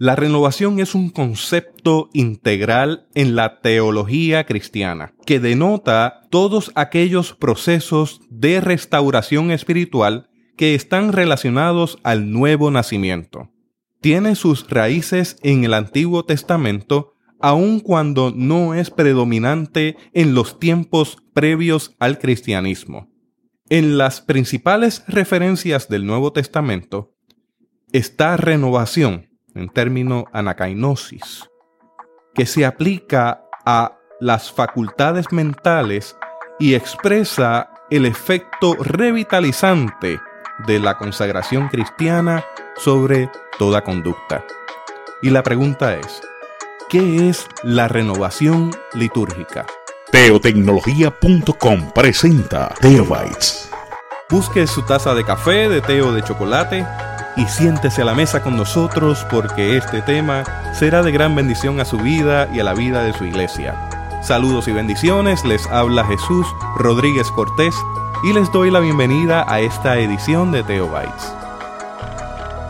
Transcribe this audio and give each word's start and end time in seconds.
La 0.00 0.14
renovación 0.14 0.78
es 0.78 0.94
un 0.94 1.10
concepto 1.10 2.08
integral 2.12 3.08
en 3.16 3.34
la 3.34 3.60
teología 3.60 4.46
cristiana, 4.46 5.12
que 5.26 5.40
denota 5.40 6.20
todos 6.30 6.70
aquellos 6.76 7.34
procesos 7.34 8.20
de 8.30 8.60
restauración 8.60 9.50
espiritual 9.50 10.30
que 10.56 10.76
están 10.76 11.12
relacionados 11.12 11.98
al 12.04 12.30
nuevo 12.30 12.70
nacimiento. 12.70 13.50
Tiene 14.00 14.36
sus 14.36 14.70
raíces 14.70 15.36
en 15.42 15.64
el 15.64 15.74
Antiguo 15.74 16.24
Testamento, 16.24 17.14
aun 17.40 17.80
cuando 17.80 18.32
no 18.32 18.74
es 18.74 18.90
predominante 18.90 19.96
en 20.12 20.32
los 20.32 20.60
tiempos 20.60 21.16
previos 21.32 21.96
al 21.98 22.20
cristianismo. 22.20 23.08
En 23.68 23.98
las 23.98 24.20
principales 24.20 25.02
referencias 25.08 25.88
del 25.88 26.06
Nuevo 26.06 26.32
Testamento 26.32 27.16
está 27.90 28.36
renovación 28.36 29.27
en 29.58 29.68
término 29.68 30.26
anacainosis, 30.32 31.50
que 32.34 32.46
se 32.46 32.64
aplica 32.64 33.42
a 33.66 33.98
las 34.20 34.52
facultades 34.52 35.32
mentales 35.32 36.16
y 36.58 36.74
expresa 36.74 37.70
el 37.90 38.06
efecto 38.06 38.76
revitalizante 38.80 40.20
de 40.66 40.78
la 40.78 40.96
consagración 40.96 41.68
cristiana 41.68 42.44
sobre 42.76 43.30
toda 43.58 43.82
conducta. 43.82 44.44
Y 45.22 45.30
la 45.30 45.42
pregunta 45.42 45.96
es, 45.96 46.22
¿qué 46.88 47.28
es 47.28 47.46
la 47.62 47.88
renovación 47.88 48.70
litúrgica? 48.94 49.66
Teotecnología.com 50.10 51.92
presenta 51.92 52.74
Teobytes. 52.80 53.70
Busque 54.30 54.66
su 54.66 54.82
taza 54.82 55.14
de 55.14 55.24
café, 55.24 55.68
de 55.68 55.80
té 55.80 56.02
o 56.02 56.12
de 56.12 56.22
chocolate 56.22 56.86
y 57.38 57.46
siéntese 57.46 58.02
a 58.02 58.04
la 58.04 58.14
mesa 58.14 58.42
con 58.42 58.56
nosotros 58.56 59.24
porque 59.30 59.76
este 59.76 60.02
tema 60.02 60.42
será 60.72 61.02
de 61.02 61.12
gran 61.12 61.36
bendición 61.36 61.80
a 61.80 61.84
su 61.84 61.96
vida 61.98 62.48
y 62.52 62.58
a 62.58 62.64
la 62.64 62.74
vida 62.74 63.04
de 63.04 63.12
su 63.12 63.24
iglesia. 63.24 64.20
Saludos 64.22 64.66
y 64.66 64.72
bendiciones, 64.72 65.44
les 65.44 65.64
habla 65.68 66.04
Jesús 66.04 66.46
Rodríguez 66.76 67.30
Cortés 67.30 67.76
y 68.24 68.32
les 68.32 68.50
doy 68.50 68.72
la 68.72 68.80
bienvenida 68.80 69.44
a 69.48 69.60
esta 69.60 69.98
edición 69.98 70.50
de 70.50 70.64
Teobytes. 70.64 71.32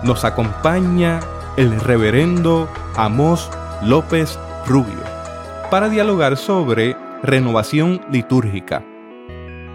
Nos 0.02 0.27
acompaña 0.27 1.20
el 1.56 1.80
reverendo 1.80 2.69
Amos 2.94 3.50
López 3.82 4.38
Rubio 4.66 5.00
para 5.70 5.88
dialogar 5.88 6.36
sobre 6.36 6.94
renovación 7.22 8.03
litúrgica 8.10 8.82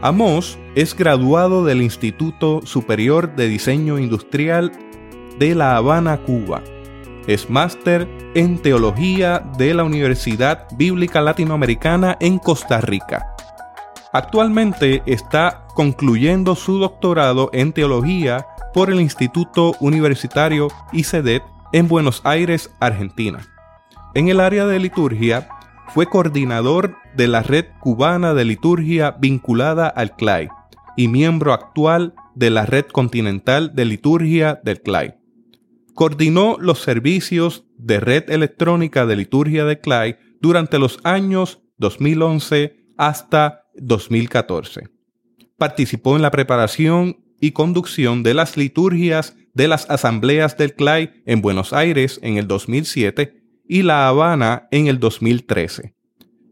Amos 0.05 0.59
es 0.75 0.97
graduado 0.97 1.63
del 1.63 1.81
Instituto 1.81 2.59
Superior 2.65 3.37
de 3.37 3.47
Diseño 3.47 3.97
Industrial 3.97 4.69
de 5.39 5.55
La 5.55 5.77
Habana, 5.77 6.17
Cuba. 6.17 6.61
Es 7.25 7.49
máster 7.49 8.09
en 8.35 8.61
Teología 8.61 9.39
de 9.57 9.73
la 9.73 9.85
Universidad 9.85 10.67
Bíblica 10.75 11.21
Latinoamericana 11.21 12.17
en 12.19 12.37
Costa 12.37 12.81
Rica. 12.81 13.33
Actualmente 14.11 15.01
está 15.05 15.67
concluyendo 15.73 16.55
su 16.55 16.79
doctorado 16.79 17.49
en 17.53 17.71
Teología 17.71 18.45
por 18.73 18.89
el 18.89 18.99
Instituto 18.99 19.71
Universitario 19.79 20.67
ICEDET 20.91 21.43
en 21.71 21.87
Buenos 21.87 22.19
Aires, 22.25 22.75
Argentina. 22.81 23.39
En 24.15 24.27
el 24.27 24.41
área 24.41 24.65
de 24.65 24.79
liturgia 24.79 25.47
fue 25.93 26.07
coordinador 26.07 26.97
de 27.15 27.27
la 27.27 27.43
Red 27.43 27.65
Cubana 27.79 28.33
de 28.33 28.45
Liturgia 28.45 29.11
vinculada 29.19 29.87
al 29.87 30.15
CLAI 30.15 30.49
y 30.97 31.07
miembro 31.07 31.53
actual 31.53 32.13
de 32.35 32.49
la 32.49 32.65
Red 32.65 32.85
Continental 32.87 33.75
de 33.75 33.85
Liturgia 33.85 34.59
del 34.63 34.81
CLAI. 34.81 35.15
Coordinó 35.93 36.57
los 36.59 36.81
servicios 36.81 37.65
de 37.77 37.99
Red 37.99 38.29
Electrónica 38.29 39.05
de 39.05 39.15
Liturgia 39.15 39.65
del 39.65 39.79
CLAI 39.79 40.17
durante 40.41 40.79
los 40.79 40.99
años 41.03 41.61
2011 41.77 42.75
hasta 42.97 43.65
2014. 43.75 44.89
Participó 45.57 46.15
en 46.15 46.21
la 46.21 46.31
preparación 46.31 47.17
y 47.39 47.51
conducción 47.51 48.23
de 48.23 48.33
las 48.33 48.57
liturgias 48.57 49.35
de 49.53 49.67
las 49.67 49.89
asambleas 49.89 50.57
del 50.57 50.73
CLAI 50.73 51.23
en 51.25 51.41
Buenos 51.41 51.73
Aires 51.73 52.19
en 52.23 52.37
el 52.37 52.47
2007 52.47 53.43
y 53.67 53.83
La 53.83 54.07
Habana 54.07 54.67
en 54.71 54.87
el 54.87 54.99
2013. 54.99 55.95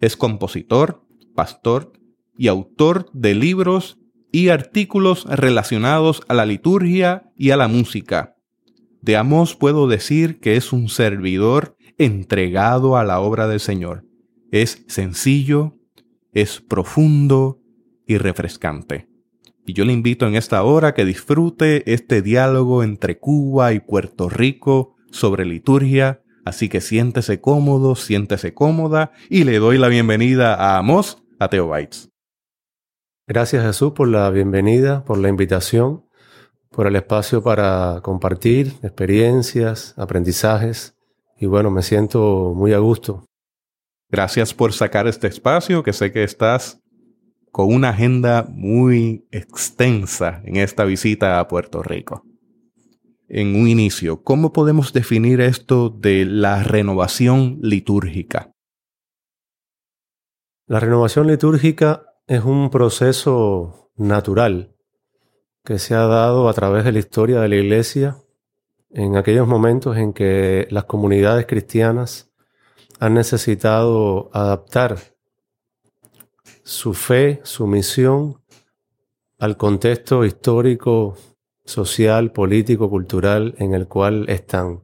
Es 0.01 0.17
compositor, 0.17 1.05
pastor 1.35 1.93
y 2.35 2.47
autor 2.47 3.09
de 3.13 3.35
libros 3.35 3.99
y 4.31 4.49
artículos 4.49 5.25
relacionados 5.25 6.21
a 6.27 6.33
la 6.33 6.45
liturgia 6.45 7.31
y 7.37 7.51
a 7.51 7.57
la 7.57 7.67
música. 7.67 8.35
De 9.01 9.15
Amos 9.15 9.55
puedo 9.55 9.87
decir 9.87 10.39
que 10.39 10.55
es 10.55 10.73
un 10.73 10.89
servidor 10.89 11.77
entregado 11.97 12.97
a 12.97 13.03
la 13.03 13.19
obra 13.19 13.47
del 13.47 13.59
Señor. 13.59 14.05
Es 14.51 14.83
sencillo, 14.87 15.77
es 16.33 16.61
profundo 16.61 17.59
y 18.07 18.17
refrescante. 18.17 19.07
Y 19.65 19.73
yo 19.73 19.85
le 19.85 19.93
invito 19.93 20.27
en 20.27 20.35
esta 20.35 20.63
hora 20.63 20.93
que 20.93 21.05
disfrute 21.05 21.93
este 21.93 22.21
diálogo 22.21 22.83
entre 22.83 23.19
Cuba 23.19 23.73
y 23.73 23.79
Puerto 23.79 24.29
Rico 24.29 24.95
sobre 25.11 25.45
liturgia 25.45 26.20
Así 26.45 26.69
que 26.69 26.81
siéntese 26.81 27.39
cómodo, 27.39 27.95
siéntese 27.95 28.53
cómoda 28.53 29.11
y 29.29 29.43
le 29.43 29.59
doy 29.59 29.77
la 29.77 29.87
bienvenida 29.87 30.55
a 30.55 30.77
Amos 30.77 31.23
a 31.39 31.49
Teobytes. 31.49 32.09
Gracias 33.27 33.63
Jesús 33.63 33.91
por 33.93 34.07
la 34.07 34.29
bienvenida, 34.29 35.05
por 35.05 35.19
la 35.19 35.29
invitación, 35.29 36.05
por 36.69 36.87
el 36.87 36.95
espacio 36.95 37.43
para 37.43 37.99
compartir 38.01 38.73
experiencias, 38.81 39.93
aprendizajes 39.97 40.95
y 41.39 41.45
bueno, 41.45 41.69
me 41.69 41.83
siento 41.83 42.53
muy 42.55 42.73
a 42.73 42.79
gusto. 42.79 43.25
Gracias 44.09 44.53
por 44.53 44.73
sacar 44.73 45.07
este 45.07 45.27
espacio 45.27 45.83
que 45.83 45.93
sé 45.93 46.11
que 46.11 46.23
estás 46.23 46.79
con 47.51 47.73
una 47.73 47.89
agenda 47.89 48.47
muy 48.49 49.27
extensa 49.31 50.41
en 50.45 50.57
esta 50.57 50.85
visita 50.85 51.39
a 51.39 51.47
Puerto 51.47 51.83
Rico 51.83 52.23
en 53.33 53.55
un 53.55 53.69
inicio, 53.69 54.23
¿cómo 54.23 54.51
podemos 54.51 54.91
definir 54.91 55.39
esto 55.39 55.89
de 55.89 56.25
la 56.25 56.63
renovación 56.63 57.59
litúrgica? 57.61 58.51
La 60.67 60.81
renovación 60.81 61.27
litúrgica 61.27 62.07
es 62.27 62.43
un 62.43 62.69
proceso 62.69 63.89
natural 63.95 64.75
que 65.63 65.79
se 65.79 65.95
ha 65.95 66.07
dado 66.07 66.49
a 66.49 66.53
través 66.53 66.83
de 66.83 66.91
la 66.91 66.99
historia 66.99 67.39
de 67.39 67.47
la 67.47 67.55
Iglesia 67.55 68.17
en 68.89 69.15
aquellos 69.15 69.47
momentos 69.47 69.95
en 69.95 70.11
que 70.11 70.67
las 70.69 70.83
comunidades 70.83 71.45
cristianas 71.45 72.33
han 72.99 73.13
necesitado 73.13 74.29
adaptar 74.33 74.97
su 76.63 76.93
fe, 76.93 77.39
su 77.43 77.65
misión 77.65 78.43
al 79.39 79.55
contexto 79.55 80.25
histórico 80.25 81.15
social, 81.65 82.31
político, 82.31 82.89
cultural 82.89 83.55
en 83.57 83.73
el 83.73 83.87
cual 83.87 84.25
están. 84.29 84.83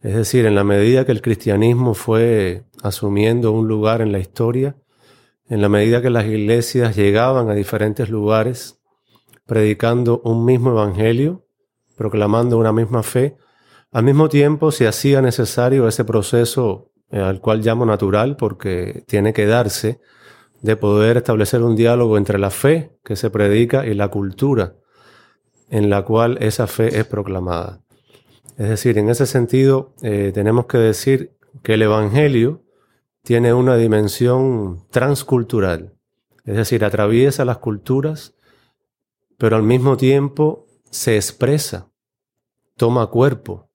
Es 0.00 0.14
decir, 0.14 0.46
en 0.46 0.54
la 0.54 0.64
medida 0.64 1.04
que 1.04 1.12
el 1.12 1.22
cristianismo 1.22 1.94
fue 1.94 2.64
asumiendo 2.82 3.52
un 3.52 3.66
lugar 3.66 4.00
en 4.00 4.12
la 4.12 4.18
historia, 4.18 4.76
en 5.48 5.62
la 5.62 5.68
medida 5.68 6.02
que 6.02 6.10
las 6.10 6.26
iglesias 6.26 6.96
llegaban 6.96 7.50
a 7.50 7.54
diferentes 7.54 8.10
lugares, 8.10 8.80
predicando 9.46 10.20
un 10.24 10.44
mismo 10.44 10.70
evangelio, 10.70 11.46
proclamando 11.96 12.58
una 12.58 12.72
misma 12.72 13.02
fe, 13.02 13.36
al 13.92 14.04
mismo 14.04 14.28
tiempo 14.28 14.72
se 14.72 14.86
hacía 14.86 15.22
necesario 15.22 15.88
ese 15.88 16.04
proceso 16.04 16.90
eh, 17.10 17.20
al 17.20 17.40
cual 17.40 17.62
llamo 17.62 17.86
natural 17.86 18.36
porque 18.36 19.04
tiene 19.06 19.32
que 19.32 19.46
darse 19.46 20.00
de 20.60 20.76
poder 20.76 21.16
establecer 21.16 21.62
un 21.62 21.76
diálogo 21.76 22.18
entre 22.18 22.38
la 22.38 22.50
fe 22.50 22.98
que 23.04 23.16
se 23.16 23.30
predica 23.30 23.86
y 23.86 23.94
la 23.94 24.08
cultura 24.08 24.74
en 25.68 25.90
la 25.90 26.04
cual 26.04 26.38
esa 26.40 26.66
fe 26.66 26.98
es 26.98 27.06
proclamada. 27.06 27.82
Es 28.56 28.68
decir, 28.68 28.98
en 28.98 29.08
ese 29.10 29.26
sentido, 29.26 29.94
eh, 30.02 30.30
tenemos 30.32 30.66
que 30.66 30.78
decir 30.78 31.36
que 31.62 31.74
el 31.74 31.82
Evangelio 31.82 32.62
tiene 33.22 33.52
una 33.52 33.76
dimensión 33.76 34.86
transcultural, 34.90 35.94
es 36.44 36.56
decir, 36.56 36.84
atraviesa 36.84 37.44
las 37.44 37.58
culturas, 37.58 38.34
pero 39.36 39.56
al 39.56 39.62
mismo 39.62 39.96
tiempo 39.96 40.66
se 40.90 41.16
expresa, 41.16 41.90
toma 42.76 43.08
cuerpo, 43.08 43.68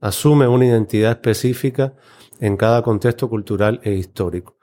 asume 0.00 0.48
una 0.48 0.66
identidad 0.66 1.12
específica 1.12 1.94
en 2.40 2.56
cada 2.56 2.82
contexto 2.82 3.28
cultural 3.28 3.80
e 3.84 3.92
histórico. 3.92 4.56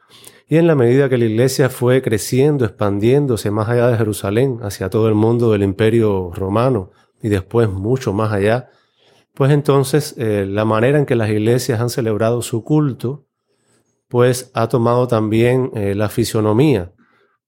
Y 0.51 0.57
en 0.57 0.66
la 0.66 0.74
medida 0.74 1.10
que 1.10 1.19
la 1.19 1.25
iglesia 1.25 1.69
fue 1.69 2.01
creciendo, 2.01 2.66
expandiéndose 2.66 3.51
más 3.51 3.69
allá 3.69 3.88
de 3.88 3.98
Jerusalén, 3.98 4.57
hacia 4.63 4.90
todo 4.90 5.07
el 5.07 5.13
mundo 5.13 5.51
del 5.51 5.62
imperio 5.62 6.31
romano 6.34 6.90
y 7.22 7.30
después 7.30 7.69
mucho 7.69 8.13
más 8.13 8.34
allá, 8.34 8.72
pues 9.36 9.51
entonces 9.51 10.16
eh, 10.18 10.48
la 10.50 10.66
manera 10.66 10.98
en 10.98 11.06
que 11.06 11.16
las 11.16 11.30
iglesias 11.30 11.80
han 11.80 11.92
celebrado 11.92 12.42
su 12.42 12.63
culto, 12.63 13.28
pues 14.07 14.50
ha 14.56 14.68
tomado 14.69 15.07
también 15.07 15.69
eh, 15.75 15.94
la 15.94 16.10
fisionomía 16.10 16.94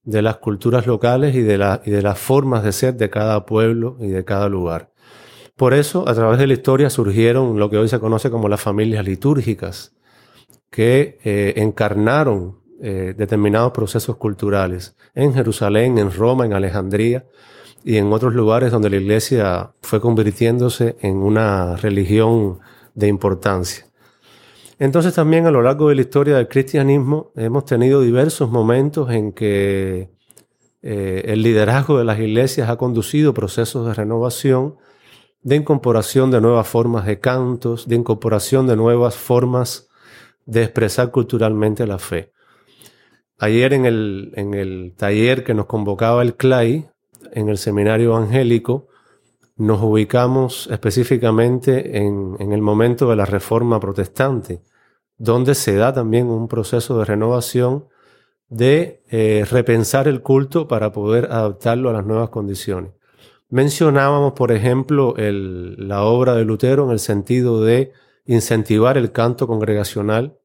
de 0.04 0.22
las 0.22 0.38
culturas 0.38 0.86
locales 0.86 1.34
y 1.34 1.42
de, 1.42 1.80
y 1.84 1.90
de 1.90 2.02
las 2.04 2.20
formas 2.20 2.64
de 2.64 2.72
ser 2.72 2.98
de 2.98 3.10
cada 3.10 3.48
pueblo 3.48 3.98
y 4.00 4.10
de 4.10 4.24
cada 4.26 4.48
lugar. 4.48 4.92
Por 5.56 5.74
eso, 5.74 6.08
a 6.08 6.14
través 6.14 6.38
de 6.38 6.46
la 6.46 6.54
historia 6.54 6.92
surgieron 6.92 7.58
lo 7.58 7.68
que 7.72 7.80
hoy 7.80 7.90
se 7.90 8.00
conoce 8.00 8.30
como 8.30 8.48
las 8.48 8.62
familias 8.62 9.04
litúrgicas, 9.04 9.96
que 10.70 11.18
eh, 11.24 11.54
encarnaron 11.58 12.61
eh, 12.84 13.14
determinados 13.16 13.74
procesos 13.74 14.18
culturales 14.18 14.96
en 15.14 15.36
Jerusalén, 15.36 16.00
en 16.00 16.12
Roma, 16.12 16.48
en 16.48 16.54
Alejandría 16.54 17.26
y 17.84 17.98
en 17.98 18.12
otros 18.12 18.34
lugares 18.34 18.72
donde 18.72 18.90
la 18.90 18.96
iglesia 18.96 19.72
fue 19.82 20.02
convirtiéndose 20.02 20.96
en 21.02 21.18
una 21.18 21.76
religión 21.76 22.60
de 22.96 23.08
importancia. 23.08 23.86
Entonces 24.80 25.14
también 25.14 25.46
a 25.46 25.52
lo 25.52 25.62
largo 25.62 25.90
de 25.90 25.96
la 25.96 26.02
historia 26.02 26.38
del 26.38 26.48
cristianismo 26.48 27.32
hemos 27.36 27.66
tenido 27.66 28.02
diversos 28.02 28.50
momentos 28.50 29.12
en 29.12 29.32
que 29.32 30.10
eh, 30.82 31.22
el 31.26 31.44
liderazgo 31.44 32.00
de 32.00 32.04
las 32.04 32.20
iglesias 32.20 32.68
ha 32.68 32.78
conducido 32.78 33.36
procesos 33.36 33.86
de 33.86 33.94
renovación, 33.94 34.78
de 35.44 35.56
incorporación 35.56 36.32
de 36.32 36.42
nuevas 36.42 36.68
formas 36.68 37.06
de 37.06 37.20
cantos, 37.20 37.88
de 37.88 37.96
incorporación 37.96 38.66
de 38.66 38.76
nuevas 38.76 39.16
formas 39.16 39.88
de 40.48 40.64
expresar 40.64 41.12
culturalmente 41.12 41.86
la 41.86 42.00
fe. 42.00 42.32
Ayer 43.44 43.74
en 43.74 43.86
el, 43.86 44.32
en 44.36 44.54
el 44.54 44.94
taller 44.96 45.44
que 45.44 45.54
nos 45.54 45.66
convocaba 45.66 46.22
el 46.22 46.36
CLAI, 46.36 46.90
en 47.34 47.50
el 47.50 47.58
seminario 47.58 48.16
evangélico, 48.16 48.88
nos 49.58 49.82
ubicamos 49.82 50.70
específicamente 50.72 51.98
en, 51.98 52.36
en 52.40 52.52
el 52.52 52.62
momento 52.62 53.10
de 53.10 53.16
la 53.16 53.26
reforma 53.26 53.80
protestante 53.80 54.62
donde 55.22 55.54
se 55.54 55.76
da 55.76 55.94
también 55.94 56.32
un 56.32 56.48
proceso 56.48 56.98
de 56.98 57.06
renovación 57.06 57.86
de 58.50 59.04
eh, 59.12 59.46
repensar 59.50 60.08
el 60.08 60.24
culto 60.24 60.68
para 60.68 60.92
poder 60.92 61.26
adaptarlo 61.26 61.92
a 61.92 61.94
las 61.94 62.08
nuevas 62.08 62.30
condiciones. 62.30 62.94
Mencionábamos, 63.48 64.34
por 64.34 64.52
ejemplo, 64.52 65.14
la 65.18 66.04
obra 66.04 66.34
de 66.34 66.44
Lutero 66.44 66.86
en 66.86 66.92
el 66.92 67.00
sentido 67.00 67.62
de 67.62 67.92
incentivar 68.26 68.98
el 68.98 69.12
canto 69.12 69.46
congregacional, 69.46 70.40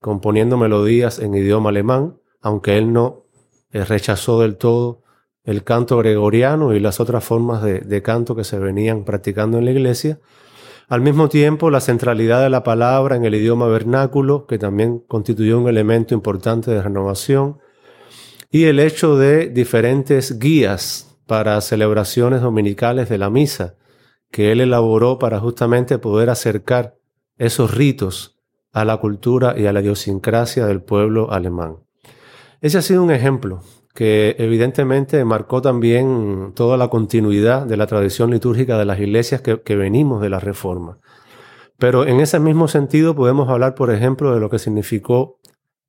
componiendo 0.00 0.56
melodías 0.56 1.18
en 1.18 1.34
idioma 1.34 1.68
alemán, 1.68 2.16
aunque 2.42 2.76
él 2.76 2.92
no 2.92 3.24
eh, 3.70 3.84
rechazó 3.84 4.40
del 4.40 4.56
todo 4.56 5.02
el 5.44 5.64
canto 5.64 5.96
gregoriano 5.98 6.74
y 6.74 6.80
las 6.80 7.00
otras 7.00 7.24
formas 7.24 7.62
de 7.62 8.02
canto 8.02 8.36
que 8.36 8.44
se 8.44 8.60
venían 8.60 9.04
practicando 9.04 9.58
en 9.58 9.64
la 9.64 9.72
iglesia, 9.72 10.20
al 10.92 11.00
mismo 11.00 11.30
tiempo, 11.30 11.70
la 11.70 11.80
centralidad 11.80 12.42
de 12.42 12.50
la 12.50 12.64
palabra 12.64 13.16
en 13.16 13.24
el 13.24 13.34
idioma 13.34 13.66
vernáculo, 13.66 14.46
que 14.46 14.58
también 14.58 14.98
constituyó 14.98 15.58
un 15.58 15.66
elemento 15.66 16.12
importante 16.12 16.70
de 16.70 16.82
renovación, 16.82 17.60
y 18.50 18.64
el 18.64 18.78
hecho 18.78 19.16
de 19.16 19.48
diferentes 19.48 20.38
guías 20.38 21.16
para 21.26 21.58
celebraciones 21.62 22.42
dominicales 22.42 23.08
de 23.08 23.16
la 23.16 23.30
misa, 23.30 23.76
que 24.30 24.52
él 24.52 24.60
elaboró 24.60 25.18
para 25.18 25.40
justamente 25.40 25.98
poder 25.98 26.28
acercar 26.28 26.98
esos 27.38 27.74
ritos 27.74 28.38
a 28.72 28.84
la 28.84 28.98
cultura 28.98 29.54
y 29.58 29.64
a 29.64 29.72
la 29.72 29.80
idiosincrasia 29.80 30.66
del 30.66 30.82
pueblo 30.82 31.32
alemán. 31.32 31.78
Ese 32.62 32.78
ha 32.78 32.82
sido 32.82 33.02
un 33.02 33.10
ejemplo 33.10 33.60
que 33.92 34.36
evidentemente 34.38 35.24
marcó 35.24 35.60
también 35.60 36.52
toda 36.54 36.76
la 36.76 36.86
continuidad 36.86 37.66
de 37.66 37.76
la 37.76 37.88
tradición 37.88 38.30
litúrgica 38.30 38.78
de 38.78 38.84
las 38.84 39.00
iglesias 39.00 39.42
que, 39.42 39.76
venimos 39.76 40.22
de 40.22 40.30
la 40.30 40.38
Reforma. 40.38 41.00
Pero 41.76 42.06
en 42.06 42.20
ese 42.20 42.38
mismo 42.38 42.68
sentido 42.68 43.16
podemos 43.16 43.48
hablar, 43.48 43.74
por 43.74 43.92
ejemplo, 43.92 44.32
de 44.32 44.38
lo 44.38 44.48
que 44.48 44.60
significó 44.60 45.40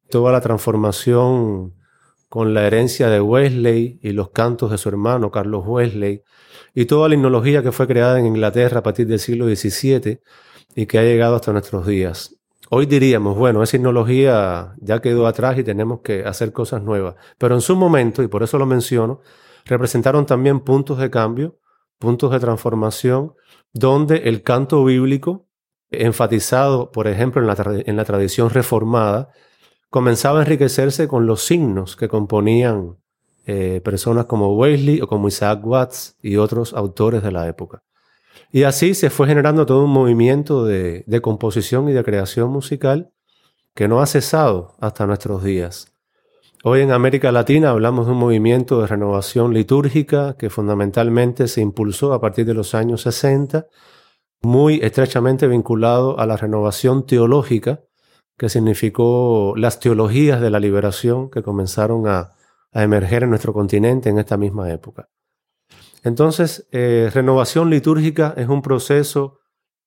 toda 0.09 0.31
la 0.31 0.41
transformación 0.41 1.75
con 2.27 2.55
la 2.55 2.65
herencia 2.65 3.07
de 3.07 3.21
Wesley 3.21 3.99
y 4.01 4.11
los 4.11 4.31
cantos 4.31 4.71
de 4.71 4.79
su 4.79 4.89
hermano 4.89 5.29
Carlos 5.29 5.63
Wesley 5.67 6.23
y 6.73 6.85
toda 6.85 7.07
la 7.07 7.13
himnología 7.13 7.61
que 7.61 7.71
fue 7.71 7.85
creada 7.85 8.19
en 8.19 8.25
Inglaterra 8.25 8.79
a 8.79 8.83
partir 8.83 9.05
del 9.05 9.19
siglo 9.19 9.45
XVII 9.45 10.21
y 10.75 10.87
que 10.87 10.97
ha 10.97 11.03
llegado 11.03 11.35
hasta 11.35 11.51
nuestros 11.51 11.85
días. 11.85 12.32
Hoy 12.69 12.85
diríamos, 12.85 13.37
bueno, 13.37 13.61
esa 13.61 13.73
tecnología 13.73 14.73
ya 14.79 15.01
quedó 15.01 15.27
atrás 15.27 15.57
y 15.57 15.63
tenemos 15.63 16.01
que 16.01 16.23
hacer 16.23 16.51
cosas 16.51 16.81
nuevas. 16.81 17.15
Pero 17.37 17.55
en 17.55 17.61
su 17.61 17.75
momento, 17.75 18.23
y 18.23 18.27
por 18.27 18.43
eso 18.43 18.57
lo 18.57 18.65
menciono, 18.65 19.21
representaron 19.65 20.25
también 20.25 20.61
puntos 20.61 20.97
de 20.97 21.09
cambio, 21.09 21.59
puntos 21.99 22.31
de 22.31 22.39
transformación, 22.39 23.33
donde 23.73 24.17
el 24.25 24.43
canto 24.43 24.83
bíblico, 24.83 25.47
enfatizado, 25.91 26.91
por 26.91 27.07
ejemplo, 27.07 27.41
en 27.41 27.47
la, 27.47 27.83
en 27.85 27.95
la 27.95 28.05
tradición 28.05 28.49
reformada, 28.49 29.29
comenzaba 29.89 30.39
a 30.39 30.41
enriquecerse 30.43 31.07
con 31.07 31.27
los 31.27 31.43
signos 31.43 31.95
que 31.95 32.07
componían 32.07 32.97
eh, 33.45 33.81
personas 33.83 34.25
como 34.25 34.55
Wesley 34.55 35.01
o 35.01 35.07
como 35.07 35.27
Isaac 35.27 35.65
Watts 35.65 36.17
y 36.21 36.37
otros 36.37 36.73
autores 36.73 37.21
de 37.21 37.31
la 37.31 37.47
época. 37.47 37.83
Y 38.55 38.65
así 38.65 38.93
se 38.93 39.09
fue 39.09 39.25
generando 39.25 39.65
todo 39.65 39.83
un 39.83 39.89
movimiento 39.89 40.63
de, 40.63 41.03
composición 41.23 41.89
y 41.89 41.91
de 41.91 42.03
creación 42.03 42.51
musical 42.51 43.11
que 43.73 43.87
no 43.87 43.99
ha 43.99 44.05
cesado 44.05 44.75
hasta 44.79 45.07
nuestros 45.07 45.43
días. 45.43 45.91
Hoy 46.63 46.81
en 46.81 46.91
América 46.91 47.31
Latina 47.31 47.71
hablamos 47.71 48.05
de 48.05 48.11
un 48.11 48.19
movimiento 48.19 48.79
de 48.79 48.85
renovación 48.85 49.55
litúrgica 49.55 50.35
que 50.37 50.51
fundamentalmente 50.51 51.47
se 51.47 51.61
impulsó 51.61 52.13
a 52.13 52.21
partir 52.21 52.45
de 52.45 52.53
los 52.53 52.75
años 52.75 53.01
60, 53.01 53.65
muy 54.43 54.79
estrechamente 54.83 55.47
vinculado 55.47 56.19
a 56.19 56.27
la 56.27 56.37
renovación 56.37 57.07
teológica, 57.07 57.81
que 58.37 58.49
significó 58.49 59.55
las 59.57 59.79
teologías 59.79 60.41
de 60.41 60.51
la 60.51 60.59
liberación 60.59 61.31
que 61.31 61.41
comenzaron 61.41 62.07
a 62.07 62.35
emerger 62.71 63.23
en 63.23 63.31
nuestro 63.31 63.51
continente 63.51 64.09
en 64.09 64.19
esta 64.19 64.37
misma 64.37 64.71
época. 64.71 65.09
Entonces, 66.03 66.67
eh, 66.71 67.09
renovación 67.13 67.69
litúrgica 67.69 68.33
es 68.35 68.49
un 68.49 68.61
proceso 68.61 69.39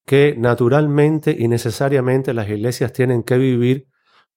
que 0.06 0.34
naturalmente 0.38 1.36
y 1.38 1.46
necesariamente 1.46 2.32
las 2.32 2.48
iglesias 2.48 2.92
tienen 2.92 3.22
que 3.22 3.36
vivir 3.36 3.88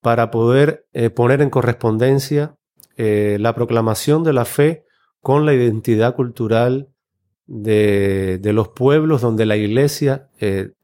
para 0.01 0.29
poder 0.29 0.87
eh, 0.93 1.09
poner 1.09 1.41
en 1.41 1.49
correspondencia 1.49 2.57
eh, 2.97 3.37
la 3.39 3.55
proclamación 3.55 4.23
de 4.23 4.33
la 4.33 4.45
fe 4.45 4.85
con 5.21 5.45
la 5.45 5.53
identidad 5.53 6.15
cultural 6.15 6.89
de, 7.45 8.39
de 8.41 8.53
los 8.53 8.69
pueblos 8.69 9.21
donde 9.21 9.45
la 9.45 9.57
iglesia 9.57 10.29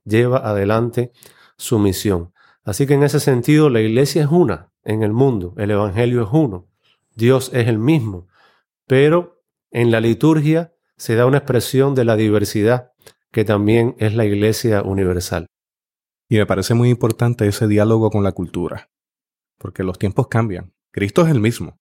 lleva 0.04 0.38
adelante 0.40 1.12
su 1.58 1.78
misión. 1.78 2.34
Así 2.64 2.88
que 2.88 2.96
en 2.96 3.04
ese 3.04 3.20
sentido 3.20 3.70
la 3.70 3.82
iglesia 3.82 4.24
es 4.24 4.30
una 4.30 4.72
en 4.84 5.04
el 5.04 5.14
mundo, 5.14 5.54
el 5.58 5.72
Evangelio 5.72 6.24
es 6.24 6.30
uno, 6.32 6.68
Dios 7.16 7.52
es 7.54 7.68
el 7.68 7.78
mismo, 7.78 8.28
pero 8.88 9.44
en 9.72 9.92
la 9.92 10.00
liturgia 10.00 10.75
se 10.98 11.16
da 11.16 11.26
una 11.26 11.40
expresión 11.40 11.96
de 11.96 12.06
la 12.06 12.16
diversidad 12.16 12.92
que 13.32 13.44
también 13.44 13.96
es 14.00 14.16
la 14.16 14.26
Iglesia 14.26 14.82
universal. 14.82 15.48
Y 16.30 16.38
me 16.38 16.46
parece 16.46 16.74
muy 16.74 16.90
importante 16.90 17.48
ese 17.48 17.68
diálogo 17.68 18.10
con 18.10 18.24
la 18.24 18.32
cultura, 18.32 18.90
porque 19.58 19.84
los 19.84 20.00
tiempos 20.00 20.28
cambian. 20.28 20.74
Cristo 20.92 21.24
es 21.24 21.30
el 21.30 21.42
mismo, 21.42 21.78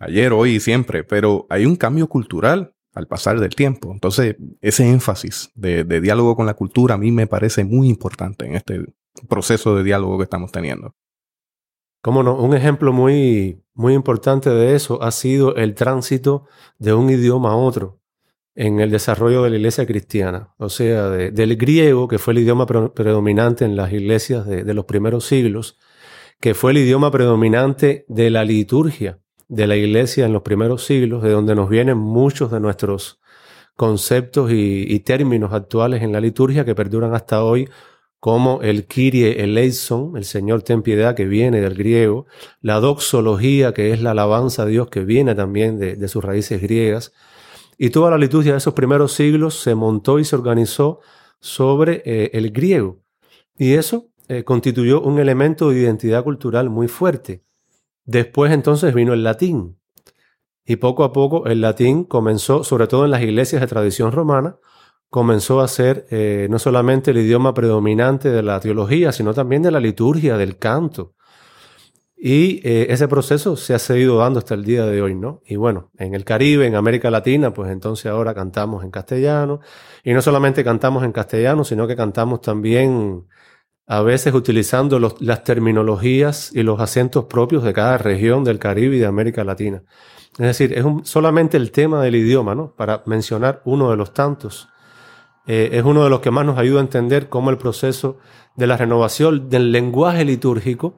ayer, 0.00 0.32
hoy 0.32 0.56
y 0.56 0.60
siempre, 0.60 1.04
pero 1.04 1.46
hay 1.48 1.66
un 1.66 1.76
cambio 1.76 2.08
cultural 2.08 2.74
al 2.94 3.06
pasar 3.06 3.38
del 3.38 3.54
tiempo. 3.54 3.92
Entonces, 3.92 4.36
ese 4.60 4.88
énfasis 4.88 5.50
de, 5.54 5.84
diálogo 5.84 6.34
con 6.34 6.46
la 6.46 6.54
cultura 6.54 6.94
a 6.94 6.98
mí 6.98 7.12
me 7.12 7.26
parece 7.26 7.64
muy 7.64 7.88
importante 7.88 8.46
en 8.46 8.56
este 8.56 8.84
proceso 9.28 9.76
de 9.76 9.84
diálogo 9.84 10.18
que 10.18 10.24
estamos 10.24 10.50
teniendo. 10.50 10.94
Cómo 12.02 12.22
no, 12.22 12.36
un 12.36 12.54
ejemplo 12.54 12.92
muy, 12.92 13.62
muy 13.74 13.94
importante 13.94 14.50
de 14.50 14.74
eso 14.74 15.02
ha 15.02 15.10
sido 15.10 15.56
el 15.56 15.74
tránsito 15.74 16.46
de 16.78 16.94
un 16.94 17.10
idioma 17.10 17.52
a 17.52 17.56
otro 17.56 18.00
en 18.56 18.80
el 18.80 18.90
desarrollo 18.90 19.42
de 19.42 19.50
la 19.50 19.56
iglesia 19.56 19.86
cristiana, 19.86 20.54
o 20.56 20.70
sea, 20.70 21.10
del 21.10 21.56
griego, 21.56 22.08
que 22.08 22.18
fue 22.18 22.32
el 22.32 22.38
idioma 22.38 22.66
predominante 22.66 23.66
en 23.66 23.76
las 23.76 23.92
iglesias 23.92 24.46
de, 24.46 24.72
los 24.72 24.86
primeros 24.86 25.26
siglos, 25.26 25.78
que 26.40 26.54
fue 26.54 26.70
el 26.70 26.78
idioma 26.78 27.10
predominante 27.10 28.06
de 28.08 28.30
la 28.30 28.44
liturgia 28.44 29.20
de 29.48 29.66
la 29.66 29.76
iglesia 29.76 30.24
en 30.24 30.32
los 30.32 30.42
primeros 30.42 30.84
siglos, 30.84 31.22
de 31.22 31.30
donde 31.30 31.54
nos 31.54 31.68
vienen 31.68 31.98
muchos 31.98 32.50
de 32.50 32.58
nuestros 32.58 33.20
conceptos 33.76 34.50
y, 34.50 34.98
términos 35.00 35.52
actuales 35.52 36.02
en 36.02 36.12
la 36.12 36.20
liturgia 36.20 36.64
que 36.64 36.74
perduran 36.74 37.14
hasta 37.14 37.44
hoy, 37.44 37.68
como 38.20 38.62
el 38.62 38.86
Kyrie 38.86 39.44
eleison, 39.44 40.16
el 40.16 40.24
Señor 40.24 40.62
ten 40.62 40.80
piedad, 40.80 41.14
que 41.14 41.26
viene 41.26 41.60
del 41.60 41.74
griego, 41.74 42.24
la 42.62 42.80
doxología, 42.80 43.74
que 43.74 43.92
es 43.92 44.00
la 44.00 44.12
alabanza 44.12 44.62
a 44.62 44.66
Dios, 44.66 44.88
que 44.88 45.04
viene 45.04 45.34
también 45.34 45.78
de 45.78 46.08
sus 46.08 46.24
raíces 46.24 46.62
griegas, 46.62 47.12
y 47.78 47.90
toda 47.90 48.10
la 48.10 48.18
liturgia 48.18 48.52
de 48.52 48.58
esos 48.58 48.74
primeros 48.74 49.12
siglos 49.12 49.60
se 49.60 49.74
montó 49.74 50.18
y 50.18 50.24
se 50.24 50.36
organizó 50.36 51.00
sobre 51.40 52.02
eh, 52.04 52.30
el 52.32 52.50
griego. 52.50 53.02
Y 53.58 53.74
eso 53.74 54.08
eh, 54.28 54.44
constituyó 54.44 55.00
un 55.00 55.18
elemento 55.18 55.70
de 55.70 55.80
identidad 55.80 56.24
cultural 56.24 56.70
muy 56.70 56.88
fuerte. 56.88 57.44
Después 58.04 58.52
entonces 58.52 58.94
vino 58.94 59.12
el 59.12 59.24
latín. 59.24 59.78
Y 60.64 60.76
poco 60.76 61.04
a 61.04 61.12
poco 61.12 61.46
el 61.46 61.60
latín 61.60 62.04
comenzó, 62.04 62.64
sobre 62.64 62.86
todo 62.86 63.04
en 63.04 63.10
las 63.10 63.22
iglesias 63.22 63.60
de 63.60 63.66
tradición 63.66 64.12
romana, 64.12 64.58
comenzó 65.10 65.60
a 65.60 65.68
ser 65.68 66.06
eh, 66.10 66.48
no 66.50 66.58
solamente 66.58 67.10
el 67.10 67.18
idioma 67.18 67.54
predominante 67.54 68.30
de 68.30 68.42
la 68.42 68.58
teología, 68.60 69.12
sino 69.12 69.34
también 69.34 69.62
de 69.62 69.70
la 69.70 69.80
liturgia, 69.80 70.36
del 70.36 70.58
canto. 70.58 71.15
Y 72.18 72.66
eh, 72.66 72.86
ese 72.88 73.08
proceso 73.08 73.56
se 73.56 73.74
ha 73.74 73.78
seguido 73.78 74.16
dando 74.16 74.38
hasta 74.38 74.54
el 74.54 74.64
día 74.64 74.86
de 74.86 75.02
hoy, 75.02 75.14
¿no? 75.14 75.42
Y 75.46 75.56
bueno, 75.56 75.90
en 75.98 76.14
el 76.14 76.24
Caribe, 76.24 76.66
en 76.66 76.74
América 76.74 77.10
Latina, 77.10 77.52
pues 77.52 77.70
entonces 77.70 78.06
ahora 78.06 78.34
cantamos 78.34 78.84
en 78.84 78.90
castellano. 78.90 79.60
Y 80.02 80.14
no 80.14 80.22
solamente 80.22 80.64
cantamos 80.64 81.04
en 81.04 81.12
castellano, 81.12 81.62
sino 81.62 81.86
que 81.86 81.94
cantamos 81.94 82.40
también 82.40 83.26
a 83.86 84.00
veces 84.00 84.34
utilizando 84.34 84.98
las 85.20 85.44
terminologías 85.44 86.50
y 86.54 86.62
los 86.62 86.80
acentos 86.80 87.26
propios 87.26 87.62
de 87.62 87.72
cada 87.72 87.98
región 87.98 88.44
del 88.44 88.58
Caribe 88.58 88.96
y 88.96 89.00
de 89.00 89.06
América 89.06 89.44
Latina. 89.44 89.82
Es 90.38 90.46
decir, 90.46 90.72
es 90.72 90.84
solamente 91.04 91.56
el 91.56 91.70
tema 91.70 92.02
del 92.02 92.16
idioma, 92.16 92.54
¿no? 92.54 92.74
Para 92.74 93.02
mencionar 93.06 93.62
uno 93.64 93.90
de 93.90 93.96
los 93.96 94.12
tantos. 94.12 94.68
Eh, 95.46 95.70
es 95.72 95.84
uno 95.84 96.02
de 96.02 96.10
los 96.10 96.20
que 96.20 96.30
más 96.30 96.44
nos 96.44 96.58
ayuda 96.58 96.80
a 96.80 96.82
entender 96.82 97.28
cómo 97.28 97.50
el 97.50 97.58
proceso 97.58 98.18
de 98.56 98.66
la 98.66 98.76
renovación 98.76 99.48
del 99.48 99.70
lenguaje 99.70 100.24
litúrgico 100.24 100.96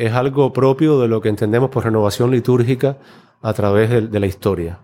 es 0.00 0.14
algo 0.14 0.50
propio 0.54 0.98
de 0.98 1.08
lo 1.08 1.20
que 1.20 1.28
entendemos 1.28 1.68
por 1.68 1.84
renovación 1.84 2.30
litúrgica 2.30 2.96
a 3.42 3.52
través 3.52 4.10
de, 4.10 4.20
la 4.20 4.26
historia. 4.26 4.80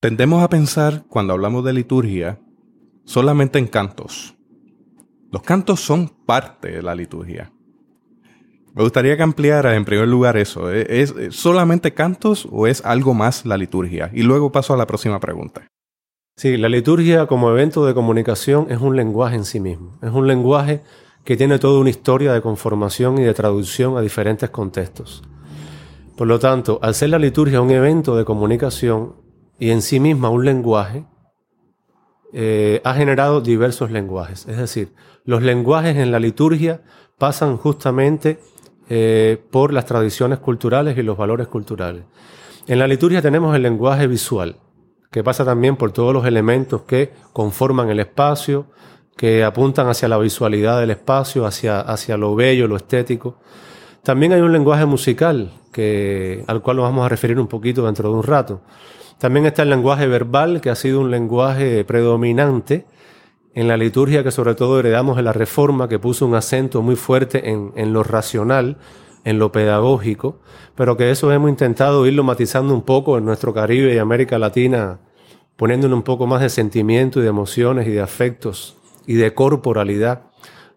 Tendemos 0.00 0.42
a 0.42 0.48
pensar, 0.48 1.04
cuando 1.06 1.34
hablamos 1.34 1.62
de 1.66 1.74
liturgia, 1.74 2.40
solamente 3.04 3.58
en 3.58 3.66
cantos. 3.66 4.36
Los 5.30 5.42
cantos 5.42 5.80
son 5.80 6.08
parte 6.08 6.70
de 6.70 6.82
la 6.82 6.94
liturgia. 6.94 7.52
Me 8.74 8.82
gustaría 8.82 9.18
que 9.18 9.22
ampliara 9.22 9.74
en 9.74 9.84
primer 9.84 10.08
lugar 10.08 10.38
eso. 10.38 10.70
¿Es, 10.70 11.14
solamente 11.28 11.92
cantos 11.92 12.48
o 12.50 12.66
es 12.66 12.82
algo 12.86 13.12
más 13.12 13.44
la 13.44 13.58
liturgia? 13.58 14.10
Y 14.14 14.22
luego 14.22 14.50
paso 14.50 14.72
a 14.72 14.78
la 14.78 14.86
próxima 14.86 15.20
pregunta. 15.20 15.66
Sí, 16.38 16.56
la 16.56 16.70
liturgia 16.70 17.26
como 17.26 17.50
evento 17.50 17.84
de 17.84 17.92
comunicación 17.92 18.68
es 18.70 18.80
un 18.80 18.96
lenguaje 18.96 19.36
en 19.36 19.44
sí 19.44 19.60
mismo. 19.60 19.98
Es 20.00 20.12
un 20.12 20.26
lenguaje 20.26 20.80
que 21.28 21.36
tiene 21.36 21.58
toda 21.58 21.78
una 21.78 21.90
historia 21.90 22.32
de 22.32 22.40
conformación 22.40 23.18
y 23.18 23.22
de 23.22 23.34
traducción 23.34 23.98
a 23.98 24.00
diferentes 24.00 24.48
contextos. 24.48 25.22
Por 26.16 26.26
lo 26.26 26.38
tanto, 26.38 26.78
al 26.80 26.94
ser 26.94 27.10
la 27.10 27.18
liturgia 27.18 27.60
un 27.60 27.70
evento 27.70 28.16
de 28.16 28.24
comunicación 28.24 29.12
y 29.58 29.68
en 29.68 29.82
sí 29.82 30.00
misma 30.00 30.30
un 30.30 30.46
lenguaje, 30.46 31.04
eh, 32.32 32.80
ha 32.82 32.94
generado 32.94 33.42
diversos 33.42 33.90
lenguajes. 33.90 34.48
Es 34.48 34.56
decir, 34.56 34.94
los 35.26 35.42
lenguajes 35.42 35.98
en 35.98 36.12
la 36.12 36.18
liturgia 36.18 36.80
pasan 37.18 37.58
justamente 37.58 38.40
eh, 38.88 39.36
por 39.50 39.74
las 39.74 39.84
tradiciones 39.84 40.38
culturales 40.38 40.96
y 40.96 41.02
los 41.02 41.18
valores 41.18 41.46
culturales. 41.48 42.04
En 42.66 42.78
la 42.78 42.88
liturgia 42.88 43.20
tenemos 43.20 43.54
el 43.54 43.64
lenguaje 43.64 44.06
visual, 44.06 44.56
que 45.10 45.22
pasa 45.22 45.44
también 45.44 45.76
por 45.76 45.92
todos 45.92 46.14
los 46.14 46.24
elementos 46.24 46.84
que 46.84 47.12
conforman 47.34 47.90
el 47.90 48.00
espacio, 48.00 48.64
que 49.18 49.42
apuntan 49.42 49.88
hacia 49.88 50.06
la 50.06 50.16
visualidad 50.16 50.78
del 50.78 50.92
espacio, 50.92 51.44
hacia, 51.44 51.80
hacia 51.80 52.16
lo 52.16 52.36
bello, 52.36 52.68
lo 52.68 52.76
estético. 52.76 53.34
También 54.04 54.32
hay 54.32 54.40
un 54.40 54.52
lenguaje 54.52 54.86
musical 54.86 55.50
que, 55.72 56.44
al 56.46 56.62
cual 56.62 56.76
nos 56.76 56.84
vamos 56.84 57.04
a 57.04 57.08
referir 57.08 57.40
un 57.40 57.48
poquito 57.48 57.84
dentro 57.84 58.10
de 58.10 58.14
un 58.14 58.22
rato. 58.22 58.60
También 59.18 59.44
está 59.44 59.64
el 59.64 59.70
lenguaje 59.70 60.06
verbal, 60.06 60.60
que 60.60 60.70
ha 60.70 60.76
sido 60.76 61.00
un 61.00 61.10
lenguaje 61.10 61.84
predominante 61.84 62.86
en 63.56 63.66
la 63.66 63.76
liturgia 63.76 64.22
que 64.22 64.30
sobre 64.30 64.54
todo 64.54 64.78
heredamos 64.78 65.18
en 65.18 65.24
la 65.24 65.32
Reforma, 65.32 65.88
que 65.88 65.98
puso 65.98 66.24
un 66.24 66.36
acento 66.36 66.80
muy 66.80 66.94
fuerte 66.94 67.50
en, 67.50 67.72
en 67.74 67.92
lo 67.92 68.04
racional, 68.04 68.76
en 69.24 69.40
lo 69.40 69.50
pedagógico, 69.50 70.38
pero 70.76 70.96
que 70.96 71.10
eso 71.10 71.32
hemos 71.32 71.50
intentado 71.50 72.06
irlo 72.06 72.22
matizando 72.22 72.72
un 72.72 72.82
poco 72.82 73.18
en 73.18 73.24
nuestro 73.24 73.52
Caribe 73.52 73.92
y 73.92 73.98
América 73.98 74.38
Latina, 74.38 75.00
poniéndole 75.56 75.94
un 75.94 76.04
poco 76.04 76.28
más 76.28 76.40
de 76.40 76.50
sentimiento 76.50 77.18
y 77.18 77.24
de 77.24 77.30
emociones 77.30 77.88
y 77.88 77.90
de 77.90 78.00
afectos 78.00 78.77
y 79.08 79.14
de 79.14 79.32
corporalidad 79.32 80.24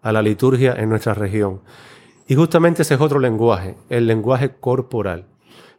a 0.00 0.10
la 0.10 0.22
liturgia 0.22 0.74
en 0.74 0.88
nuestra 0.88 1.12
región. 1.12 1.60
Y 2.26 2.34
justamente 2.34 2.80
ese 2.80 2.94
es 2.94 3.00
otro 3.00 3.20
lenguaje, 3.20 3.76
el 3.90 4.06
lenguaje 4.06 4.54
corporal, 4.58 5.26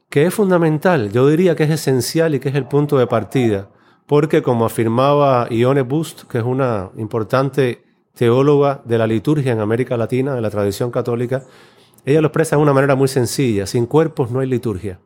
que 0.07 0.27
es 0.27 0.33
fundamental, 0.33 1.11
yo 1.11 1.27
diría 1.27 1.55
que 1.55 1.63
es 1.63 1.71
esencial 1.71 2.35
y 2.35 2.39
que 2.39 2.49
es 2.49 2.55
el 2.55 2.67
punto 2.67 2.99
de 2.99 3.07
partida, 3.07 3.69
porque 4.05 4.43
como 4.43 4.65
afirmaba 4.65 5.47
Ione 5.49 5.81
Bust, 5.81 6.25
que 6.29 6.37
es 6.37 6.43
una 6.43 6.91
importante 6.95 7.83
teóloga 8.13 8.81
de 8.85 8.99
la 8.99 9.07
liturgia 9.07 9.51
en 9.51 9.59
América 9.59 9.97
Latina, 9.97 10.35
de 10.35 10.41
la 10.41 10.51
tradición 10.51 10.91
católica, 10.91 11.43
ella 12.05 12.21
lo 12.21 12.27
expresa 12.27 12.55
de 12.55 12.61
una 12.61 12.73
manera 12.73 12.95
muy 12.95 13.07
sencilla, 13.07 13.65
sin 13.65 13.87
cuerpos 13.87 14.29
no 14.29 14.41
hay 14.41 14.47
liturgia. 14.47 14.99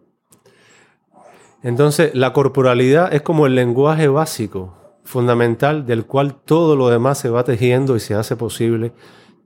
Entonces, 1.64 2.14
la 2.14 2.34
corporalidad 2.34 3.14
es 3.14 3.22
como 3.22 3.46
el 3.46 3.56
lenguaje 3.56 4.10
básico 4.10 4.77
fundamental 5.08 5.86
del 5.86 6.06
cual 6.06 6.36
todo 6.36 6.76
lo 6.76 6.90
demás 6.90 7.18
se 7.18 7.30
va 7.30 7.46
tejiendo 7.46 7.96
y 7.96 8.02
se 8.02 8.14
hace 8.14 8.36
posible 8.36 8.92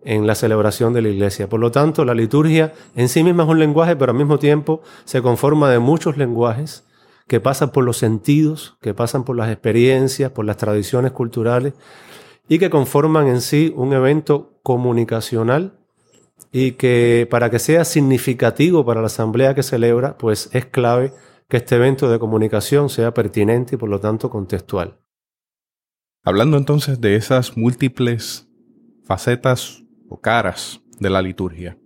en 0.03 0.25
la 0.25 0.33
celebración 0.33 0.91
de 0.91 1.03
la 1.03 1.09
iglesia. 1.09 1.47
Por 1.47 1.59
lo 1.59 1.69
tanto, 1.69 2.03
la 2.03 2.15
liturgia 2.15 2.73
en 2.95 3.07
sí 3.09 3.23
misma 3.23 3.43
es 3.43 3.49
un 3.49 3.59
lenguaje, 3.59 3.95
pero 3.95 4.11
al 4.11 4.17
mismo 4.17 4.39
tiempo 4.39 4.81
se 5.05 5.21
conforma 5.21 5.69
de 5.69 5.77
muchos 5.77 6.17
lenguajes 6.17 6.83
que 7.27 7.39
pasan 7.39 7.69
por 7.69 7.83
los 7.83 7.97
sentidos, 7.97 8.75
que 8.81 8.95
pasan 8.95 9.23
por 9.23 9.37
las 9.37 9.51
experiencias, 9.51 10.31
por 10.31 10.45
las 10.45 10.57
tradiciones 10.57 11.11
culturales 11.11 11.73
y 12.49 12.57
que 12.57 12.71
conforman 12.71 13.27
en 13.27 13.39
sí 13.39 13.71
un 13.75 13.93
evento 13.93 14.59
comunicacional 14.63 15.73
y 16.51 16.71
que 16.71 17.27
para 17.29 17.51
que 17.51 17.59
sea 17.59 17.85
significativo 17.85 18.83
para 18.83 19.01
la 19.01 19.07
asamblea 19.07 19.53
que 19.53 19.61
celebra, 19.61 20.17
pues 20.17 20.49
es 20.53 20.65
clave 20.65 21.13
que 21.47 21.57
este 21.57 21.75
evento 21.75 22.09
de 22.09 22.17
comunicación 22.17 22.89
sea 22.89 23.13
pertinente 23.13 23.75
y 23.75 23.77
por 23.77 23.89
lo 23.89 23.99
tanto 23.99 24.31
contextual. 24.31 24.97
Hablando 26.23 26.57
entonces 26.57 27.01
de 27.01 27.15
esas 27.15 27.57
múltiples 27.57 28.47
facetas 29.03 29.83
o 30.07 30.21
caras 30.21 30.79
de 30.99 31.09
la 31.09 31.19
liturgia, 31.19 31.79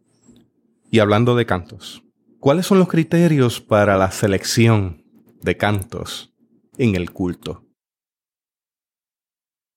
y 0.92 1.00
hablando 1.00 1.38
de 1.38 1.46
cantos, 1.46 2.04
¿cuáles 2.42 2.66
son 2.66 2.80
los 2.80 2.90
criterios 2.90 3.62
para 3.62 3.98
la 3.98 4.12
selección 4.12 5.06
de 5.42 5.56
cantos 5.56 6.34
en 6.78 6.96
el 6.96 7.12
culto? 7.12 7.64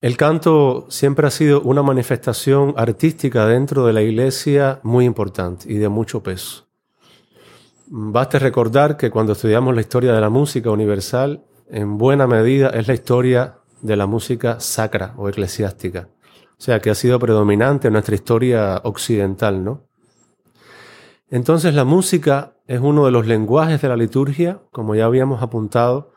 El 0.01 0.17
canto 0.17 0.87
siempre 0.91 1.29
ha 1.29 1.31
sido 1.31 1.61
una 1.61 1.85
manifestación 1.85 2.75
artística 2.77 3.47
dentro 3.47 3.87
de 3.87 3.93
la 3.93 4.03
iglesia 4.03 4.81
muy 4.83 5.05
importante 5.05 5.73
y 5.73 5.77
de 5.77 5.89
mucho 5.89 6.25
peso. 6.25 6.69
Baste 7.87 8.41
recordar 8.41 8.97
que 8.97 9.11
cuando 9.11 9.35
estudiamos 9.35 9.73
la 9.77 9.83
historia 9.83 10.13
de 10.13 10.21
la 10.21 10.31
música 10.31 10.71
universal, 10.73 11.45
en 11.71 11.97
buena 11.97 12.27
medida 12.27 12.71
es 12.71 12.89
la 12.89 12.95
historia 12.95 13.58
de 13.81 13.97
la 13.97 14.07
música 14.07 14.61
sacra 14.61 15.15
o 15.17 15.29
eclesiástica. 15.29 16.09
O 16.59 16.61
sea, 16.61 16.81
que 16.81 16.91
ha 16.91 16.95
sido 16.95 17.19
predominante 17.19 17.89
en 17.89 17.93
nuestra 17.93 18.15
historia 18.15 18.81
occidental, 18.85 19.65
¿no? 19.65 19.87
Entonces 21.31 21.75
la 21.75 21.85
música 21.85 22.55
es 22.67 22.81
uno 22.81 23.05
de 23.05 23.11
los 23.11 23.27
lenguajes 23.27 23.81
de 23.81 23.89
la 23.89 23.97
liturgia, 23.97 24.63
como 24.73 24.95
ya 24.95 25.05
habíamos 25.05 25.43
apuntado. 25.43 26.13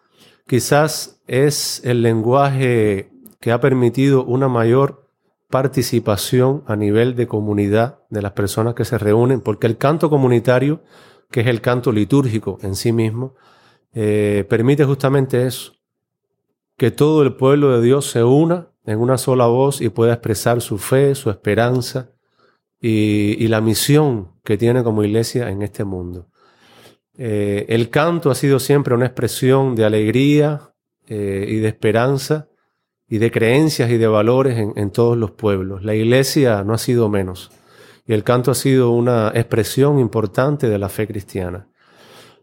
Quizás 0.47 1.21
es 1.27 1.81
el 1.83 2.01
lenguaje 2.01 3.11
que 3.39 3.51
ha 3.51 3.59
permitido 3.59 4.23
una 4.23 4.47
mayor 4.47 5.09
participación 5.49 6.63
a 6.65 6.75
nivel 6.75 7.15
de 7.15 7.27
comunidad 7.27 7.99
de 8.09 8.21
las 8.21 8.31
personas 8.31 8.73
que 8.73 8.85
se 8.85 8.97
reúnen, 8.97 9.41
porque 9.41 9.67
el 9.67 9.77
canto 9.77 10.09
comunitario, 10.09 10.81
que 11.29 11.41
es 11.41 11.47
el 11.47 11.61
canto 11.61 11.91
litúrgico 11.91 12.57
en 12.61 12.75
sí 12.75 12.91
mismo, 12.93 13.35
eh, 13.93 14.45
permite 14.49 14.85
justamente 14.85 15.45
eso, 15.45 15.73
que 16.81 16.89
todo 16.89 17.21
el 17.21 17.35
pueblo 17.35 17.77
de 17.77 17.85
Dios 17.85 18.09
se 18.09 18.23
una 18.23 18.71
en 18.87 18.97
una 18.97 19.19
sola 19.19 19.45
voz 19.45 19.81
y 19.81 19.89
pueda 19.89 20.13
expresar 20.13 20.61
su 20.61 20.79
fe, 20.79 21.13
su 21.13 21.29
esperanza 21.29 22.09
y, 22.79 23.47
la 23.49 23.61
misión 23.61 24.31
que 24.43 24.57
tiene 24.57 24.83
como 24.83 25.03
iglesia 25.03 25.51
en 25.51 25.61
este 25.61 25.83
mundo. 25.83 26.31
Eh, 27.15 27.67
el 27.69 27.91
canto 27.91 28.31
ha 28.31 28.33
sido 28.33 28.57
siempre 28.57 28.95
una 28.95 29.05
expresión 29.05 29.75
de 29.75 29.85
alegría 29.85 30.73
eh, 31.07 31.45
y 31.49 31.57
de 31.57 31.67
esperanza 31.67 32.49
y 33.07 33.19
de 33.19 33.29
creencias 33.29 33.91
y 33.91 33.97
de 33.97 34.07
valores 34.07 34.57
en, 34.57 34.73
en 34.75 34.89
todos 34.89 35.15
los 35.15 35.29
pueblos. 35.29 35.83
La 35.83 35.93
iglesia 35.93 36.63
no 36.63 36.73
ha 36.73 36.79
sido 36.79 37.09
menos 37.09 37.51
y 38.07 38.13
el 38.13 38.23
canto 38.23 38.49
ha 38.49 38.55
sido 38.55 38.89
una 38.89 39.31
expresión 39.35 39.99
importante 39.99 40.67
de 40.67 40.79
la 40.79 40.89
fe 40.89 41.05
cristiana. 41.05 41.67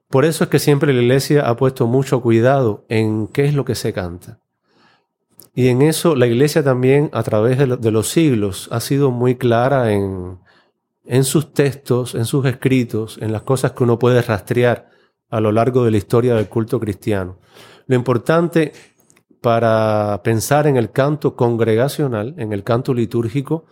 Por 0.09 0.25
eso 0.25 0.45
es 0.45 0.51
que 0.51 0.59
siempre 0.59 0.93
la 0.93 1.03
iglesia 1.03 1.49
ha 1.49 1.57
puesto 1.57 1.87
mucho 1.87 2.23
cuidado 2.23 2.85
en 2.89 3.27
qué 3.29 3.45
es 3.45 3.55
lo 3.55 3.65
que 3.65 3.75
se 3.75 3.93
canta. 3.93 4.41
Y 5.55 5.69
en 5.69 5.83
eso 5.83 6.15
la 6.15 6.27
iglesia 6.27 6.63
también 6.63 7.11
a 7.13 7.23
través 7.23 7.59
de, 7.59 7.91
los 7.91 8.09
siglos 8.09 8.69
ha 8.71 8.81
sido 8.81 9.11
muy 9.11 9.37
clara 9.37 9.93
en, 9.93 10.39
en 11.05 11.25
sus 11.25 11.53
textos, 11.53 12.15
en 12.15 12.25
sus 12.25 12.47
escritos, 12.47 13.19
en 13.21 13.33
las 13.33 13.43
cosas 13.43 13.73
que 13.73 13.83
uno 13.83 13.99
puede 13.99 14.23
rastrear 14.23 14.89
a 15.31 15.41
lo 15.41 15.53
largo 15.53 15.85
de 15.85 15.91
la 15.91 15.97
historia 15.97 16.35
del 16.35 16.49
culto 16.49 16.81
cristiano. 16.81 17.39
Lo 17.87 17.97
importante 17.97 18.73
para 19.41 20.21
pensar 20.23 20.67
en 20.67 20.77
el 20.77 20.91
canto 20.91 21.37
congregacional, 21.37 22.35
en 22.39 22.53
el 22.53 22.65
canto 22.65 22.95
litúrgico, 22.95 23.67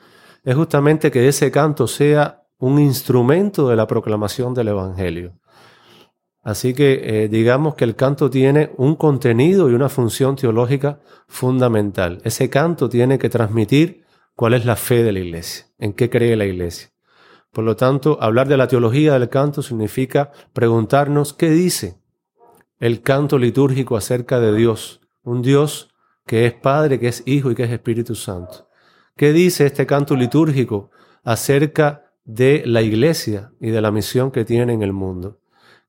es 0.45 0.55
justamente 0.55 1.11
que 1.11 1.29
ese 1.29 1.51
canto 1.51 1.87
sea 1.87 2.43
un 2.59 2.79
instrumento 2.79 3.69
de 3.69 3.77
la 3.77 3.87
proclamación 3.87 4.55
del 4.55 4.69
Evangelio. 4.69 5.35
Así 6.47 6.75
que 6.75 7.25
eh, 7.25 7.29
digamos 7.29 7.75
que 7.75 7.83
el 7.83 7.97
canto 7.97 8.31
tiene 8.31 8.71
un 8.77 8.95
contenido 8.95 9.69
y 9.69 9.75
una 9.75 9.89
función 9.89 10.37
teológica 10.37 11.01
fundamental. 11.27 12.21
Ese 12.23 12.49
canto 12.49 12.89
tiene 12.89 13.19
que 13.19 13.29
transmitir 13.29 14.05
cuál 14.37 14.55
es 14.55 14.65
la 14.65 14.77
fe 14.77 15.03
de 15.03 15.11
la 15.11 15.19
iglesia, 15.19 15.67
en 15.81 15.93
qué 15.93 16.09
cree 16.09 16.37
la 16.37 16.45
iglesia. 16.45 16.93
Por 17.53 17.65
lo 17.65 17.75
tanto, 17.75 18.17
hablar 18.23 18.47
de 18.47 18.57
la 18.57 18.69
teología 18.69 19.19
del 19.19 19.29
canto 19.29 19.61
significa 19.61 20.31
preguntarnos 20.53 21.33
qué 21.33 21.51
dice 21.51 21.99
el 22.79 23.03
canto 23.03 23.39
litúrgico 23.39 23.97
acerca 23.97 24.39
de 24.39 24.55
Dios, 24.55 25.01
un 25.25 25.43
Dios 25.43 25.93
que 26.27 26.47
es 26.47 26.53
Padre, 26.53 27.01
que 27.01 27.09
es 27.09 27.25
Hijo 27.27 27.51
y 27.51 27.57
que 27.57 27.65
es 27.65 27.73
Espíritu 27.73 28.15
Santo. 28.15 28.69
¿Qué 29.17 29.33
dice 29.33 29.67
este 29.67 29.85
canto 29.85 30.15
litúrgico 30.15 30.93
acerca 31.25 32.13
de 32.25 32.63
la 32.67 32.83
iglesia 32.83 33.51
y 33.61 33.71
de 33.71 33.81
la 33.81 33.91
misión 33.91 34.31
que 34.31 34.45
tiene 34.45 34.75
en 34.75 34.85
el 34.85 34.93
mundo? 34.93 35.41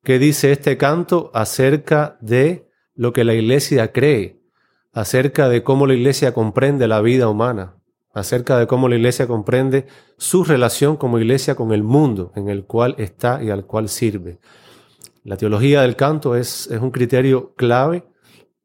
¿Qué 0.04 0.20
dice 0.20 0.52
este 0.52 0.78
canto 0.78 1.32
acerca 1.34 2.18
de 2.22 2.70
lo 2.96 3.14
que 3.14 3.24
la 3.24 3.34
iglesia 3.34 3.92
cree, 3.92 4.42
acerca 4.94 5.50
de 5.50 5.64
cómo 5.64 5.86
la 5.86 5.94
iglesia 5.94 6.34
comprende 6.34 6.88
la 6.88 7.02
vida 7.02 7.28
humana, 7.30 7.76
acerca 8.14 8.58
de 8.58 8.68
cómo 8.68 8.88
la 8.90 8.96
iglesia 8.96 9.28
comprende 9.28 9.86
su 10.18 10.44
relación 10.44 10.98
como 10.98 11.20
iglesia 11.20 11.56
con 11.56 11.72
el 11.72 11.84
mundo 11.84 12.32
en 12.36 12.50
el 12.50 12.66
cual 12.66 12.96
está 12.98 13.44
y 13.44 13.50
al 13.50 13.66
cual 13.66 13.90
sirve? 13.90 14.40
La 15.24 15.38
teología 15.38 15.82
del 15.82 15.96
canto 15.96 16.36
es, 16.36 16.68
es 16.68 16.80
un 16.80 16.92
criterio 16.92 17.54
clave 17.56 18.08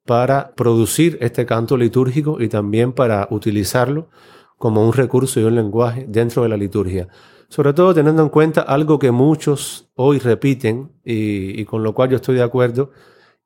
para 0.06 0.54
producir 0.54 1.18
este 1.20 1.44
canto 1.44 1.76
litúrgico 1.76 2.40
y 2.40 2.48
también 2.48 2.92
para 2.92 3.28
utilizarlo 3.30 4.10
como 4.58 4.86
un 4.86 4.92
recurso 4.92 5.40
y 5.40 5.44
un 5.44 5.56
lenguaje 5.56 6.06
dentro 6.08 6.44
de 6.44 6.48
la 6.48 6.56
liturgia. 6.56 7.08
Sobre 7.52 7.74
todo 7.74 7.92
teniendo 7.92 8.22
en 8.22 8.30
cuenta 8.30 8.62
algo 8.62 8.98
que 8.98 9.10
muchos 9.10 9.90
hoy 9.94 10.18
repiten 10.18 10.90
y, 11.04 11.62
con 11.66 11.82
lo 11.82 11.92
cual 11.92 12.08
yo 12.08 12.16
estoy 12.16 12.36
de 12.36 12.42
acuerdo, 12.42 12.92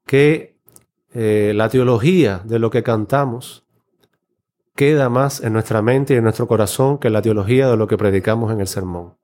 que 0.06 0.60
eh, 1.12 1.50
la 1.56 1.68
teología 1.68 2.40
de 2.44 2.60
lo 2.60 2.70
que 2.70 2.84
cantamos 2.84 3.64
queda 4.76 5.08
más 5.08 5.40
en 5.40 5.54
nuestra 5.54 5.82
mente 5.82 6.14
y 6.14 6.18
en 6.18 6.22
nuestro 6.22 6.46
corazón 6.46 6.98
que 6.98 7.10
la 7.10 7.20
teología 7.20 7.68
de 7.68 7.76
lo 7.76 7.88
que 7.88 7.98
predicamos 7.98 8.52
en 8.52 8.60
el 8.60 8.68
sermón. 8.68 9.16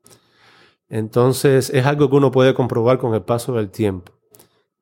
Entonces 0.89 1.71
es 1.71 1.87
algo 1.87 2.11
que 2.11 2.17
uno 2.17 2.33
puede 2.33 2.53
comprobar 2.53 2.99
con 2.99 3.15
el 3.15 3.23
paso 3.23 3.53
del 3.53 3.71
tiempo. 3.71 4.11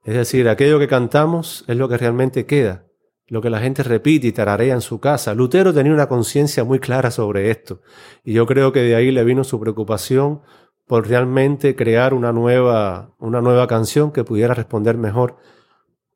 Es 0.03 0.15
decir, 0.15 0.49
aquello 0.49 0.79
que 0.79 0.89
cantamos 0.89 1.63
es 1.69 1.77
lo 1.77 1.91
que 1.91 1.99
realmente 1.99 2.47
queda, 2.47 2.87
lo 3.31 3.41
que 3.41 3.49
la 3.49 3.61
gente 3.61 3.83
repite 3.83 4.27
y 4.27 4.33
tararea 4.33 4.75
en 4.75 4.81
su 4.81 5.01
casa. 5.01 5.35
Lutero 5.35 5.73
tenía 5.73 5.95
una 5.95 6.09
conciencia 6.09 6.65
muy 6.65 6.81
clara 6.81 7.11
sobre 7.11 7.51
esto 7.51 7.81
y 8.25 8.35
yo 8.35 8.45
creo 8.45 8.73
que 8.73 8.83
de 8.83 8.97
ahí 8.97 9.11
le 9.11 9.25
vino 9.25 9.45
su 9.45 9.59
preocupación 9.59 10.43
por 10.87 11.09
realmente 11.09 11.77
crear 11.77 12.13
una 12.13 12.33
nueva, 12.33 13.15
una 13.21 13.41
nueva 13.41 13.69
canción 13.69 14.11
que 14.11 14.25
pudiera 14.25 14.53
responder 14.53 14.99
mejor 14.99 15.37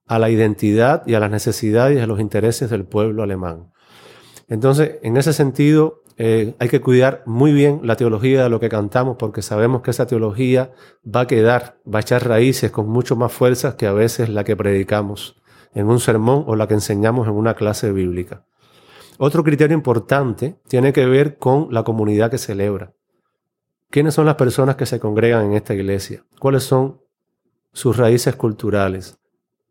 a 0.06 0.18
la 0.18 0.28
identidad 0.28 1.06
y 1.06 1.14
a 1.14 1.20
las 1.20 1.30
necesidades 1.30 1.96
y 1.96 2.00
a 2.00 2.06
los 2.08 2.18
intereses 2.18 2.68
del 2.68 2.84
pueblo 2.84 3.22
alemán. 3.22 3.72
Entonces, 4.48 4.96
en 5.02 5.16
ese 5.16 5.32
sentido, 5.32 6.02
eh, 6.16 6.56
hay 6.58 6.68
que 6.68 6.80
cuidar 6.80 7.22
muy 7.26 7.52
bien 7.52 7.80
la 7.84 7.94
teología 7.94 8.42
de 8.42 8.48
lo 8.50 8.58
que 8.58 8.68
cantamos 8.68 9.16
porque 9.16 9.40
sabemos 9.40 9.82
que 9.82 9.92
esa 9.92 10.08
teología 10.08 10.72
va 11.06 11.20
a 11.20 11.26
quedar, 11.28 11.78
va 11.86 12.00
a 12.00 12.02
echar 12.02 12.26
raíces 12.26 12.72
con 12.72 12.88
mucho 12.88 13.14
más 13.14 13.32
fuerzas 13.32 13.76
que 13.76 13.86
a 13.86 13.92
veces 13.92 14.28
la 14.28 14.42
que 14.42 14.56
predicamos 14.56 15.40
en 15.74 15.88
un 15.88 16.00
sermón 16.00 16.44
o 16.46 16.56
la 16.56 16.66
que 16.66 16.74
enseñamos 16.74 17.26
en 17.28 17.34
una 17.34 17.54
clase 17.54 17.92
bíblica. 17.92 18.46
Otro 19.18 19.44
criterio 19.44 19.76
importante 19.76 20.60
tiene 20.68 20.92
que 20.92 21.06
ver 21.06 21.38
con 21.38 21.68
la 21.70 21.82
comunidad 21.84 22.30
que 22.30 22.38
celebra. 22.38 22.92
¿Quiénes 23.90 24.14
son 24.14 24.26
las 24.26 24.34
personas 24.34 24.76
que 24.76 24.86
se 24.86 24.98
congregan 24.98 25.46
en 25.46 25.52
esta 25.52 25.74
iglesia? 25.74 26.24
¿Cuáles 26.38 26.64
son 26.64 27.00
sus 27.72 27.96
raíces 27.96 28.34
culturales? 28.36 29.18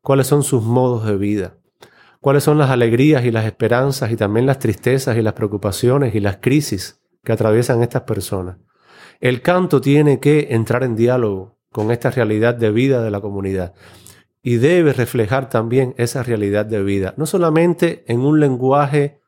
¿Cuáles 0.01 0.27
son 0.27 0.43
sus 0.43 0.63
modos 0.63 1.05
de 1.05 1.17
vida? 1.17 1.57
cuáles 2.23 2.45
son 2.45 2.57
las 2.57 2.69
alegrías 2.69 3.25
y 3.25 3.31
las 3.31 3.43
esperanzas 3.43 4.09
y 4.09 4.15
también 4.15 4.45
las 4.45 4.57
tristezas 4.57 5.17
y 5.17 5.21
las 5.21 5.33
preocupaciones 5.33 6.15
y 6.15 6.21
las 6.21 6.37
crisis 6.37 7.01
que 7.21 7.33
atraviesan 7.33 7.83
estas 7.83 8.03
personas. 8.03 8.59
El 9.19 9.41
canto 9.41 9.81
tiene 9.81 10.21
que 10.21 10.47
entrar 10.51 10.83
en 10.83 10.95
diálogo 10.95 11.57
con 11.69 11.91
esta 11.91 12.11
realidad 12.11 12.55
de 12.55 12.71
vida 12.71 13.03
de 13.03 13.11
la 13.11 13.19
comunidad 13.19 13.73
y 14.43 14.57
debe 14.57 14.91
reflejar 14.91 15.49
también 15.49 15.95
esa 15.97 16.21
realidad 16.21 16.65
de 16.65 16.83
vida, 16.83 17.13
no 17.15 17.25
solamente 17.25 18.03
en 18.07 18.19
un 18.19 18.41
lenguaje 18.41 19.21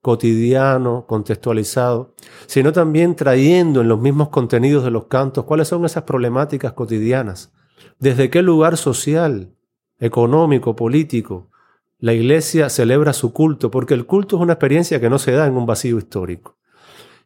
cotidiano, 0.00 1.04
contextualizado, 1.06 2.14
sino 2.46 2.72
también 2.72 3.16
trayendo 3.16 3.80
en 3.80 3.88
los 3.88 4.00
mismos 4.00 4.28
contenidos 4.28 4.84
de 4.84 4.90
los 4.90 5.06
cantos 5.06 5.44
cuáles 5.44 5.68
son 5.68 5.84
esas 5.84 6.04
problemáticas 6.04 6.72
cotidianas, 6.72 7.52
desde 7.98 8.30
qué 8.30 8.42
lugar 8.42 8.76
social, 8.76 9.54
económico, 9.98 10.74
político, 10.74 11.50
la 11.98 12.12
iglesia 12.12 12.68
celebra 12.68 13.12
su 13.12 13.32
culto, 13.32 13.70
porque 13.70 13.94
el 13.94 14.06
culto 14.06 14.36
es 14.36 14.42
una 14.42 14.54
experiencia 14.54 15.00
que 15.00 15.10
no 15.10 15.20
se 15.20 15.32
da 15.32 15.46
en 15.46 15.56
un 15.56 15.66
vacío 15.66 15.98
histórico. 15.98 16.56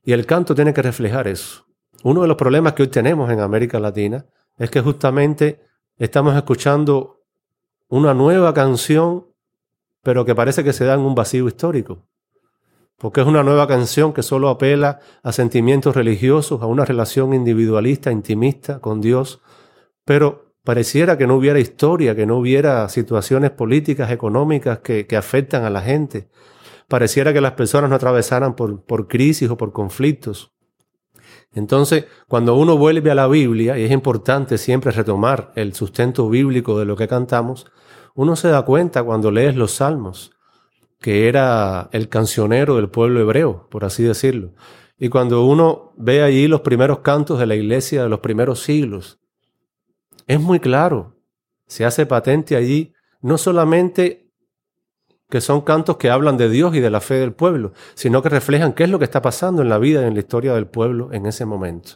Y 0.04 0.12
el 0.12 0.26
canto 0.26 0.54
tiene 0.54 0.74
que 0.74 0.82
reflejar 0.82 1.28
eso. 1.28 1.64
Uno 2.02 2.20
de 2.20 2.28
los 2.28 2.36
problemas 2.36 2.74
que 2.74 2.82
hoy 2.82 2.88
tenemos 2.88 3.30
en 3.30 3.40
América 3.40 3.80
Latina 3.80 4.26
es 4.58 4.70
que 4.70 4.82
justamente 4.82 5.62
estamos 5.96 6.36
escuchando 6.36 7.15
una 7.88 8.14
nueva 8.14 8.54
canción, 8.54 9.26
pero 10.02 10.24
que 10.24 10.34
parece 10.34 10.64
que 10.64 10.72
se 10.72 10.84
da 10.84 10.94
en 10.94 11.00
un 11.00 11.14
vacío 11.14 11.46
histórico. 11.48 12.06
Porque 12.98 13.20
es 13.20 13.26
una 13.26 13.42
nueva 13.42 13.66
canción 13.66 14.12
que 14.12 14.22
solo 14.22 14.48
apela 14.48 15.00
a 15.22 15.32
sentimientos 15.32 15.94
religiosos, 15.94 16.62
a 16.62 16.66
una 16.66 16.84
relación 16.84 17.34
individualista, 17.34 18.10
intimista 18.10 18.80
con 18.80 19.00
Dios, 19.00 19.40
pero 20.04 20.46
Pareciera 20.66 21.16
que 21.16 21.28
no 21.28 21.36
hubiera 21.36 21.60
historia, 21.60 22.16
que 22.16 22.26
no 22.26 22.38
hubiera 22.38 22.88
situaciones 22.88 23.52
políticas, 23.52 24.10
económicas 24.10 24.80
que, 24.80 25.06
afectan 25.16 25.62
a 25.62 25.70
la 25.70 25.80
gente. 25.80 26.28
Pareciera 26.88 27.32
que 27.32 27.40
las 27.40 27.52
personas 27.52 27.88
no 27.88 27.94
atravesaran 27.94 28.56
por, 28.56 28.84
por 28.84 29.06
crisis 29.06 29.48
o 29.48 29.56
por 29.56 29.72
conflictos. 29.72 30.55
Entonces, 31.56 32.04
cuando 32.28 32.54
uno 32.54 32.76
vuelve 32.76 33.10
a 33.10 33.14
la 33.14 33.26
Biblia, 33.28 33.78
y 33.78 33.84
es 33.84 33.90
importante 33.90 34.58
siempre 34.58 34.92
retomar 34.92 35.52
el 35.54 35.72
sustento 35.72 36.28
bíblico 36.28 36.78
de 36.78 36.84
lo 36.84 36.96
que 36.96 37.08
cantamos, 37.08 37.64
uno 38.14 38.36
se 38.36 38.48
da 38.48 38.60
cuenta 38.66 39.02
cuando 39.02 39.30
lees 39.30 39.56
los 39.56 39.72
salmos, 39.72 40.32
que 41.00 41.28
era 41.28 41.88
el 41.92 42.10
cancionero 42.10 42.76
del 42.76 42.90
pueblo 42.90 43.20
hebreo, 43.20 43.68
por 43.70 43.86
así 43.86 44.02
decirlo. 44.02 44.52
Y 44.98 45.08
cuando 45.08 45.46
uno 45.46 45.94
ve 45.96 46.22
allí 46.22 46.46
los 46.46 46.60
primeros 46.60 46.98
cantos 46.98 47.38
de 47.38 47.46
la 47.46 47.54
iglesia 47.54 48.02
de 48.02 48.10
los 48.10 48.20
primeros 48.20 48.60
siglos, 48.60 49.18
es 50.26 50.38
muy 50.38 50.60
claro. 50.60 51.16
Se 51.66 51.86
hace 51.86 52.04
patente 52.04 52.54
allí 52.54 52.92
no 53.22 53.38
solamente 53.38 54.25
que 55.28 55.40
son 55.40 55.60
cantos 55.62 55.96
que 55.96 56.10
hablan 56.10 56.36
de 56.36 56.48
Dios 56.48 56.74
y 56.74 56.80
de 56.80 56.90
la 56.90 57.00
fe 57.00 57.14
del 57.14 57.32
pueblo, 57.32 57.72
sino 57.94 58.22
que 58.22 58.28
reflejan 58.28 58.72
qué 58.72 58.84
es 58.84 58.90
lo 58.90 58.98
que 58.98 59.04
está 59.04 59.22
pasando 59.22 59.62
en 59.62 59.68
la 59.68 59.78
vida 59.78 60.02
y 60.02 60.06
en 60.06 60.14
la 60.14 60.20
historia 60.20 60.54
del 60.54 60.66
pueblo 60.66 61.10
en 61.12 61.26
ese 61.26 61.44
momento. 61.44 61.92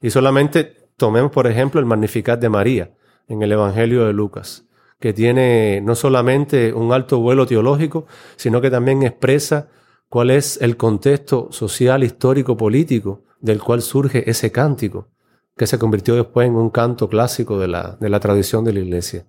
Y 0.00 0.10
solamente 0.10 0.90
tomemos, 0.96 1.32
por 1.32 1.46
ejemplo, 1.46 1.80
el 1.80 1.86
Magnificat 1.86 2.40
de 2.40 2.48
María 2.48 2.94
en 3.26 3.42
el 3.42 3.52
Evangelio 3.52 4.06
de 4.06 4.12
Lucas, 4.12 4.64
que 5.00 5.12
tiene 5.12 5.80
no 5.82 5.94
solamente 5.94 6.72
un 6.72 6.92
alto 6.92 7.20
vuelo 7.20 7.46
teológico, 7.46 8.06
sino 8.36 8.60
que 8.60 8.70
también 8.70 9.02
expresa 9.02 9.68
cuál 10.08 10.30
es 10.30 10.60
el 10.62 10.76
contexto 10.76 11.48
social, 11.50 12.02
histórico, 12.04 12.56
político 12.56 13.24
del 13.40 13.62
cual 13.62 13.82
surge 13.82 14.28
ese 14.28 14.50
cántico 14.50 15.08
que 15.56 15.66
se 15.66 15.78
convirtió 15.78 16.14
después 16.14 16.46
en 16.46 16.54
un 16.54 16.70
canto 16.70 17.08
clásico 17.08 17.58
de 17.58 17.68
la, 17.68 17.96
de 18.00 18.08
la 18.08 18.20
tradición 18.20 18.64
de 18.64 18.72
la 18.72 18.80
iglesia. 18.80 19.26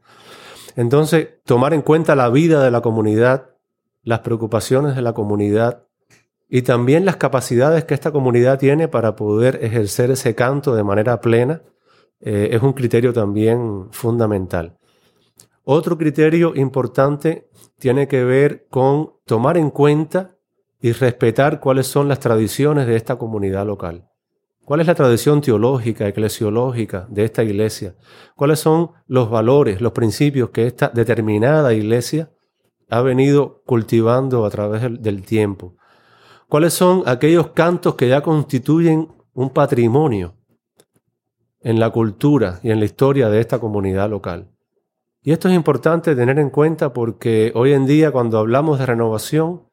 Entonces, 0.76 1.30
tomar 1.46 1.74
en 1.74 1.82
cuenta 1.82 2.16
la 2.16 2.30
vida 2.30 2.64
de 2.64 2.72
la 2.72 2.82
comunidad, 2.82 3.50
las 4.04 4.20
preocupaciones 4.20 4.96
de 4.96 5.02
la 5.02 5.14
comunidad 5.14 5.84
y 6.48 6.64
también 6.64 7.06
las 7.06 7.18
capacidades 7.18 7.86
que 7.86 7.94
esta 7.94 8.12
comunidad 8.12 8.58
tiene 8.58 8.88
para 8.88 9.16
poder 9.16 9.60
ejercer 9.64 10.12
ese 10.12 10.36
canto 10.36 10.76
de 10.76 10.84
manera 10.84 11.22
plena, 11.22 11.62
eh, 12.22 12.50
es 12.52 12.62
un 12.62 12.74
criterio 12.74 13.14
también 13.14 13.88
fundamental. 13.92 14.78
Otro 15.64 15.98
criterio 15.98 16.56
importante 16.56 17.50
tiene 17.78 18.08
que 18.08 18.24
ver 18.24 18.68
con 18.70 19.14
tomar 19.26 19.58
en 19.58 19.70
cuenta 19.70 20.36
y 20.82 20.92
respetar 20.92 21.60
cuáles 21.60 21.88
son 21.88 22.08
las 22.08 22.20
tradiciones 22.20 22.88
de 22.88 22.96
esta 22.96 23.18
comunidad 23.18 23.66
local. 23.66 24.10
¿Cuál 24.70 24.82
es 24.82 24.86
la 24.86 24.94
tradición 24.94 25.42
teológica, 25.42 26.08
eclesiológica 26.08 27.08
de 27.10 27.26
esta 27.26 27.42
iglesia? 27.42 27.96
¿Cuáles 28.36 28.60
son 28.60 28.92
los 29.08 29.28
valores, 29.28 29.82
los 29.82 29.94
principios 29.94 30.52
que 30.52 30.68
esta 30.68 30.90
determinada 30.90 31.74
iglesia 31.74 32.30
ha 32.88 33.02
venido 33.02 33.64
cultivando 33.66 34.46
a 34.46 34.50
través 34.52 34.84
del, 35.02 35.24
tiempo? 35.24 35.76
¿Cuáles 36.48 36.76
son 36.76 37.02
aquellos 37.08 37.48
cantos 37.48 37.96
que 37.96 38.10
ya 38.10 38.22
constituyen 38.22 39.08
un 39.34 39.50
patrimonio 39.50 40.36
en 41.62 41.80
la 41.80 41.90
cultura 41.90 42.60
y 42.62 42.70
en 42.70 42.78
la 42.78 42.86
historia 42.86 43.28
de 43.30 43.40
esta 43.40 43.58
comunidad 43.58 44.08
local? 44.08 44.52
Y 45.24 45.32
esto 45.32 45.50
es 45.50 45.56
importante 45.56 46.16
tener 46.16 46.38
en 46.38 46.52
cuenta 46.52 46.94
porque 46.94 47.52
hoy 47.56 47.74
en 47.74 47.88
día 47.88 48.12
cuando 48.12 48.38
hablamos 48.38 48.78
de 48.78 48.86
renovación, 48.86 49.64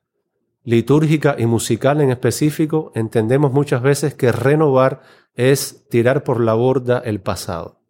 litúrgica 0.66 1.36
y 1.38 1.46
musical 1.46 2.00
en 2.00 2.10
específico, 2.10 2.90
entendemos 2.96 3.52
muchas 3.52 3.82
veces 3.82 4.14
que 4.14 4.32
renovar 4.32 5.00
es 5.34 5.86
tirar 5.88 6.24
por 6.24 6.40
la 6.40 6.54
borda 6.54 6.98
el 6.98 7.20
pasado. 7.20 7.80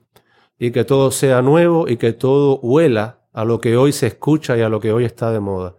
Y 0.58 0.72
que 0.72 0.84
todo 0.84 1.10
sea 1.10 1.40
nuevo 1.40 1.88
y 1.88 1.96
que 1.96 2.12
todo 2.12 2.60
huela 2.60 3.22
a 3.32 3.46
lo 3.46 3.62
que 3.62 3.78
hoy 3.78 3.92
se 3.92 4.06
escucha 4.06 4.58
y 4.58 4.60
a 4.60 4.68
lo 4.68 4.78
que 4.78 4.92
hoy 4.92 5.06
está 5.06 5.32
de 5.32 5.40
moda. 5.40 5.76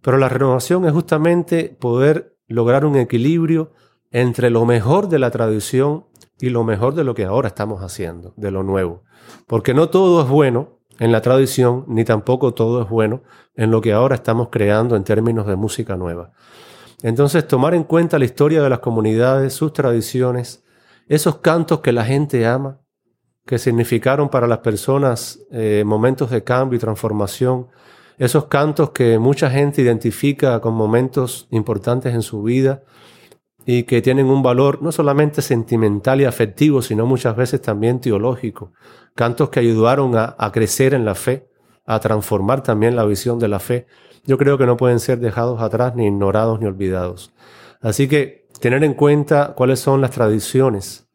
Pero 0.00 0.16
la 0.16 0.30
renovación 0.30 0.86
es 0.86 0.92
justamente 0.92 1.76
poder 1.78 2.38
lograr 2.46 2.86
un 2.86 2.96
equilibrio 2.96 3.72
entre 4.10 4.48
lo 4.48 4.64
mejor 4.64 5.10
de 5.10 5.18
la 5.18 5.30
tradición 5.30 6.06
y 6.40 6.48
lo 6.48 6.64
mejor 6.64 6.94
de 6.94 7.04
lo 7.04 7.14
que 7.14 7.24
ahora 7.24 7.48
estamos 7.48 7.82
haciendo, 7.82 8.32
de 8.38 8.50
lo 8.50 8.62
nuevo. 8.62 9.02
Porque 9.46 9.74
no 9.74 9.90
todo 9.90 10.22
es 10.22 10.28
bueno 10.28 10.77
en 10.98 11.12
la 11.12 11.20
tradición, 11.20 11.84
ni 11.88 12.04
tampoco 12.04 12.54
todo 12.54 12.82
es 12.82 12.88
bueno 12.88 13.22
en 13.54 13.70
lo 13.70 13.80
que 13.80 13.92
ahora 13.92 14.16
estamos 14.16 14.48
creando 14.50 14.96
en 14.96 15.04
términos 15.04 15.46
de 15.46 15.56
música 15.56 15.96
nueva. 15.96 16.32
Entonces, 17.02 17.46
tomar 17.46 17.74
en 17.74 17.84
cuenta 17.84 18.18
la 18.18 18.24
historia 18.24 18.62
de 18.62 18.68
las 18.68 18.80
comunidades, 18.80 19.54
sus 19.54 19.72
tradiciones, 19.72 20.64
esos 21.06 21.38
cantos 21.38 21.80
que 21.80 21.92
la 21.92 22.04
gente 22.04 22.44
ama, 22.46 22.80
que 23.46 23.58
significaron 23.58 24.28
para 24.28 24.46
las 24.46 24.58
personas 24.58 25.38
eh, 25.50 25.84
momentos 25.86 26.30
de 26.30 26.42
cambio 26.42 26.76
y 26.76 26.80
transformación, 26.80 27.68
esos 28.18 28.46
cantos 28.46 28.90
que 28.90 29.18
mucha 29.18 29.48
gente 29.48 29.80
identifica 29.80 30.60
con 30.60 30.74
momentos 30.74 31.46
importantes 31.50 32.14
en 32.14 32.22
su 32.22 32.42
vida 32.42 32.82
y 33.70 33.82
que 33.82 34.00
tienen 34.00 34.30
un 34.30 34.42
valor 34.42 34.80
no 34.80 34.92
solamente 34.92 35.42
sentimental 35.42 36.22
y 36.22 36.24
afectivo, 36.24 36.80
sino 36.80 37.04
muchas 37.04 37.36
veces 37.36 37.60
también 37.60 38.00
teológico. 38.00 38.72
Cantos 39.14 39.50
que 39.50 39.60
ayudaron 39.60 40.16
a, 40.16 40.50
crecer 40.54 40.94
en 40.94 41.04
la 41.04 41.14
fe, 41.14 41.50
a 41.84 42.00
transformar 42.00 42.62
también 42.62 42.96
la 42.96 43.04
visión 43.04 43.38
de 43.38 43.46
la 43.48 43.58
fe. 43.58 43.86
Yo 44.24 44.38
creo 44.38 44.56
que 44.56 44.64
no 44.64 44.78
pueden 44.78 45.00
ser 45.00 45.18
dejados 45.18 45.60
atrás, 45.60 45.94
ni 45.94 46.06
ignorados, 46.06 46.58
ni 46.60 46.66
olvidados. 46.66 47.34
Así 47.82 48.08
que 48.08 48.46
tener 48.58 48.82
en 48.84 48.94
cuenta 48.94 49.52
cuáles 49.54 49.80
son 49.80 50.00
las 50.00 50.12
tradiciones 50.12 51.06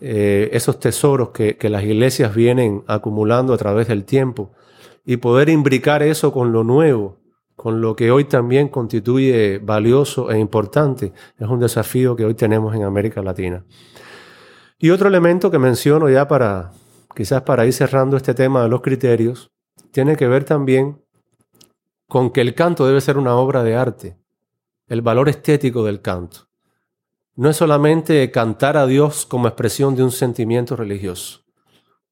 eh, 0.00 0.50
esos 0.52 0.80
tesoros 0.80 1.28
que, 1.28 1.56
que, 1.58 1.70
las 1.70 1.84
iglesias 1.84 2.34
vienen 2.34 2.82
acumulando 2.88 3.54
a 3.54 3.56
través 3.56 3.86
del 3.86 4.04
tiempo 4.04 4.50
y 5.04 5.18
poder 5.18 5.48
imbricar 5.48 6.02
eso 6.02 6.32
con 6.32 6.50
lo 6.50 6.64
nuevo, 6.64 7.18
con 7.58 7.80
lo 7.80 7.96
que 7.96 8.12
hoy 8.12 8.26
también 8.26 8.68
constituye 8.68 9.58
valioso 9.58 10.30
e 10.30 10.38
importante, 10.38 11.12
es 11.36 11.48
un 11.48 11.58
desafío 11.58 12.14
que 12.14 12.24
hoy 12.24 12.34
tenemos 12.34 12.72
en 12.72 12.84
América 12.84 13.20
Latina. 13.20 13.64
Y 14.78 14.90
otro 14.90 15.08
elemento 15.08 15.50
que 15.50 15.58
menciono 15.58 16.08
ya 16.08 16.28
para, 16.28 16.70
quizás 17.16 17.42
para 17.42 17.66
ir 17.66 17.72
cerrando 17.72 18.16
este 18.16 18.32
tema 18.32 18.62
de 18.62 18.68
los 18.68 18.80
criterios, 18.80 19.50
tiene 19.90 20.14
que 20.14 20.28
ver 20.28 20.44
también 20.44 21.02
con 22.06 22.30
que 22.30 22.42
el 22.42 22.54
canto 22.54 22.86
debe 22.86 23.00
ser 23.00 23.18
una 23.18 23.34
obra 23.34 23.64
de 23.64 23.74
arte, 23.74 24.16
el 24.86 25.02
valor 25.02 25.28
estético 25.28 25.82
del 25.84 26.00
canto. 26.00 26.46
No 27.34 27.50
es 27.50 27.56
solamente 27.56 28.30
cantar 28.30 28.76
a 28.76 28.86
Dios 28.86 29.26
como 29.26 29.48
expresión 29.48 29.96
de 29.96 30.04
un 30.04 30.12
sentimiento 30.12 30.76
religioso, 30.76 31.40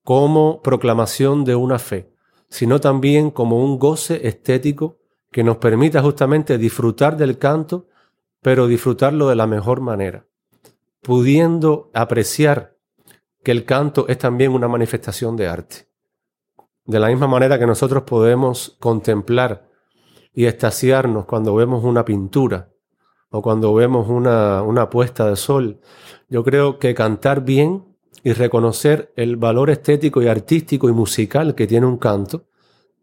como 0.02 0.60
proclamación 0.60 1.44
de 1.44 1.54
una 1.54 1.78
fe, 1.78 2.12
sino 2.48 2.80
también 2.80 3.30
como 3.30 3.64
un 3.64 3.78
goce 3.78 4.26
estético 4.26 5.05
que 5.30 5.44
nos 5.44 5.58
permita 5.58 6.02
justamente 6.02 6.58
disfrutar 6.58 7.16
del 7.16 7.38
canto, 7.38 7.88
pero 8.40 8.66
disfrutarlo 8.66 9.28
de 9.28 9.36
la 9.36 9.46
mejor 9.46 9.80
manera, 9.80 10.26
pudiendo 11.02 11.90
apreciar 11.94 12.76
que 13.42 13.52
el 13.52 13.64
canto 13.64 14.06
es 14.08 14.18
también 14.18 14.52
una 14.52 14.68
manifestación 14.68 15.36
de 15.36 15.48
arte. 15.48 15.88
De 16.84 17.00
la 17.00 17.08
misma 17.08 17.26
manera 17.26 17.58
que 17.58 17.66
nosotros 17.66 18.04
podemos 18.04 18.76
contemplar 18.78 19.68
y 20.32 20.46
extasiarnos 20.46 21.26
cuando 21.26 21.54
vemos 21.54 21.82
una 21.84 22.04
pintura, 22.04 22.70
o 23.30 23.42
cuando 23.42 23.74
vemos 23.74 24.08
una, 24.08 24.62
una 24.62 24.88
puesta 24.88 25.28
de 25.28 25.36
sol. 25.36 25.80
Yo 26.28 26.44
creo 26.44 26.78
que 26.78 26.94
cantar 26.94 27.44
bien 27.44 27.84
y 28.22 28.32
reconocer 28.32 29.12
el 29.16 29.36
valor 29.36 29.70
estético 29.70 30.22
y 30.22 30.28
artístico 30.28 30.88
y 30.88 30.92
musical 30.92 31.54
que 31.54 31.66
tiene 31.66 31.86
un 31.86 31.98
canto 31.98 32.46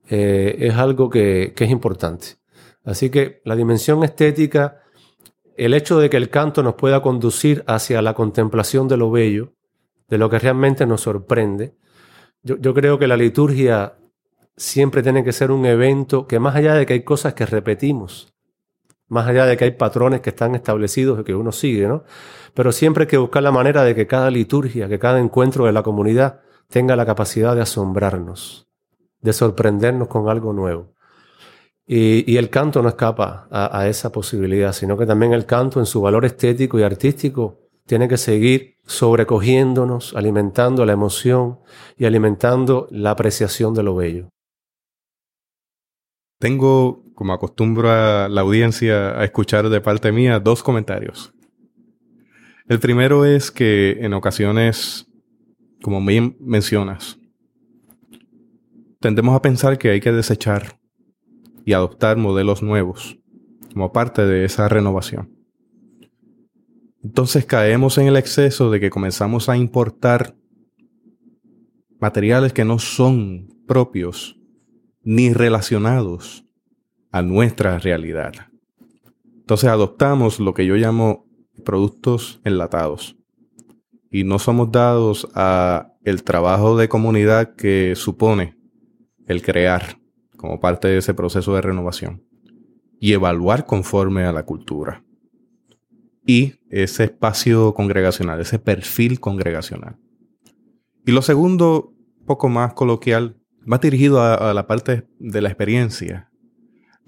eh, 0.09 0.55
es 0.59 0.75
algo 0.75 1.09
que, 1.09 1.53
que 1.55 1.65
es 1.65 1.71
importante. 1.71 2.37
Así 2.83 3.09
que 3.09 3.41
la 3.45 3.55
dimensión 3.55 4.03
estética, 4.03 4.81
el 5.55 5.73
hecho 5.73 5.99
de 5.99 6.09
que 6.09 6.17
el 6.17 6.29
canto 6.29 6.63
nos 6.63 6.75
pueda 6.75 7.01
conducir 7.01 7.63
hacia 7.67 8.01
la 8.01 8.13
contemplación 8.13 8.87
de 8.87 8.97
lo 8.97 9.11
bello, 9.11 9.53
de 10.09 10.17
lo 10.17 10.29
que 10.29 10.39
realmente 10.39 10.85
nos 10.85 11.01
sorprende, 11.01 11.77
yo, 12.41 12.57
yo, 12.57 12.73
creo 12.73 12.99
que 12.99 13.07
la 13.07 13.15
liturgia 13.15 13.95
siempre 14.57 15.01
tiene 15.01 15.23
que 15.23 15.31
ser 15.31 15.49
un 15.49 15.65
evento 15.65 16.27
que 16.27 16.39
más 16.39 16.55
allá 16.55 16.75
de 16.75 16.85
que 16.85 16.93
hay 16.93 17.03
cosas 17.03 17.33
que 17.33 17.45
repetimos, 17.45 18.33
más 19.07 19.27
allá 19.27 19.45
de 19.45 19.55
que 19.55 19.65
hay 19.65 19.71
patrones 19.71 20.21
que 20.21 20.31
están 20.31 20.55
establecidos 20.55 21.19
y 21.19 21.23
que 21.23 21.35
uno 21.35 21.51
sigue, 21.51 21.87
¿no? 21.87 22.03
Pero 22.53 22.71
siempre 22.71 23.03
hay 23.03 23.07
que 23.07 23.17
buscar 23.17 23.43
la 23.43 23.51
manera 23.51 23.83
de 23.83 23.95
que 23.95 24.07
cada 24.07 24.29
liturgia, 24.29 24.87
que 24.87 24.99
cada 24.99 25.19
encuentro 25.19 25.65
de 25.65 25.71
la 25.71 25.83
comunidad 25.83 26.41
tenga 26.67 26.95
la 26.95 27.05
capacidad 27.05 27.55
de 27.55 27.61
asombrarnos, 27.61 28.67
de 29.23 29.33
sorprendernos 29.33 30.07
con 30.07 30.29
algo 30.29 30.53
nuevo. 30.53 30.93
Y, 31.85 32.37
el 32.37 32.49
canto 32.49 32.81
no 32.81 32.89
escapa 32.89 33.47
a, 33.51 33.77
a 33.77 33.89
esa 33.89 34.11
posibilidad, 34.11 34.71
sino 34.71 34.97
que 34.97 35.05
también 35.05 35.33
el 35.33 35.45
canto 35.45 35.79
en 35.79 35.85
su 35.85 36.01
valor 36.01 36.23
estético 36.23 36.79
y 36.79 36.83
artístico 36.83 37.59
tiene 37.85 38.07
que 38.07 38.17
seguir 38.17 38.77
sobrecogiéndonos, 38.85 40.15
alimentando 40.15 40.85
la 40.85 40.93
emoción 40.93 41.59
y 41.97 42.05
alimentando 42.05 42.87
la 42.91 43.11
apreciación 43.11 43.73
de 43.73 43.83
lo 43.83 43.95
bello. 43.95 44.29
Tengo, 46.39 47.03
como 47.15 47.33
acostumbro 47.33 47.89
a 47.89 48.27
la 48.29 48.41
audiencia 48.41 49.19
a 49.19 49.23
escuchar 49.23 49.69
de 49.69 49.81
parte 49.81 50.11
mía, 50.11 50.39
dos 50.39 50.63
comentarios. 50.63 51.33
El 52.67 52.79
primero 52.79 53.25
es 53.25 53.51
que 53.51 53.97
en 54.01 54.13
ocasiones, 54.13 55.05
como 55.81 56.03
bien 56.05 56.37
mencionas, 56.39 57.17
tendemos 59.03 59.35
a 59.35 59.41
pensar 59.41 59.77
que 59.77 59.89
hay 59.89 59.99
que 59.99 60.13
desechar 60.13 60.79
y 61.65 61.73
adoptar 61.73 62.15
modelos 62.15 62.63
nuevos 62.63 63.19
como 63.73 63.91
parte 63.91 64.25
de 64.25 64.45
esa 64.45 64.69
renovación. 64.69 65.29
Entonces 67.03 67.45
caemos 67.45 67.97
en 67.97 68.07
el 68.07 68.15
exceso 68.15 68.71
de 68.71 68.79
que 68.79 68.89
comenzamos 68.89 69.49
a 69.49 69.57
importar 69.57 70.37
materiales 71.99 72.53
que 72.53 72.63
no 72.63 72.79
son 72.79 73.49
propios 73.67 74.39
ni 75.01 75.33
relacionados 75.33 76.45
a 77.11 77.21
nuestra 77.21 77.79
realidad. 77.79 78.31
Entonces 79.35 79.69
adoptamos 79.69 80.39
lo 80.39 80.53
que 80.53 80.65
yo 80.65 80.75
llamo 80.75 81.27
productos 81.65 82.39
enlatados 82.45 83.17
y 84.09 84.23
no 84.23 84.39
somos 84.39 84.71
dados 84.71 85.27
a 85.35 85.91
el 86.05 86.23
trabajo 86.23 86.77
de 86.77 86.87
comunidad 86.87 87.53
que 87.57 87.97
supone 87.97 88.62
el 89.27 89.41
crear 89.41 89.97
como 90.37 90.59
parte 90.59 90.87
de 90.87 90.97
ese 90.97 91.13
proceso 91.13 91.55
de 91.55 91.61
renovación 91.61 92.23
y 92.99 93.13
evaluar 93.13 93.65
conforme 93.65 94.23
a 94.23 94.31
la 94.31 94.43
cultura 94.43 95.03
y 96.25 96.55
ese 96.69 97.05
espacio 97.05 97.73
congregacional, 97.73 98.39
ese 98.39 98.59
perfil 98.59 99.19
congregacional. 99.19 99.97
Y 101.05 101.11
lo 101.11 101.21
segundo, 101.21 101.93
poco 102.25 102.49
más 102.49 102.73
coloquial, 102.73 103.37
más 103.65 103.81
dirigido 103.81 104.21
a, 104.21 104.53
la 104.53 104.67
parte 104.67 105.05
de 105.19 105.41
la 105.41 105.49
experiencia. 105.49 106.29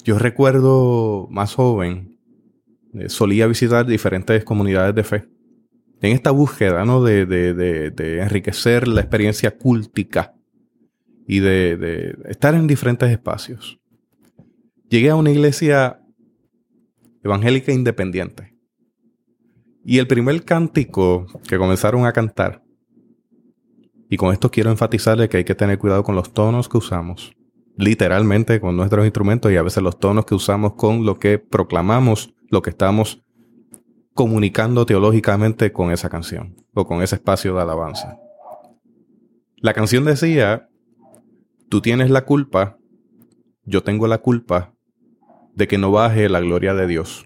Yo 0.04 0.20
recuerdo 0.20 1.28
más 1.30 1.56
joven, 1.56 2.20
eh, 2.94 3.10
solía 3.10 3.48
visitar 3.48 3.86
diferentes 3.86 4.44
comunidades 4.44 4.96
de 4.96 5.04
fe. 5.04 5.30
En 6.02 6.12
esta 6.12 6.32
búsqueda, 6.32 6.86
¿no? 6.86 7.02
De, 7.04 7.26
de, 7.26 8.22
enriquecer 8.22 8.88
la 8.88 9.02
experiencia 9.02 9.58
cúltica 9.58 10.36
y 11.28 11.40
de, 11.40 12.16
estar 12.26 12.54
en 12.54 12.68
diferentes 12.68 13.10
espacios. 13.10 13.80
Llegué 14.90 15.10
a 15.10 15.16
una 15.16 15.32
iglesia 15.32 16.00
evangélica 17.24 17.72
independiente. 17.72 18.56
Y 19.84 20.00
el 20.00 20.08
primer 20.08 20.44
cántico 20.44 21.28
que 21.48 21.58
comenzaron 21.58 22.06
a 22.06 22.14
cantar 22.14 22.66
y 24.10 24.18
con 24.18 24.32
esto 24.32 24.52
quiero 24.52 24.70
enfatizarle 24.70 25.30
que 25.30 25.38
hay 25.38 25.44
que 25.44 25.56
tener 25.56 25.80
cuidado 25.80 26.04
con 26.04 26.16
los 26.16 26.34
tonos 26.34 26.70
que 26.70 26.78
usamos, 26.78 27.34
literalmente 27.76 28.60
con 28.60 28.78
nuestros 28.78 29.06
instrumentos 29.06 29.52
y 29.52 29.58
a 29.58 29.64
veces 29.64 29.82
los 29.82 30.00
tonos 30.00 30.26
que 30.26 30.36
usamos 30.36 30.74
con 30.76 31.06
lo 31.06 31.18
que 31.18 31.40
proclamamos, 31.40 32.34
lo 32.50 32.62
que 32.62 32.70
estamos 32.70 33.24
comunicando 34.14 34.86
teológicamente 34.86 35.74
con 35.74 35.92
esa 35.92 36.10
canción 36.10 36.56
o 36.74 36.86
con 36.86 37.02
ese 37.02 37.16
espacio 37.16 37.56
de 37.56 37.62
alabanza. 37.62 38.18
La 39.58 39.74
canción 39.74 40.06
decía, 40.06 40.70
tú 41.76 41.82
tienes 41.82 42.10
la 42.10 42.24
culpa, 42.24 42.78
yo 43.66 43.84
tengo 43.84 44.08
la 44.08 44.20
culpa 44.20 44.74
de 45.56 45.68
que 45.68 45.78
no 45.78 45.92
baje 45.92 46.30
la 46.30 46.40
gloria 46.40 46.74
de 46.74 46.88
Dios. 46.88 47.26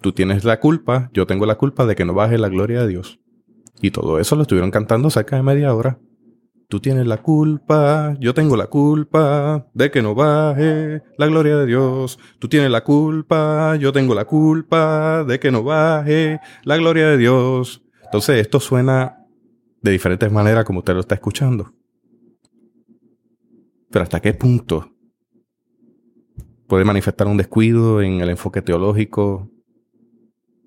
Tú 0.00 0.12
tienes 0.12 0.44
la 0.44 0.60
culpa, 0.60 1.10
yo 1.12 1.26
tengo 1.26 1.44
la 1.44 1.56
culpa 1.56 1.84
de 1.84 1.96
que 1.96 2.04
no 2.04 2.14
baje 2.14 2.38
la 2.38 2.48
gloria 2.50 2.82
de 2.82 2.86
Dios. 2.86 3.18
Y 3.82 3.90
todo 3.90 4.20
eso 4.20 4.36
lo 4.36 4.42
estuvieron 4.42 4.70
cantando 4.70 5.10
cerca 5.10 5.34
de 5.34 5.42
media 5.42 5.74
hora. 5.74 5.98
Tú 6.68 6.78
tienes 6.78 7.08
la 7.08 7.16
culpa, 7.16 8.14
yo 8.20 8.32
tengo 8.32 8.56
la 8.56 8.68
culpa 8.68 9.66
de 9.74 9.90
que 9.90 10.02
no 10.02 10.14
baje 10.14 11.02
la 11.16 11.26
gloria 11.26 11.56
de 11.56 11.66
Dios. 11.66 12.20
Tú 12.38 12.46
tienes 12.46 12.70
la 12.70 12.84
culpa, 12.84 13.74
yo 13.74 13.90
tengo 13.90 14.14
la 14.14 14.24
culpa 14.24 15.24
de 15.24 15.40
que 15.40 15.50
no 15.50 15.64
baje 15.64 16.38
la 16.62 16.76
gloria 16.76 17.08
de 17.08 17.16
Dios. 17.16 17.82
Entonces 18.04 18.40
esto 18.40 18.60
suena 18.60 19.16
de 19.82 19.90
diferentes 19.90 20.30
maneras 20.30 20.64
como 20.64 20.78
usted 20.78 20.94
lo 20.94 21.00
está 21.00 21.16
escuchando. 21.16 21.72
Pero 23.90 24.02
hasta 24.02 24.20
qué 24.20 24.34
punto 24.34 24.92
puede 26.66 26.84
manifestar 26.84 27.26
un 27.26 27.36
descuido 27.36 28.02
en 28.02 28.20
el 28.20 28.28
enfoque 28.28 28.62
teológico, 28.62 29.50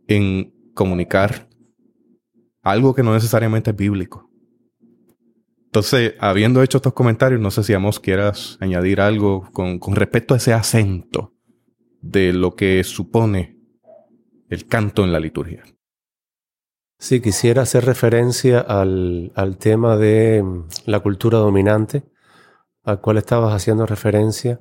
en 0.08 0.54
comunicar 0.74 1.48
algo 2.64 2.94
que 2.94 3.04
no 3.04 3.14
necesariamente 3.14 3.72
es 3.72 3.78
bíblico. 3.78 4.30
Entonces, 5.66 6.16
habiendo 6.20 6.62
hecho 6.62 6.80
estos 6.80 6.94
comentarios, 6.94 7.40
no 7.40 7.50
sé 7.50 7.64
si 7.64 7.74
Amos 7.74 8.00
quieras 8.00 8.58
añadir 8.60 9.00
algo 9.00 9.50
con, 9.54 9.80
respecto 9.96 10.34
a 10.34 10.38
ese 10.38 10.52
acento 10.52 11.34
de 12.02 12.34
lo 12.34 12.56
que 12.56 12.84
supone 12.84 13.58
el 14.50 14.68
canto 14.68 15.06
en 15.06 15.14
la 15.14 15.20
liturgia. 15.22 15.64
Sí, 17.00 17.22
quisiera 17.22 17.62
hacer 17.62 17.86
referencia 17.86 18.60
al, 18.60 19.32
tema 19.60 19.96
de 19.96 20.44
la 20.86 21.00
cultura 21.00 21.38
dominante, 21.38 22.04
al 22.84 23.02
cual 23.02 23.18
estabas 23.18 23.54
haciendo 23.54 23.86
referencia. 23.86 24.60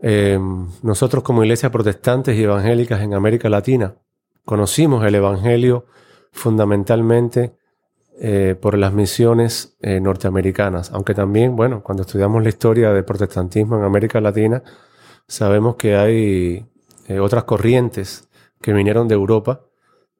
Em, 0.00 0.68
nosotros 0.82 1.22
como 1.22 1.42
iglesias 1.42 1.72
protestantes 1.72 2.36
y 2.36 2.44
evangélicas 2.44 3.00
en 3.00 3.14
América 3.14 3.48
Latina 3.48 3.96
conocimos 4.44 5.04
el 5.04 5.16
Evangelio 5.16 5.86
fundamentalmente 6.32 7.56
eh, 8.20 8.56
por 8.60 8.76
las 8.76 8.92
misiones 8.92 9.76
eh, 9.80 10.00
norteamericanas, 10.00 10.90
aunque 10.92 11.14
también, 11.14 11.54
bueno, 11.54 11.82
cuando 11.82 12.02
estudiamos 12.02 12.42
la 12.42 12.48
historia 12.48 12.92
del 12.92 13.04
protestantismo 13.04 13.76
en 13.76 13.84
América 13.84 14.20
Latina, 14.20 14.62
sabemos 15.28 15.76
que 15.76 15.96
hay 15.96 16.66
eh, 17.06 17.20
otras 17.20 17.44
corrientes 17.44 18.28
que 18.60 18.72
vinieron 18.72 19.06
de 19.06 19.14
Europa 19.14 19.62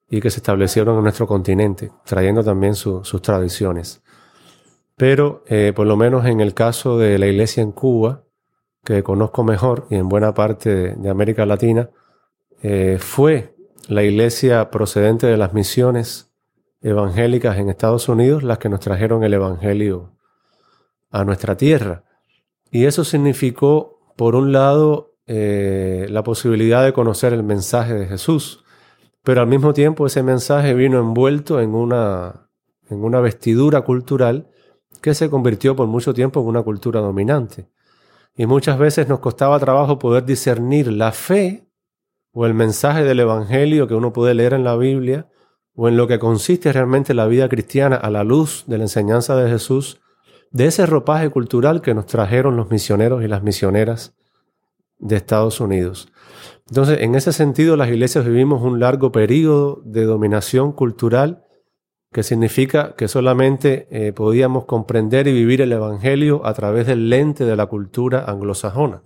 y 0.08 0.20
que 0.20 0.30
se 0.30 0.38
establecieron 0.38 0.96
en 0.96 1.02
nuestro 1.02 1.26
continente, 1.26 1.90
trayendo 2.04 2.44
también 2.44 2.74
sus 2.74 3.22
tradiciones. 3.22 4.02
Pero, 4.98 5.44
por 5.74 5.86
lo 5.86 5.96
menos 5.96 6.26
en 6.26 6.40
el 6.40 6.52
caso 6.52 6.98
de 6.98 7.18
la 7.18 7.26
iglesia 7.26 7.62
en 7.62 7.72
Cuba, 7.72 8.24
que 8.84 9.02
conozco 9.02 9.44
mejor 9.44 9.86
y 9.88 9.94
en 9.94 10.08
buena 10.08 10.34
parte 10.34 10.96
de, 10.96 11.08
América 11.08 11.46
Latina, 11.46 11.88
fue 12.98 13.54
la 13.88 14.02
iglesia 14.02 14.70
procedente 14.70 15.26
de 15.26 15.36
las 15.36 15.54
misiones 15.54 16.28
evangélicas 16.80 17.58
en 17.58 17.68
Estados 17.68 18.08
Unidos 18.08 18.42
las 18.42 18.58
que 18.58 18.68
nos 18.68 18.80
trajeron 18.80 19.24
el 19.24 19.34
Evangelio 19.34 20.12
a 21.10 21.24
nuestra 21.24 21.56
tierra. 21.56 22.04
Y 22.70 22.84
eso 22.84 23.04
significó, 23.04 24.12
por 24.16 24.34
un 24.34 24.52
lado, 24.52 25.14
eh, 25.26 26.06
la 26.10 26.22
posibilidad 26.22 26.84
de 26.84 26.92
conocer 26.92 27.32
el 27.32 27.42
mensaje 27.42 27.94
de 27.94 28.06
Jesús, 28.06 28.64
pero 29.22 29.40
al 29.40 29.46
mismo 29.46 29.72
tiempo 29.72 30.06
ese 30.06 30.22
mensaje 30.22 30.74
vino 30.74 30.98
envuelto 30.98 31.60
en 31.60 31.74
una, 31.74 32.50
en 32.88 33.02
una 33.02 33.20
vestidura 33.20 33.82
cultural 33.82 34.48
que 35.00 35.14
se 35.14 35.30
convirtió 35.30 35.76
por 35.76 35.86
mucho 35.86 36.14
tiempo 36.14 36.40
en 36.40 36.46
una 36.46 36.62
cultura 36.62 37.00
dominante. 37.00 37.68
Y 38.36 38.46
muchas 38.46 38.78
veces 38.78 39.08
nos 39.08 39.18
costaba 39.20 39.58
trabajo 39.58 39.98
poder 39.98 40.24
discernir 40.24 40.92
la 40.92 41.12
fe 41.12 41.68
o 42.32 42.46
el 42.46 42.54
mensaje 42.54 43.04
del 43.04 43.20
Evangelio 43.20 43.88
que 43.88 43.94
uno 43.94 44.12
puede 44.12 44.34
leer 44.34 44.52
en 44.52 44.64
la 44.64 44.76
Biblia 44.76 45.28
o 45.74 45.88
en 45.88 45.96
lo 45.96 46.06
que 46.06 46.18
consiste 46.18 46.72
realmente 46.72 47.14
la 47.14 47.26
vida 47.26 47.48
cristiana 47.48 47.96
a 47.96 48.10
la 48.10 48.24
luz 48.24 48.64
de 48.66 48.78
la 48.78 48.84
enseñanza 48.84 49.36
de 49.36 49.50
Jesús, 49.50 50.00
de 50.50 50.66
ese 50.66 50.86
ropaje 50.86 51.30
cultural 51.30 51.82
que 51.82 51.94
nos 51.94 52.06
trajeron 52.06 52.56
los 52.56 52.70
misioneros 52.70 53.22
y 53.22 53.28
las 53.28 53.42
misioneras 53.42 54.14
de 54.98 55.16
Estados 55.16 55.60
Unidos. 55.60 56.08
Entonces, 56.68 56.98
en 57.00 57.14
ese 57.14 57.32
sentido, 57.32 57.76
las 57.76 57.88
iglesias 57.88 58.24
vivimos 58.24 58.62
un 58.62 58.80
largo 58.80 59.10
periodo 59.12 59.80
de 59.84 60.04
dominación 60.04 60.72
cultural 60.72 61.44
que 62.18 62.24
significa 62.24 62.96
que 62.96 63.06
solamente 63.06 63.86
eh, 63.92 64.12
podíamos 64.12 64.64
comprender 64.64 65.28
y 65.28 65.32
vivir 65.32 65.60
el 65.60 65.70
Evangelio 65.70 66.44
a 66.44 66.52
través 66.52 66.88
del 66.88 67.08
lente 67.08 67.44
de 67.44 67.54
la 67.54 67.66
cultura 67.66 68.24
anglosajona. 68.24 69.02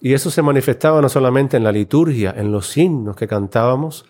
Y 0.00 0.14
eso 0.14 0.30
se 0.30 0.40
manifestaba 0.40 1.02
no 1.02 1.10
solamente 1.10 1.58
en 1.58 1.64
la 1.64 1.70
liturgia, 1.70 2.32
en 2.34 2.50
los 2.50 2.78
himnos 2.78 3.14
que 3.14 3.28
cantábamos, 3.28 4.06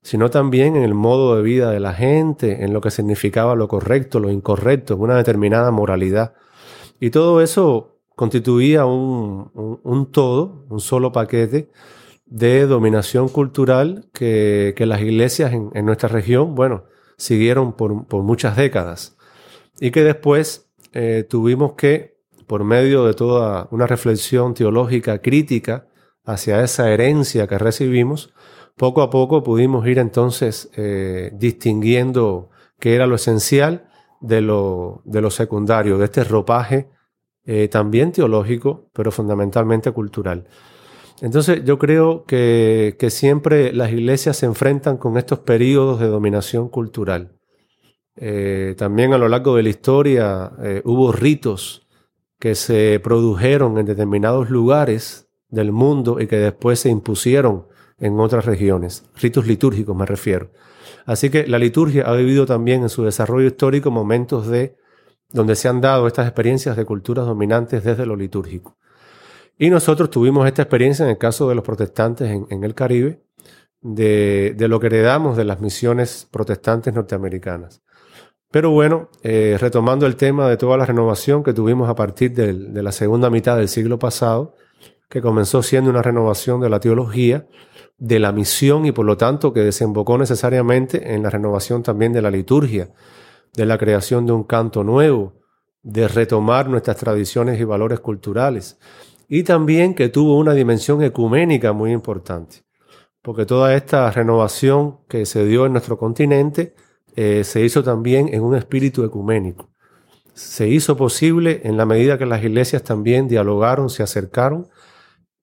sino 0.00 0.30
también 0.30 0.76
en 0.76 0.82
el 0.82 0.94
modo 0.94 1.36
de 1.36 1.42
vida 1.42 1.70
de 1.70 1.78
la 1.78 1.92
gente, 1.92 2.64
en 2.64 2.72
lo 2.72 2.80
que 2.80 2.90
significaba 2.90 3.54
lo 3.54 3.68
correcto, 3.68 4.18
lo 4.18 4.30
incorrecto, 4.30 4.96
una 4.96 5.16
determinada 5.16 5.70
moralidad. 5.70 6.32
Y 7.00 7.10
todo 7.10 7.42
eso 7.42 7.98
constituía 8.16 8.86
un, 8.86 10.08
todo, 10.10 10.64
un 10.70 10.80
solo 10.80 11.12
paquete 11.12 11.68
de 12.24 12.66
dominación 12.66 13.28
cultural 13.28 14.06
que, 14.14 14.74
las 14.78 15.02
iglesias 15.02 15.52
en, 15.52 15.84
nuestra 15.84 16.08
región, 16.08 16.54
bueno, 16.54 16.84
siguieron 17.18 17.74
por, 17.74 17.92
muchas 18.22 18.56
décadas. 18.56 19.18
Y 19.80 19.90
que 19.90 20.02
después 20.02 20.70
eh, 20.94 21.26
tuvimos 21.28 21.74
que, 21.74 22.16
por 22.46 22.64
medio 22.64 23.04
de 23.04 23.12
toda 23.12 23.68
una 23.70 23.86
reflexión 23.86 24.54
teológica 24.54 25.20
crítica 25.20 25.88
hacia 26.24 26.62
esa 26.62 26.90
herencia 26.90 27.46
que 27.46 27.58
recibimos, 27.58 28.32
poco 28.76 29.02
a 29.02 29.10
poco 29.10 29.42
pudimos 29.42 29.86
ir 29.86 29.98
entonces 29.98 30.70
eh, 30.76 31.30
distinguiendo 31.34 32.50
qué 32.78 32.94
era 32.94 33.06
lo 33.06 33.16
esencial 33.16 33.88
de 34.20 34.40
lo, 34.40 35.02
de 35.04 35.20
lo 35.20 35.30
secundario, 35.30 35.98
de 35.98 36.06
este 36.06 36.24
ropaje 36.24 36.88
eh, 37.44 37.68
también 37.68 38.12
teológico, 38.12 38.90
pero 38.92 39.10
fundamentalmente 39.10 39.90
cultural. 39.92 40.46
Entonces 41.20 41.64
yo 41.64 41.78
creo 41.78 42.24
que, 42.24 42.96
siempre 43.10 43.72
las 43.72 43.92
iglesias 43.92 44.36
se 44.36 44.46
enfrentan 44.46 44.96
con 44.96 45.16
estos 45.16 45.40
periodos 45.40 46.00
de 46.00 46.06
dominación 46.06 46.68
cultural. 46.68 47.32
Eh, 48.16 48.74
también 48.76 49.12
a 49.12 49.18
lo 49.18 49.28
largo 49.28 49.56
de 49.56 49.62
la 49.62 49.68
historia 49.68 50.52
hubo 50.84 51.12
ritos 51.12 51.86
que 52.38 52.54
se 52.54 53.00
produjeron 53.00 53.78
en 53.78 53.86
determinados 53.86 54.50
lugares 54.50 55.28
del 55.48 55.72
mundo 55.72 56.20
y 56.20 56.26
que 56.26 56.36
después 56.36 56.80
se 56.80 56.90
impusieron 56.90 57.66
en 57.98 58.18
otras 58.20 58.44
regiones, 58.44 59.04
ritos 59.16 59.46
litúrgicos 59.46 59.96
me 59.96 60.06
refiero. 60.06 60.50
Así 61.04 61.30
que 61.30 61.46
la 61.46 61.58
liturgia 61.58 62.04
ha 62.04 62.14
vivido 62.14 62.46
también 62.46 62.82
en 62.82 62.88
su 62.88 63.02
desarrollo 63.02 63.48
histórico 63.48 63.90
momentos 63.90 64.46
de 64.46 64.76
donde 65.30 65.56
se 65.56 65.68
han 65.68 65.80
dado 65.80 66.06
estas 66.06 66.26
experiencias 66.26 66.76
de 66.76 66.84
culturas 66.84 67.26
dominantes 67.26 67.84
desde 67.84 68.06
lo 68.06 68.16
litúrgico. 68.16 68.76
Y 69.58 69.70
nosotros 69.70 70.10
tuvimos 70.10 70.46
esta 70.46 70.62
experiencia 70.62 71.04
en 71.04 71.10
el 71.10 71.18
caso 71.18 71.48
de 71.48 71.56
los 71.56 71.64
protestantes 71.64 72.30
en, 72.30 72.64
el 72.64 72.74
Caribe, 72.74 73.20
de, 73.80 74.54
lo 74.68 74.78
que 74.78 74.86
heredamos 74.86 75.36
de 75.36 75.44
las 75.44 75.60
misiones 75.60 76.28
protestantes 76.30 76.94
norteamericanas. 76.94 77.82
Pero 78.50 78.70
bueno, 78.70 79.10
eh, 79.24 79.56
retomando 79.60 80.06
el 80.06 80.16
tema 80.16 80.48
de 80.48 80.56
toda 80.56 80.76
la 80.76 80.86
renovación 80.86 81.42
que 81.42 81.52
tuvimos 81.52 81.88
a 81.88 81.96
partir 81.96 82.32
de 82.32 82.82
la 82.82 82.92
segunda 82.92 83.30
mitad 83.30 83.56
del 83.56 83.68
siglo 83.68 83.98
pasado, 83.98 84.54
que 85.10 85.20
comenzó 85.20 85.62
siendo 85.62 85.90
una 85.90 86.02
renovación 86.02 86.60
de 86.60 86.70
la 86.70 86.80
teología, 86.80 87.46
de 87.98 88.20
la 88.20 88.30
misión 88.30 88.86
y 88.86 88.92
por 88.92 89.04
lo 89.04 89.16
tanto 89.16 89.52
que 89.52 89.60
desembocó 89.60 90.16
necesariamente 90.18 91.14
en 91.14 91.22
la 91.22 91.30
renovación 91.30 91.82
también 91.82 92.12
de 92.12 92.22
la 92.22 92.30
liturgia, 92.30 92.92
de 93.54 93.66
la 93.66 93.76
creación 93.76 94.24
de 94.24 94.32
un 94.32 94.44
canto 94.44 94.84
nuevo, 94.84 95.34
de 95.82 96.06
retomar 96.06 96.68
nuestras 96.68 96.96
tradiciones 96.96 97.60
y 97.60 97.64
valores 97.64 98.00
culturales 98.00 98.78
y 99.28 99.42
también 99.42 99.94
que 99.94 100.08
tuvo 100.08 100.38
una 100.38 100.54
dimensión 100.54 101.02
ecuménica 101.02 101.72
muy 101.72 101.92
importante, 101.92 102.64
porque 103.22 103.44
toda 103.44 103.74
esta 103.74 104.10
renovación 104.10 105.00
que 105.08 105.26
se 105.26 105.44
dio 105.44 105.66
en 105.66 105.72
nuestro 105.72 105.98
continente 105.98 106.74
eh, 107.14 107.44
se 107.44 107.62
hizo 107.62 107.84
también 107.84 108.32
en 108.32 108.42
un 108.42 108.56
espíritu 108.56 109.04
ecuménico. 109.04 109.70
Se 110.32 110.68
hizo 110.68 110.96
posible 110.96 111.60
en 111.64 111.76
la 111.76 111.84
medida 111.84 112.16
que 112.16 112.26
las 112.26 112.42
iglesias 112.42 112.84
también 112.84 113.28
dialogaron, 113.28 113.90
se 113.90 114.02
acercaron 114.02 114.68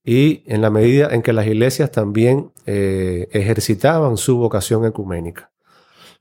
y 0.03 0.43
en 0.45 0.61
la 0.61 0.69
medida 0.69 1.13
en 1.13 1.21
que 1.21 1.33
las 1.33 1.45
iglesias 1.45 1.91
también 1.91 2.51
eh, 2.65 3.27
ejercitaban 3.31 4.17
su 4.17 4.37
vocación 4.37 4.85
ecuménica. 4.85 5.51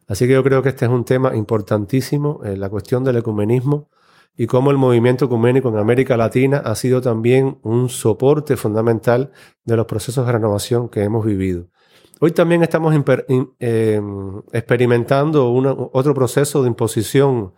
Así 0.06 0.26
que 0.26 0.34
yo 0.34 0.42
creo 0.42 0.62
que 0.62 0.70
este 0.70 0.84
es 0.84 0.90
un 0.90 1.04
tema 1.04 1.34
importantísimo, 1.34 2.40
eh, 2.44 2.56
la 2.56 2.68
cuestión 2.68 3.04
del 3.04 3.16
ecumenismo 3.16 3.88
y 4.36 4.46
cómo 4.46 4.70
el 4.70 4.78
movimiento 4.78 5.26
ecuménico 5.26 5.68
en 5.68 5.78
América 5.78 6.16
Latina 6.16 6.58
ha 6.64 6.74
sido 6.74 7.00
también 7.00 7.58
un 7.62 7.88
soporte 7.88 8.56
fundamental 8.56 9.30
de 9.64 9.76
los 9.76 9.86
procesos 9.86 10.26
de 10.26 10.32
renovación 10.32 10.88
que 10.88 11.02
hemos 11.02 11.24
vivido. 11.24 11.66
Hoy 12.20 12.32
también 12.32 12.62
estamos 12.62 12.94
eh, 13.60 14.00
experimentando 14.52 15.52
otro 15.92 16.14
proceso 16.14 16.62
de 16.62 16.68
imposición 16.68 17.52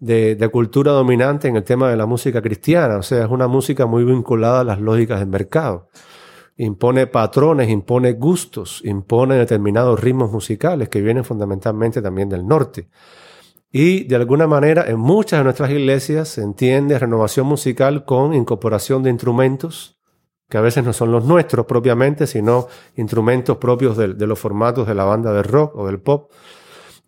de, 0.00 0.48
cultura 0.50 0.92
dominante 0.92 1.48
en 1.48 1.56
el 1.56 1.64
tema 1.64 1.90
de 1.90 1.96
la 1.96 2.06
música 2.06 2.42
cristiana. 2.42 2.96
O 2.96 3.02
sea, 3.02 3.24
es 3.24 3.30
una 3.30 3.46
música 3.46 3.86
muy 3.86 4.04
vinculada 4.04 4.60
a 4.60 4.64
las 4.64 4.80
lógicas 4.80 5.20
del 5.20 5.28
mercado. 5.28 5.88
Impone 6.56 7.06
patrones, 7.06 7.68
impone 7.68 8.12
gustos, 8.12 8.80
impone 8.84 9.36
determinados 9.36 10.00
ritmos 10.00 10.30
musicales 10.30 10.88
que 10.88 11.00
vienen 11.00 11.24
fundamentalmente 11.24 12.00
también 12.00 12.28
del 12.28 12.46
norte. 12.46 12.88
Y 13.76 14.04
de 14.04 14.14
alguna 14.14 14.46
manera 14.46 14.84
en 14.86 15.00
muchas 15.00 15.40
de 15.40 15.44
nuestras 15.44 15.68
iglesias 15.68 16.28
se 16.28 16.42
entiende 16.42 16.96
renovación 16.96 17.48
musical 17.48 18.04
con 18.04 18.32
incorporación 18.32 19.02
de 19.02 19.10
instrumentos 19.10 19.98
que 20.48 20.58
a 20.58 20.60
veces 20.60 20.84
no 20.84 20.92
son 20.92 21.10
los 21.10 21.24
nuestros 21.24 21.66
propiamente, 21.66 22.28
sino 22.28 22.68
instrumentos 22.94 23.56
propios 23.56 23.96
de 23.96 24.26
los 24.28 24.38
formatos 24.38 24.86
de 24.86 24.94
la 24.94 25.02
banda 25.02 25.32
de 25.32 25.42
rock 25.42 25.74
o 25.74 25.88
del 25.88 26.00
pop 26.00 26.30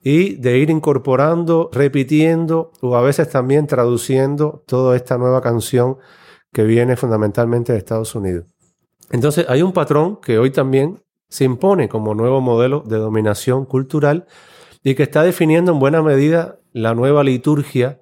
y 0.02 0.34
de 0.40 0.58
ir 0.58 0.70
incorporando, 0.70 1.70
repitiendo 1.72 2.72
o 2.80 2.96
a 2.96 3.00
veces 3.00 3.30
también 3.30 3.68
traduciendo 3.68 4.64
toda 4.66 4.96
esta 4.96 5.18
nueva 5.18 5.42
canción 5.42 5.98
que 6.52 6.64
viene 6.64 6.96
fundamentalmente 6.96 7.74
de 7.74 7.78
Estados 7.78 8.16
Unidos. 8.16 8.46
Entonces 9.12 9.46
hay 9.48 9.62
un 9.62 9.72
patrón 9.72 10.16
que 10.20 10.36
hoy 10.40 10.50
también 10.50 11.00
se 11.28 11.44
impone 11.44 11.88
como 11.88 12.16
nuevo 12.16 12.40
modelo 12.40 12.82
de 12.84 12.96
dominación 12.96 13.66
cultural 13.66 14.26
y 14.86 14.94
que 14.94 15.02
está 15.02 15.24
definiendo 15.24 15.72
en 15.72 15.80
buena 15.80 16.00
medida 16.00 16.60
la 16.72 16.94
nueva 16.94 17.24
liturgia 17.24 17.98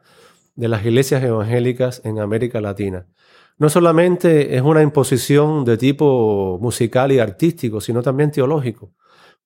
de 0.55 0.69
las 0.69 0.85
iglesias 0.85 1.25
evangélicas 1.25 2.03
en 2.05 2.19
América 2.19 2.61
Latina. 2.61 3.07
No 3.57 3.71
solamente 3.71 4.55
es 4.55 4.61
una 4.61 4.83
imposición 4.83 5.65
de 5.65 5.79
tipo 5.79 6.59
musical 6.61 7.11
y 7.11 7.21
artístico, 7.21 7.81
sino 7.81 8.03
también 8.03 8.33
teológico, 8.33 8.93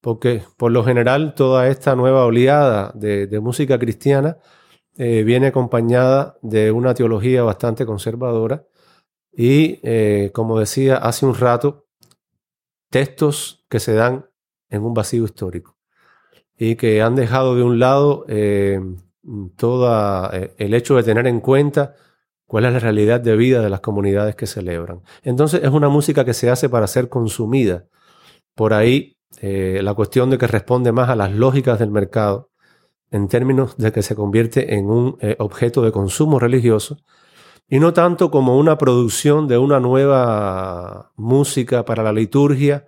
porque 0.01 0.43
por 0.57 0.73
lo 0.73 0.83
general 0.83 1.33
toda 1.33 1.69
esta 1.69 1.95
nueva 1.95 2.25
oleada 2.25 2.91
de, 2.93 3.39
música 3.39 3.79
cristiana 3.79 4.35
eh, 4.97 5.23
viene 5.23 5.47
acompañada 5.47 6.37
de 6.41 6.73
una 6.73 6.93
teología 6.93 7.41
bastante 7.43 7.85
conservadora 7.85 8.65
y, 9.31 9.79
eh, 9.83 10.31
como 10.33 10.59
decía 10.59 10.97
hace 10.97 11.25
un 11.25 11.35
rato, 11.35 11.87
textos 12.89 13.65
que 13.69 13.79
se 13.79 13.93
dan 13.93 14.25
en 14.69 14.83
un 14.83 14.93
vacío 14.93 15.23
histórico 15.23 15.78
y 16.61 16.75
que 16.75 17.01
han 17.01 17.15
dejado 17.15 17.55
de 17.55 17.63
un 17.63 17.79
lado 17.79 18.25
eh, 18.27 18.81
todo 19.55 20.29
eh, 20.33 20.53
el 20.57 20.73
hecho 20.73 20.97
de 20.97 21.03
tener 21.03 21.25
en 21.25 21.39
cuenta 21.39 21.95
cuál 22.45 22.65
es 22.65 22.73
la 22.73 22.79
realidad 22.79 23.21
de 23.21 23.37
vida 23.37 23.61
de 23.61 23.69
las 23.69 23.79
comunidades 23.79 24.35
que 24.35 24.45
celebran. 24.45 25.01
Entonces 25.23 25.63
es 25.63 25.69
una 25.69 25.87
música 25.87 26.25
que 26.25 26.33
se 26.33 26.49
hace 26.49 26.67
para 26.67 26.87
ser 26.87 27.07
consumida. 27.07 27.85
Por 28.55 28.73
ahí 28.73 29.15
eh, 29.41 29.79
la 29.81 29.93
cuestión 29.93 30.29
de 30.29 30.37
que 30.37 30.47
responde 30.47 30.91
más 30.91 31.09
a 31.09 31.15
las 31.15 31.31
lógicas 31.31 31.79
del 31.79 31.91
mercado 31.91 32.51
en 33.09 33.29
términos 33.29 33.77
de 33.77 33.93
que 33.93 34.01
se 34.01 34.15
convierte 34.15 34.75
en 34.75 34.89
un 34.89 35.17
objeto 35.39 35.81
de 35.81 35.91
consumo 35.91 36.39
religioso 36.39 36.97
y 37.67 37.79
no 37.79 37.93
tanto 37.93 38.29
como 38.29 38.57
una 38.57 38.77
producción 38.77 39.47
de 39.47 39.57
una 39.57 39.79
nueva 39.79 41.11
música 41.15 41.85
para 41.85 42.03
la 42.03 42.11
liturgia 42.11 42.85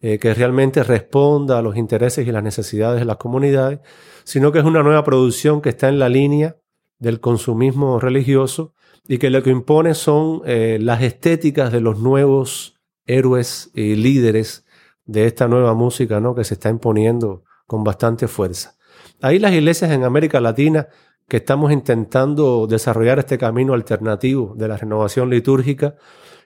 eh, 0.00 0.18
que 0.18 0.34
realmente 0.34 0.82
responda 0.82 1.58
a 1.58 1.62
los 1.62 1.76
intereses 1.76 2.26
y 2.26 2.32
las 2.32 2.42
necesidades 2.42 3.00
de 3.00 3.06
las 3.06 3.16
comunidades, 3.16 3.80
sino 4.24 4.52
que 4.52 4.58
es 4.58 4.64
una 4.64 4.82
nueva 4.82 5.04
producción 5.04 5.60
que 5.60 5.70
está 5.70 5.88
en 5.88 5.98
la 5.98 6.08
línea 6.08 6.56
del 6.98 7.20
consumismo 7.20 7.98
religioso 8.00 8.74
y 9.08 9.18
que 9.18 9.30
lo 9.30 9.42
que 9.42 9.50
impone 9.50 9.94
son 9.94 10.42
eh, 10.44 10.78
las 10.80 11.02
estéticas 11.02 11.72
de 11.72 11.80
los 11.80 11.98
nuevos 11.98 12.80
héroes 13.06 13.70
y 13.74 13.94
líderes 13.94 14.64
de 15.04 15.26
esta 15.26 15.48
nueva 15.48 15.74
música 15.74 16.20
¿no? 16.20 16.34
que 16.34 16.44
se 16.44 16.54
está 16.54 16.68
imponiendo 16.68 17.44
con 17.66 17.84
bastante 17.84 18.28
fuerza. 18.28 18.76
Ahí 19.22 19.38
las 19.38 19.52
iglesias 19.52 19.90
en 19.92 20.04
América 20.04 20.40
Latina 20.40 20.88
que 21.28 21.38
estamos 21.38 21.72
intentando 21.72 22.66
desarrollar 22.66 23.18
este 23.18 23.38
camino 23.38 23.74
alternativo 23.74 24.54
de 24.56 24.68
la 24.68 24.76
renovación 24.76 25.30
litúrgica, 25.30 25.96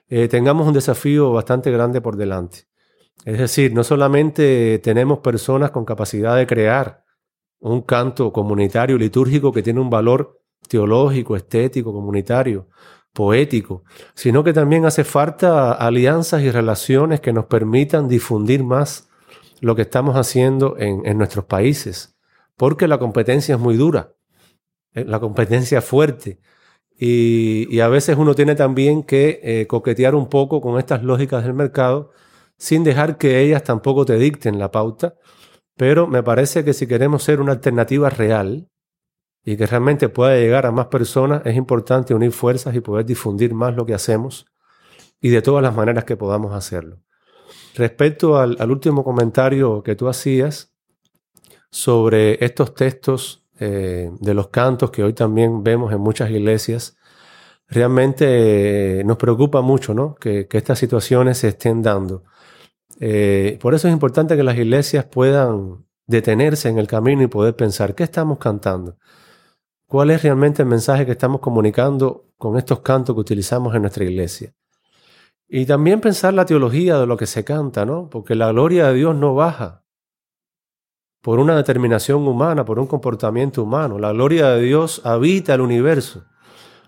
eh, 0.09 0.27
tengamos 0.27 0.67
un 0.67 0.73
desafío 0.73 1.31
bastante 1.31 1.71
grande 1.71 2.01
por 2.01 2.17
delante. 2.17 2.70
Es 3.25 3.37
decir, 3.37 3.73
no 3.73 3.83
solamente 3.83 4.79
tenemos 4.79 5.19
personas 5.19 5.71
con 5.71 5.85
capacidad 5.85 6.35
de 6.35 6.47
crear 6.47 7.03
un 7.59 7.81
canto 7.81 8.33
comunitario 8.33 8.97
litúrgico 8.97 9.51
que 9.51 9.61
tiene 9.61 9.79
un 9.79 9.89
valor 9.89 10.41
teológico, 10.67 11.35
estético, 11.35 11.93
comunitario, 11.93 12.67
poético, 13.13 13.83
sino 14.15 14.43
que 14.43 14.53
también 14.53 14.85
hace 14.85 15.03
falta 15.03 15.73
alianzas 15.73 16.41
y 16.41 16.49
relaciones 16.49 17.19
que 17.19 17.33
nos 17.33 17.45
permitan 17.45 18.07
difundir 18.07 18.63
más 18.63 19.09
lo 19.59 19.75
que 19.75 19.83
estamos 19.83 20.15
haciendo 20.15 20.75
en, 20.79 21.17
nuestros 21.17 21.45
países, 21.45 22.17
porque 22.57 22.87
la 22.87 22.97
competencia 22.97 23.55
es 23.55 23.61
muy 23.61 23.75
dura, 23.75 24.13
eh, 24.93 25.05
la 25.05 25.19
competencia 25.19 25.79
es 25.79 25.85
fuerte, 25.85 26.39
y, 26.97 27.79
a 27.79 27.87
veces 27.87 28.17
uno 28.17 28.35
tiene 28.35 28.53
también 28.55 29.03
que 29.03 29.39
eh, 29.43 29.67
coquetear 29.67 30.13
un 30.13 30.29
poco 30.29 30.61
con 30.61 30.77
estas 30.77 31.03
lógicas 31.03 31.43
del 31.43 31.53
mercado 31.53 32.11
sin 32.61 32.83
dejar 32.83 33.17
que 33.17 33.41
ellas 33.41 33.63
tampoco 33.63 34.05
te 34.05 34.19
dicten 34.19 34.59
la 34.59 34.69
pauta, 34.69 35.15
pero 35.75 36.05
me 36.05 36.21
parece 36.21 36.63
que 36.63 36.73
si 36.73 36.85
queremos 36.85 37.23
ser 37.23 37.41
una 37.41 37.53
alternativa 37.53 38.07
real 38.11 38.69
y 39.43 39.57
que 39.57 39.65
realmente 39.65 40.09
pueda 40.09 40.35
llegar 40.35 40.67
a 40.67 40.71
más 40.71 40.85
personas, 40.85 41.41
es 41.43 41.55
importante 41.55 42.13
unir 42.13 42.31
fuerzas 42.31 42.75
y 42.75 42.79
poder 42.79 43.07
difundir 43.07 43.55
más 43.55 43.75
lo 43.75 43.83
que 43.87 43.95
hacemos 43.95 44.45
y 45.19 45.29
de 45.29 45.41
todas 45.41 45.63
las 45.63 45.75
maneras 45.75 46.03
que 46.03 46.15
podamos 46.15 46.53
hacerlo. 46.53 46.99
Respecto 47.73 48.37
al, 48.37 48.69
último 48.69 49.03
comentario 49.03 49.81
que 49.81 49.95
tú 49.95 50.07
hacías 50.07 50.71
sobre 51.71 52.45
estos 52.45 52.75
textos 52.75 53.43
eh, 53.59 54.11
de 54.19 54.33
los 54.35 54.49
cantos 54.49 54.91
que 54.91 55.03
hoy 55.03 55.13
también 55.13 55.63
vemos 55.63 55.91
en 55.91 55.99
muchas 55.99 56.29
iglesias, 56.29 56.95
realmente 57.67 58.99
eh, 58.99 59.03
nos 59.03 59.17
preocupa 59.17 59.61
mucho 59.61 59.95
¿no? 59.95 60.13
que, 60.13 60.47
que 60.47 60.59
estas 60.59 60.77
situaciones 60.77 61.39
se 61.39 61.47
estén 61.47 61.81
dando. 61.81 62.23
Eh, 63.03 63.57
por 63.59 63.73
eso 63.73 63.87
es 63.87 63.93
importante 63.93 64.37
que 64.37 64.43
las 64.43 64.55
iglesias 64.55 65.05
puedan 65.05 65.87
detenerse 66.05 66.69
en 66.69 66.77
el 66.77 66.85
camino 66.85 67.23
y 67.23 67.27
poder 67.27 67.55
pensar, 67.55 67.95
¿qué 67.95 68.03
estamos 68.03 68.37
cantando? 68.37 68.95
¿Cuál 69.87 70.11
es 70.11 70.21
realmente 70.21 70.61
el 70.61 70.67
mensaje 70.67 71.07
que 71.07 71.13
estamos 71.13 71.41
comunicando 71.41 72.27
con 72.37 72.57
estos 72.57 72.81
cantos 72.81 73.15
que 73.15 73.21
utilizamos 73.21 73.73
en 73.73 73.81
nuestra 73.81 74.03
iglesia? 74.03 74.53
Y 75.49 75.65
también 75.65 75.99
pensar 75.99 76.35
la 76.35 76.45
teología 76.45 76.99
de 76.99 77.07
lo 77.07 77.17
que 77.17 77.25
se 77.25 77.43
canta, 77.43 77.85
¿no? 77.85 78.07
Porque 78.07 78.35
la 78.35 78.51
gloria 78.51 78.89
de 78.89 78.93
Dios 78.93 79.15
no 79.15 79.33
baja 79.33 79.83
por 81.23 81.39
una 81.39 81.55
determinación 81.55 82.27
humana, 82.27 82.65
por 82.65 82.77
un 82.77 82.85
comportamiento 82.85 83.63
humano. 83.63 83.97
La 83.97 84.11
gloria 84.11 84.49
de 84.51 84.61
Dios 84.61 85.01
habita 85.03 85.55
el 85.55 85.61
universo. 85.61 86.25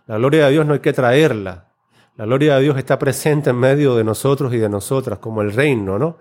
La 0.06 0.17
gloria 0.17 0.45
de 0.45 0.52
Dios 0.52 0.65
no 0.67 0.73
hay 0.73 0.80
que 0.80 0.93
traerla, 0.93 1.72
la 2.15 2.26
gloria 2.26 2.56
de 2.56 2.63
Dios 2.63 2.78
está 2.78 2.99
presente 2.99 3.49
en 3.49 3.56
medio 3.58 3.95
de 3.95 4.04
nosotros 4.04 4.54
y 4.54 4.58
de 4.58 4.69
nosotras, 4.69 5.19
como 5.19 5.41
el 5.41 5.52
reino, 5.52 5.97
¿no? 5.97 6.17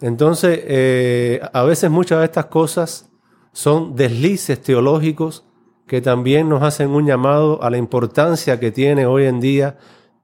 Entonces, 0.00 0.60
eh, 0.64 1.40
a 1.52 1.62
veces 1.62 1.90
muchas 1.90 2.20
de 2.20 2.24
estas 2.24 2.46
cosas 2.46 3.10
son 3.52 3.94
deslices 3.94 4.60
teológicos 4.60 5.44
que 5.86 6.00
también 6.00 6.48
nos 6.48 6.62
hacen 6.62 6.90
un 6.90 7.06
llamado 7.06 7.62
a 7.62 7.70
la 7.70 7.76
importancia 7.76 8.58
que 8.58 8.70
tiene 8.70 9.06
hoy 9.06 9.24
en 9.24 9.40
día 9.40 9.76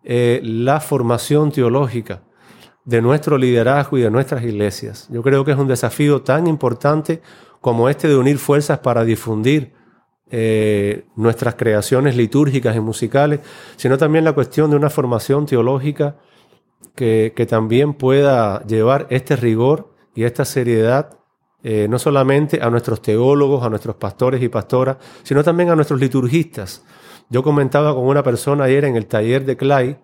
eh, 0.02 0.40
la 0.42 0.80
formación 0.80 1.50
teológica 1.50 2.22
de 2.84 3.02
nuestro 3.02 3.36
liderazgo 3.36 3.98
y 3.98 4.02
de 4.02 4.10
nuestras 4.10 4.44
iglesias. 4.44 5.08
Yo 5.10 5.22
creo 5.22 5.44
que 5.44 5.50
es 5.50 5.58
un 5.58 5.66
desafío 5.66 6.22
tan 6.22 6.46
importante 6.46 7.20
como 7.60 7.88
este 7.88 8.08
de 8.08 8.16
unir 8.16 8.38
fuerzas 8.38 8.78
para 8.78 9.04
difundir 9.04 9.72
eh, 10.30 11.06
nuestras 11.14 11.54
creaciones 11.54 12.16
litúrgicas 12.16 12.74
y 12.74 12.80
musicales, 12.80 13.40
sino 13.76 13.96
también 13.96 14.24
la 14.24 14.32
cuestión 14.32 14.70
de 14.70 14.76
una 14.76 14.90
formación 14.90 15.46
teológica 15.46 16.16
que, 16.96 17.46
también 17.48 17.94
pueda 17.94 18.62
llevar 18.66 19.06
este 19.10 19.36
rigor 19.36 19.94
y 20.14 20.24
esta 20.24 20.44
seriedad 20.44 21.18
eh, 21.62 21.86
no 21.88 21.98
solamente 21.98 22.60
a 22.62 22.70
nuestros 22.70 23.02
teólogos, 23.02 23.64
a 23.64 23.68
nuestros 23.68 23.96
pastores 23.96 24.42
y 24.42 24.48
pastoras, 24.48 24.96
sino 25.22 25.44
también 25.44 25.70
a 25.70 25.76
nuestros 25.76 26.00
liturgistas. 26.00 26.84
Yo 27.28 27.42
comentaba 27.42 27.94
con 27.94 28.06
una 28.06 28.22
persona 28.22 28.64
ayer 28.64 28.84
en 28.84 28.96
el 28.96 29.06
taller 29.06 29.44
de 29.44 29.56
Clay 29.56 29.98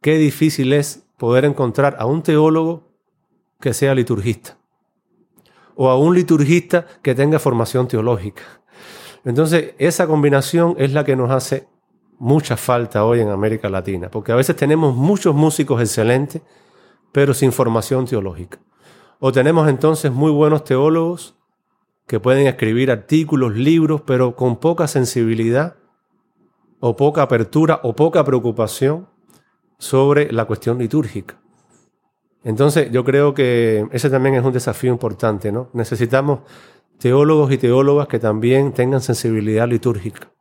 qué 0.00 0.18
difícil 0.18 0.72
es 0.72 1.06
poder 1.16 1.44
encontrar 1.44 1.96
a 1.98 2.06
un 2.06 2.22
teólogo 2.22 2.92
que 3.60 3.72
sea 3.72 3.94
liturgista 3.94 4.58
o 5.74 5.88
a 5.90 5.98
un 5.98 6.14
liturgista 6.14 6.86
que 7.02 7.14
tenga 7.14 7.38
formación 7.38 7.88
teológica. 7.88 8.42
Entonces, 9.26 9.74
esa 9.78 10.06
combinación 10.06 10.76
es 10.78 10.92
la 10.92 11.04
que 11.04 11.16
nos 11.16 11.32
hace 11.32 11.66
mucha 12.16 12.56
falta 12.56 13.04
hoy 13.04 13.20
en 13.20 13.28
América 13.28 13.68
Latina, 13.68 14.08
porque 14.08 14.30
a 14.30 14.36
veces 14.36 14.54
tenemos 14.54 14.94
muchos 14.94 15.34
músicos 15.34 15.80
excelentes, 15.80 16.42
pero 17.10 17.34
sin 17.34 17.50
formación 17.50 18.06
teológica. 18.06 18.60
O 19.18 19.32
tenemos 19.32 19.68
entonces 19.68 20.12
muy 20.12 20.30
buenos 20.30 20.62
teólogos 20.62 21.36
que 22.06 22.20
pueden 22.20 22.46
escribir 22.46 22.88
artículos, 22.92 23.56
libros, 23.56 24.00
pero 24.06 24.36
con 24.36 24.58
poca 24.58 24.86
sensibilidad 24.86 25.74
o 26.78 26.94
poca 26.94 27.22
apertura 27.22 27.80
o 27.82 27.96
poca 27.96 28.22
preocupación 28.22 29.08
sobre 29.76 30.32
la 30.32 30.44
cuestión 30.44 30.78
litúrgica. 30.78 31.36
Entonces 32.44 32.92
yo 32.92 33.04
creo 33.04 33.34
que 33.34 33.88
ese 33.90 34.08
también 34.08 34.36
es 34.36 34.44
un 34.44 34.52
desafío 34.52 34.92
importante, 34.92 35.50
¿no? 35.50 35.68
Necesitamos 35.72 36.40
teólogos 36.98 37.52
y 37.52 37.58
teólogas 37.58 38.08
que 38.08 38.18
también 38.18 38.72
tengan 38.72 39.00
sensibilidad 39.00 39.68
litúrgica. 39.68 40.32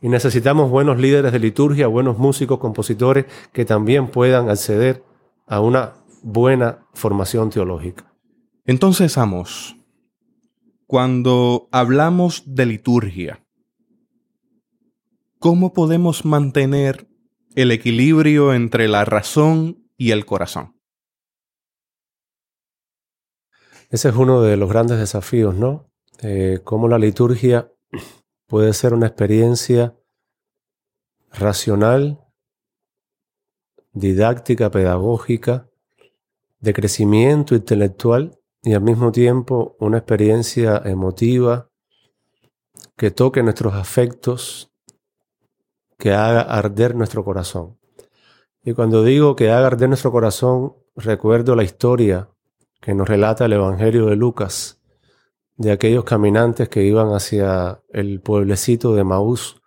Y 0.00 0.08
necesitamos 0.08 0.70
buenos 0.70 0.98
líderes 0.98 1.32
de 1.32 1.38
liturgia, 1.38 1.86
buenos 1.86 2.18
músicos, 2.18 2.58
compositores 2.58 3.26
que 3.52 3.64
también 3.64 4.08
puedan 4.08 4.50
acceder 4.50 5.02
a 5.46 5.60
una 5.60 5.94
buena 6.22 6.86
formación 6.92 7.50
teológica. 7.50 8.12
Entonces, 8.66 9.16
Amos, 9.18 9.76
cuando 10.86 11.68
hablamos 11.72 12.42
de 12.46 12.66
liturgia, 12.66 13.44
¿cómo 15.38 15.72
podemos 15.72 16.24
mantener 16.24 17.08
el 17.54 17.70
equilibrio 17.70 18.52
entre 18.52 18.88
la 18.88 19.04
razón 19.04 19.88
y 19.96 20.10
el 20.10 20.26
corazón? 20.26 20.74
Ese 23.90 24.08
es 24.08 24.16
uno 24.16 24.42
de 24.42 24.56
los 24.56 24.68
grandes 24.68 24.98
desafíos, 24.98 25.54
¿no? 25.54 25.93
Eh, 26.22 26.60
cómo 26.64 26.88
la 26.88 26.98
liturgia 26.98 27.72
puede 28.46 28.72
ser 28.72 28.94
una 28.94 29.06
experiencia 29.06 29.96
racional, 31.32 32.24
didáctica, 33.92 34.70
pedagógica, 34.70 35.68
de 36.60 36.72
crecimiento 36.72 37.54
intelectual 37.54 38.38
y 38.62 38.72
al 38.72 38.80
mismo 38.80 39.12
tiempo 39.12 39.76
una 39.78 39.98
experiencia 39.98 40.80
emotiva, 40.84 41.70
que 42.96 43.10
toque 43.10 43.42
nuestros 43.42 43.74
afectos, 43.74 44.72
que 45.98 46.12
haga 46.12 46.40
arder 46.40 46.94
nuestro 46.94 47.24
corazón. 47.24 47.78
Y 48.62 48.72
cuando 48.72 49.04
digo 49.04 49.36
que 49.36 49.50
haga 49.50 49.66
arder 49.66 49.88
nuestro 49.88 50.10
corazón, 50.10 50.74
recuerdo 50.96 51.54
la 51.54 51.64
historia 51.64 52.30
que 52.80 52.94
nos 52.94 53.08
relata 53.08 53.44
el 53.44 53.52
Evangelio 53.54 54.06
de 54.06 54.16
Lucas, 54.16 54.80
de 55.56 55.72
aquellos 55.72 56.04
caminantes 56.04 56.68
que 56.68 56.82
iban 56.82 57.08
hacia 57.12 57.82
el 57.90 58.20
pueblecito 58.20 58.94
de 58.94 59.04
Maús. 59.04 59.62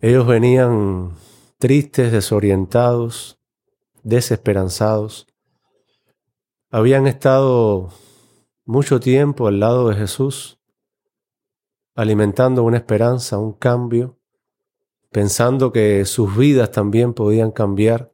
Ellos 0.00 0.26
venían 0.26 1.12
tristes, 1.58 2.12
desorientados, 2.12 3.38
desesperanzados. 4.02 5.26
Habían 6.70 7.06
estado 7.06 7.90
mucho 8.64 9.00
tiempo 9.00 9.46
al 9.46 9.60
lado 9.60 9.88
de 9.88 9.96
Jesús, 9.96 10.58
alimentando 11.94 12.62
una 12.62 12.78
esperanza, 12.78 13.38
un 13.38 13.52
cambio, 13.52 14.18
pensando 15.10 15.72
que 15.72 16.04
sus 16.04 16.36
vidas 16.36 16.70
también 16.70 17.12
podían 17.12 17.50
cambiar 17.50 18.12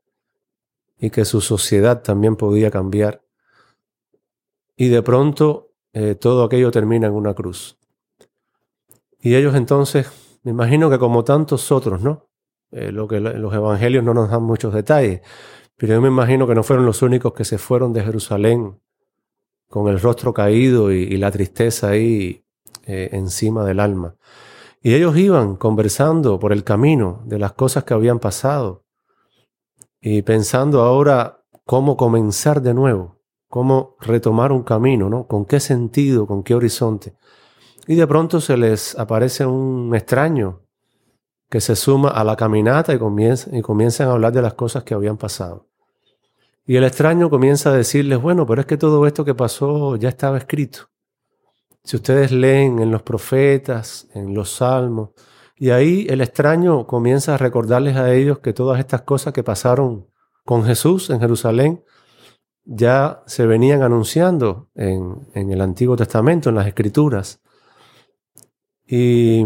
y 0.98 1.10
que 1.10 1.24
su 1.24 1.40
sociedad 1.40 2.02
también 2.02 2.36
podía 2.36 2.70
cambiar. 2.70 3.22
Y 4.76 4.88
de 4.88 5.02
pronto 5.02 5.67
eh, 5.92 6.14
todo 6.14 6.44
aquello 6.44 6.70
termina 6.70 7.06
en 7.06 7.14
una 7.14 7.34
cruz. 7.34 7.78
Y 9.20 9.34
ellos 9.34 9.54
entonces, 9.54 10.40
me 10.42 10.50
imagino 10.50 10.90
que 10.90 10.98
como 10.98 11.24
tantos 11.24 11.72
otros, 11.72 12.02
¿no? 12.02 12.28
Eh, 12.70 12.92
lo 12.92 13.08
que 13.08 13.20
los 13.20 13.54
evangelios 13.54 14.04
no 14.04 14.12
nos 14.12 14.30
dan 14.30 14.42
muchos 14.42 14.74
detalles, 14.74 15.22
pero 15.76 15.94
yo 15.94 16.00
me 16.00 16.08
imagino 16.08 16.46
que 16.46 16.54
no 16.54 16.62
fueron 16.62 16.84
los 16.84 17.02
únicos 17.02 17.32
que 17.32 17.44
se 17.44 17.56
fueron 17.56 17.92
de 17.92 18.02
Jerusalén 18.02 18.78
con 19.68 19.88
el 19.88 20.00
rostro 20.00 20.34
caído 20.34 20.92
y, 20.92 21.16
la 21.16 21.30
tristeza 21.30 21.90
ahí 21.90 22.44
eh, 22.86 23.10
encima 23.12 23.64
del 23.64 23.80
alma. 23.80 24.16
Y 24.82 24.94
ellos 24.94 25.16
iban 25.16 25.56
conversando 25.56 26.38
por 26.38 26.52
el 26.52 26.64
camino 26.64 27.22
de 27.26 27.38
las 27.38 27.52
cosas 27.52 27.84
que 27.84 27.94
habían 27.94 28.18
pasado 28.18 28.84
y 30.00 30.22
pensando 30.22 30.82
ahora 30.82 31.44
cómo 31.64 31.96
comenzar 31.96 32.62
de 32.62 32.74
nuevo, 32.74 33.17
cómo 33.48 33.96
retomar 34.00 34.52
un 34.52 34.62
camino, 34.62 35.08
¿no? 35.08 35.26
¿Con 35.26 35.44
qué 35.44 35.60
sentido, 35.60 36.26
con 36.26 36.42
qué 36.42 36.54
horizonte? 36.54 37.14
Y 37.86 37.94
de 37.94 38.06
pronto 38.06 38.40
se 38.40 38.56
les 38.56 38.98
aparece 38.98 39.46
un 39.46 39.94
extraño 39.94 40.60
que 41.48 41.60
se 41.60 41.74
suma 41.74 42.10
a 42.10 42.24
la 42.24 42.36
caminata 42.36 42.92
y, 42.94 42.98
comienza, 42.98 43.50
comienzan 43.62 44.08
a 44.08 44.12
hablar 44.12 44.32
de 44.32 44.42
las 44.42 44.54
cosas 44.54 44.84
que 44.84 44.94
habían 44.94 45.16
pasado. 45.16 45.66
Y 46.66 46.76
el 46.76 46.84
extraño 46.84 47.30
comienza 47.30 47.70
a 47.70 47.76
decirles, 47.76 48.20
bueno, 48.20 48.46
pero 48.46 48.60
es 48.60 48.66
que 48.66 48.76
todo 48.76 49.06
esto 49.06 49.24
que 49.24 49.34
pasó 49.34 49.96
ya 49.96 50.10
estaba 50.10 50.36
escrito. 50.36 50.90
Si 51.82 51.96
ustedes 51.96 52.30
leen 52.30 52.78
en 52.80 52.90
los 52.90 53.00
profetas, 53.00 54.06
en 54.12 54.34
los 54.34 54.50
salmos, 54.50 55.10
y 55.56 55.70
ahí 55.70 56.06
el 56.10 56.20
extraño 56.20 56.86
comienza 56.86 57.34
a 57.34 57.38
recordarles 57.38 57.96
a 57.96 58.12
ellos 58.12 58.40
que 58.40 58.52
todas 58.52 58.78
estas 58.78 59.02
cosas 59.02 59.32
que 59.32 59.42
pasaron 59.42 60.06
con 60.44 60.64
Jesús 60.64 61.08
en 61.08 61.20
Jerusalén 61.20 61.82
ya 62.70 63.22
se 63.26 63.46
venían 63.46 63.82
anunciando 63.82 64.68
en, 64.74 65.26
en 65.32 65.50
el 65.50 65.62
Antiguo 65.62 65.96
Testamento, 65.96 66.50
en 66.50 66.54
las 66.54 66.66
Escrituras. 66.66 67.40
Y 68.86 69.42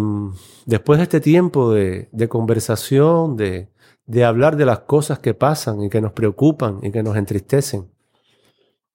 después 0.66 0.99
de 0.99 1.05
este 1.05 1.20
tiempo 1.20 1.73
de, 1.73 2.09
de 2.11 2.29
conversación, 2.29 3.37
de, 3.37 3.68
de 4.07 4.25
hablar 4.25 4.57
de 4.57 4.66
las 4.66 4.81
cosas 4.81 5.20
que 5.20 5.35
pasan 5.35 5.83
y 5.83 5.89
que 5.89 6.01
nos 6.01 6.12
preocupan 6.12 6.81
y 6.83 6.91
que 6.91 7.05
nos 7.05 7.16
entristecen. 7.16 7.91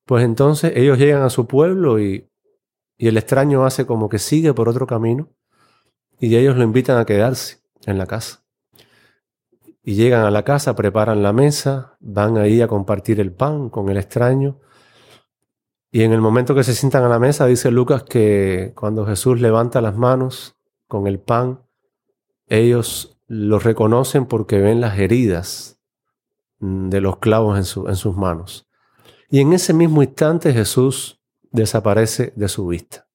Pues 0.05 0.25
entonces 0.25 0.73
ellos 0.75 0.97
llegan 0.97 1.21
a 1.21 1.29
su 1.29 1.47
pueblo 1.47 1.99
y, 1.99 2.29
y 2.97 3.07
el 3.07 3.17
extraño 3.17 3.65
hace 3.65 3.85
como 3.85 4.09
que 4.09 4.19
sigue 4.19 4.53
por 4.53 4.67
otro 4.67 4.87
camino 4.87 5.29
y 6.19 6.35
ellos 6.35 6.57
lo 6.57 6.63
invitan 6.63 6.97
a 6.97 7.05
quedarse 7.05 7.59
en 7.85 7.97
la 7.97 8.07
casa. 8.07 8.43
Y 9.87 9.95
llegan 9.95 10.25
a 10.25 10.31
la 10.31 10.43
casa, 10.43 10.75
preparan 10.75 11.23
la 11.23 11.31
mesa, 11.31 11.95
van 12.01 12.37
ahí 12.37 12.61
a 12.61 12.67
compartir 12.67 13.21
el 13.21 13.31
pan 13.31 13.69
con 13.69 13.87
el 13.87 13.95
extraño. 13.95 14.59
Y 15.91 16.03
en 16.03 16.11
el 16.11 16.19
momento 16.19 16.53
que 16.53 16.65
se 16.65 16.75
sientan 16.75 17.05
a 17.05 17.07
la 17.07 17.19
mesa, 17.19 17.45
dice 17.45 17.71
Lucas 17.71 18.03
que 18.03 18.73
cuando 18.75 19.05
Jesús 19.05 19.39
levanta 19.39 19.79
las 19.79 19.95
manos 19.95 20.57
con 20.89 21.07
el 21.07 21.21
pan, 21.21 21.61
ellos 22.47 23.17
los 23.27 23.63
reconocen 23.63 24.25
porque 24.25 24.59
ven 24.59 24.81
las 24.81 24.99
heridas 24.99 25.79
de 26.59 26.99
los 26.99 27.19
clavos 27.19 27.55
en, 27.55 27.87
en 27.87 27.95
sus 27.95 28.17
manos. 28.17 28.67
Y 29.29 29.39
en 29.39 29.53
ese 29.53 29.73
mismo 29.73 30.03
instante 30.03 30.51
Jesús 30.51 31.21
desaparece 31.49 32.33
de 32.35 32.49
su 32.49 32.67
vista. 32.67 33.07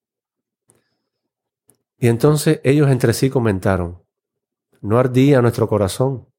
Y 1.99 2.09
entonces 2.09 2.63
ellos 2.65 2.91
entre 2.91 3.13
sí 3.13 3.29
comentaron, 3.29 4.03
¿no 4.81 4.99
ardía 4.99 5.43
nuestro 5.43 5.69
corazón 5.69 6.32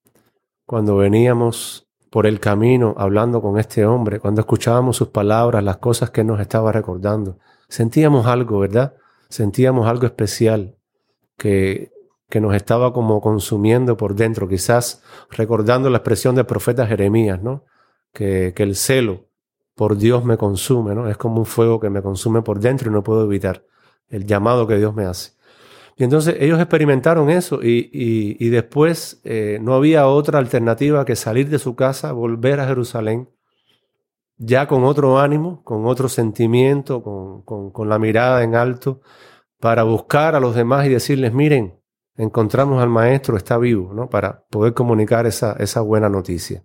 cuando 0.66 0.96
veníamos 0.98 1.88
por 2.10 2.28
el 2.28 2.40
camino 2.40 2.96
hablando 2.98 3.42
con 3.42 3.60
este 3.60 3.86
hombre, 3.86 4.20
cuando 4.20 4.42
escuchábamos 4.42 4.98
sus 4.98 5.10
palabras, 5.10 5.64
las 5.64 5.78
cosas 5.78 6.12
que 6.12 6.24
nos 6.24 6.40
estaba 6.40 6.72
recordando? 6.72 7.40
Sentíamos 7.68 8.28
algo, 8.28 8.60
¿verdad? 8.60 8.96
Sentíamos 9.30 9.88
algo 9.88 10.06
especial 10.06 10.76
que 11.38 11.94
que 12.34 12.42
nos 12.42 12.56
estaba 12.56 12.94
como 12.94 13.22
consumiendo 13.22 13.96
por 13.96 14.16
dentro, 14.16 14.48
quizás 14.48 15.04
recordando 15.30 15.92
la 15.92 16.00
expresión 16.00 16.34
del 16.34 16.48
profeta 16.48 16.88
Jeremías, 16.88 17.44
¿no? 17.44 17.64
Que, 18.12 18.54
que 18.56 18.64
el 18.64 18.76
celo 18.76 19.28
por 19.76 19.98
Dios 19.98 20.26
me 20.26 20.36
consume, 20.36 20.96
¿no? 20.96 21.08
Es 21.08 21.16
como 21.16 21.38
un 21.38 21.46
fuego 21.46 21.80
que 21.80 21.92
me 21.92 22.02
consume 22.02 22.42
por 22.42 22.60
dentro 22.60 22.90
y 22.90 22.92
no 22.92 23.04
puedo 23.04 23.26
evitar 23.26 23.64
el 24.08 24.26
llamado 24.26 24.66
que 24.66 24.78
Dios 24.78 24.96
me 24.96 25.06
hace. 25.06 25.33
Y 25.96 26.04
entonces 26.04 26.38
ellos 26.40 26.60
experimentaron 26.60 27.30
eso 27.30 27.60
y, 27.62 27.90
y, 27.92 28.50
después 28.50 29.22
eh, 29.24 29.60
no 29.62 29.76
había 29.76 30.08
otra 30.08 30.40
alternativa 30.40 31.06
que 31.06 31.16
salir 31.16 31.50
de 31.50 31.60
su 31.60 31.76
casa, 31.76 32.12
volver 32.14 32.60
a 32.60 32.68
Jerusalén, 32.68 33.30
ya 34.38 34.68
con 34.68 34.84
otro 34.84 35.20
ánimo, 35.20 35.64
con 35.64 35.86
otro 35.86 36.10
sentimiento, 36.10 37.04
con, 37.04 37.72
con, 37.72 37.90
la 37.90 38.00
mirada 38.00 38.44
en 38.44 38.56
alto, 38.56 39.02
para 39.60 39.84
buscar 39.84 40.36
a 40.36 40.40
los 40.40 40.56
demás 40.56 40.86
y 40.88 40.90
decirles, 40.90 41.32
miren, 41.32 41.80
encontramos 42.18 42.82
al 42.82 42.90
maestro, 42.90 43.38
está 43.38 43.58
vivo, 43.60 43.94
¿no? 43.94 44.10
Para 44.10 44.46
poder 44.50 44.74
comunicar 44.74 45.28
esa, 45.28 45.54
esa 45.54 45.82
buena 45.82 46.10
noticia. 46.10 46.64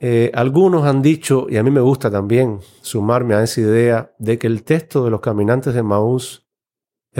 Eh, 0.00 0.30
algunos 0.34 0.84
han 0.84 1.02
dicho, 1.02 1.46
y 1.48 1.56
a 1.56 1.62
mí 1.62 1.70
me 1.70 1.80
gusta 1.80 2.10
también 2.10 2.60
sumarme 2.82 3.34
a 3.34 3.42
esa 3.42 3.62
idea, 3.62 4.14
de 4.18 4.38
que 4.38 4.46
el 4.46 4.62
texto 4.62 5.04
de 5.04 5.10
los 5.10 5.20
caminantes 5.20 5.74
de 5.74 5.82
Maús 5.82 6.47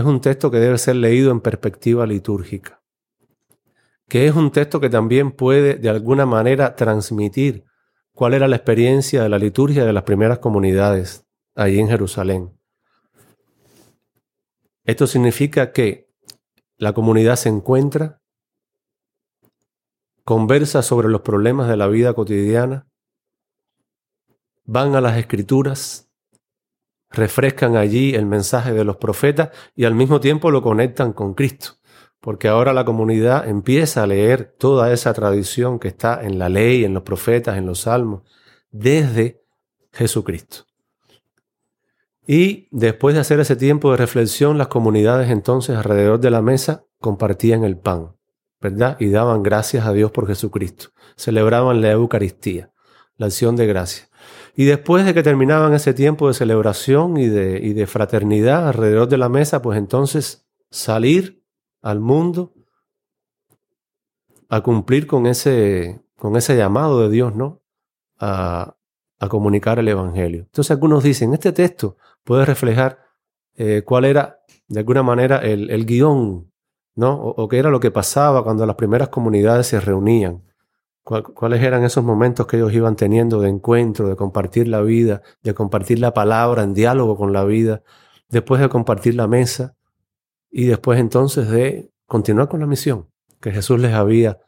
es 0.00 0.06
un 0.06 0.20
texto 0.20 0.50
que 0.50 0.58
debe 0.58 0.78
ser 0.78 0.96
leído 0.96 1.30
en 1.30 1.40
perspectiva 1.40 2.06
litúrgica, 2.06 2.82
que 4.08 4.26
es 4.26 4.34
un 4.34 4.50
texto 4.50 4.80
que 4.80 4.90
también 4.90 5.32
puede 5.32 5.74
de 5.74 5.88
alguna 5.88 6.26
manera 6.26 6.76
transmitir 6.76 7.64
cuál 8.12 8.34
era 8.34 8.48
la 8.48 8.56
experiencia 8.56 9.22
de 9.22 9.28
la 9.28 9.38
liturgia 9.38 9.84
de 9.84 9.92
las 9.92 10.04
primeras 10.04 10.38
comunidades 10.38 11.26
allí 11.54 11.78
en 11.80 11.88
Jerusalén. 11.88 12.58
Esto 14.84 15.06
significa 15.06 15.72
que 15.72 16.08
la 16.76 16.92
comunidad 16.92 17.36
se 17.36 17.48
encuentra, 17.48 18.22
conversa 20.24 20.82
sobre 20.82 21.08
los 21.08 21.22
problemas 21.22 21.68
de 21.68 21.76
la 21.76 21.88
vida 21.88 22.14
cotidiana, 22.14 22.88
van 24.64 24.94
a 24.94 25.00
las 25.00 25.18
escrituras, 25.18 26.07
refrescan 27.10 27.76
allí 27.76 28.14
el 28.14 28.26
mensaje 28.26 28.72
de 28.72 28.84
los 28.84 28.96
profetas 28.96 29.50
y 29.74 29.84
al 29.84 29.94
mismo 29.94 30.20
tiempo 30.20 30.50
lo 30.50 30.62
conectan 30.62 31.12
con 31.12 31.34
Cristo, 31.34 31.78
porque 32.20 32.48
ahora 32.48 32.72
la 32.72 32.84
comunidad 32.84 33.48
empieza 33.48 34.02
a 34.02 34.06
leer 34.06 34.54
toda 34.58 34.92
esa 34.92 35.14
tradición 35.14 35.78
que 35.78 35.88
está 35.88 36.22
en 36.22 36.38
la 36.38 36.48
ley, 36.48 36.84
en 36.84 36.94
los 36.94 37.02
profetas, 37.02 37.56
en 37.56 37.66
los 37.66 37.80
salmos, 37.80 38.22
desde 38.70 39.42
Jesucristo. 39.92 40.68
Y 42.26 42.68
después 42.70 43.14
de 43.14 43.22
hacer 43.22 43.40
ese 43.40 43.56
tiempo 43.56 43.90
de 43.90 43.96
reflexión, 43.96 44.58
las 44.58 44.68
comunidades 44.68 45.30
entonces 45.30 45.76
alrededor 45.76 46.20
de 46.20 46.30
la 46.30 46.42
mesa 46.42 46.84
compartían 47.00 47.64
el 47.64 47.78
pan, 47.78 48.16
¿verdad? 48.60 48.98
Y 49.00 49.08
daban 49.08 49.42
gracias 49.42 49.86
a 49.86 49.94
Dios 49.94 50.10
por 50.10 50.26
Jesucristo. 50.26 50.90
Celebraban 51.16 51.80
la 51.80 51.92
Eucaristía, 51.92 52.70
la 53.16 53.26
acción 53.26 53.56
de 53.56 53.66
gracia. 53.66 54.07
Y 54.58 54.64
después 54.64 55.06
de 55.06 55.14
que 55.14 55.22
terminaban 55.22 55.72
ese 55.72 55.94
tiempo 55.94 56.26
de 56.26 56.34
celebración 56.34 57.16
y 57.16 57.28
de, 57.28 57.60
y 57.62 57.74
de 57.74 57.86
fraternidad 57.86 58.66
alrededor 58.66 59.06
de 59.06 59.16
la 59.16 59.28
mesa, 59.28 59.62
pues 59.62 59.78
entonces 59.78 60.48
salir 60.68 61.44
al 61.80 62.00
mundo 62.00 62.52
a 64.48 64.60
cumplir 64.60 65.06
con 65.06 65.26
ese, 65.26 66.00
con 66.16 66.34
ese 66.34 66.56
llamado 66.56 67.02
de 67.02 67.08
Dios, 67.08 67.36
¿no? 67.36 67.62
A, 68.18 68.74
comunicar 69.30 69.78
el 69.78 69.86
Evangelio. 69.86 70.40
Entonces 70.40 70.72
algunos 70.72 71.04
dicen, 71.04 71.34
este 71.34 71.52
texto 71.52 71.96
puede 72.24 72.44
reflejar 72.44 72.98
eh, 73.54 73.82
cuál 73.84 74.06
era, 74.06 74.40
de 74.66 74.80
alguna 74.80 75.04
manera, 75.04 75.38
el, 75.38 75.70
el 75.70 75.86
guion, 75.86 76.50
¿no? 76.96 77.14
O, 77.14 77.46
qué 77.46 77.58
era 77.58 77.70
lo 77.70 77.78
que 77.78 77.92
pasaba 77.92 78.42
cuando 78.42 78.66
las 78.66 78.74
primeras 78.74 79.08
comunidades 79.08 79.68
se 79.68 79.78
reunían. 79.78 80.42
¿Cuáles 81.08 81.62
eran 81.62 81.84
esos 81.84 82.04
momentos 82.04 82.46
que 82.46 82.58
ellos 82.58 82.74
iban 82.74 82.94
teniendo 82.94 83.40
de 83.40 83.48
encuentro, 83.48 84.10
de 84.10 84.16
compartir 84.16 84.68
la 84.68 84.82
vida, 84.82 85.22
de 85.42 85.54
compartir 85.54 86.00
la 86.00 86.12
palabra 86.12 86.62
en 86.62 86.74
diálogo 86.74 87.16
con 87.16 87.32
la 87.32 87.44
vida, 87.44 87.82
después 88.28 88.60
de 88.60 88.68
compartir 88.68 89.14
la 89.14 89.26
mesa, 89.26 89.74
y 90.50 90.66
después 90.66 91.00
entonces 91.00 91.48
de 91.48 91.90
continuar 92.06 92.48
con 92.48 92.60
la 92.60 92.66
misión 92.66 93.08
que 93.40 93.52
Jesús 93.52 93.80
les 93.80 93.94
había 93.94 94.38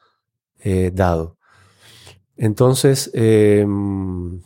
eh, 0.59 0.91
dado. 0.93 1.39
Entonces, 2.37 3.11
em, 3.15 4.43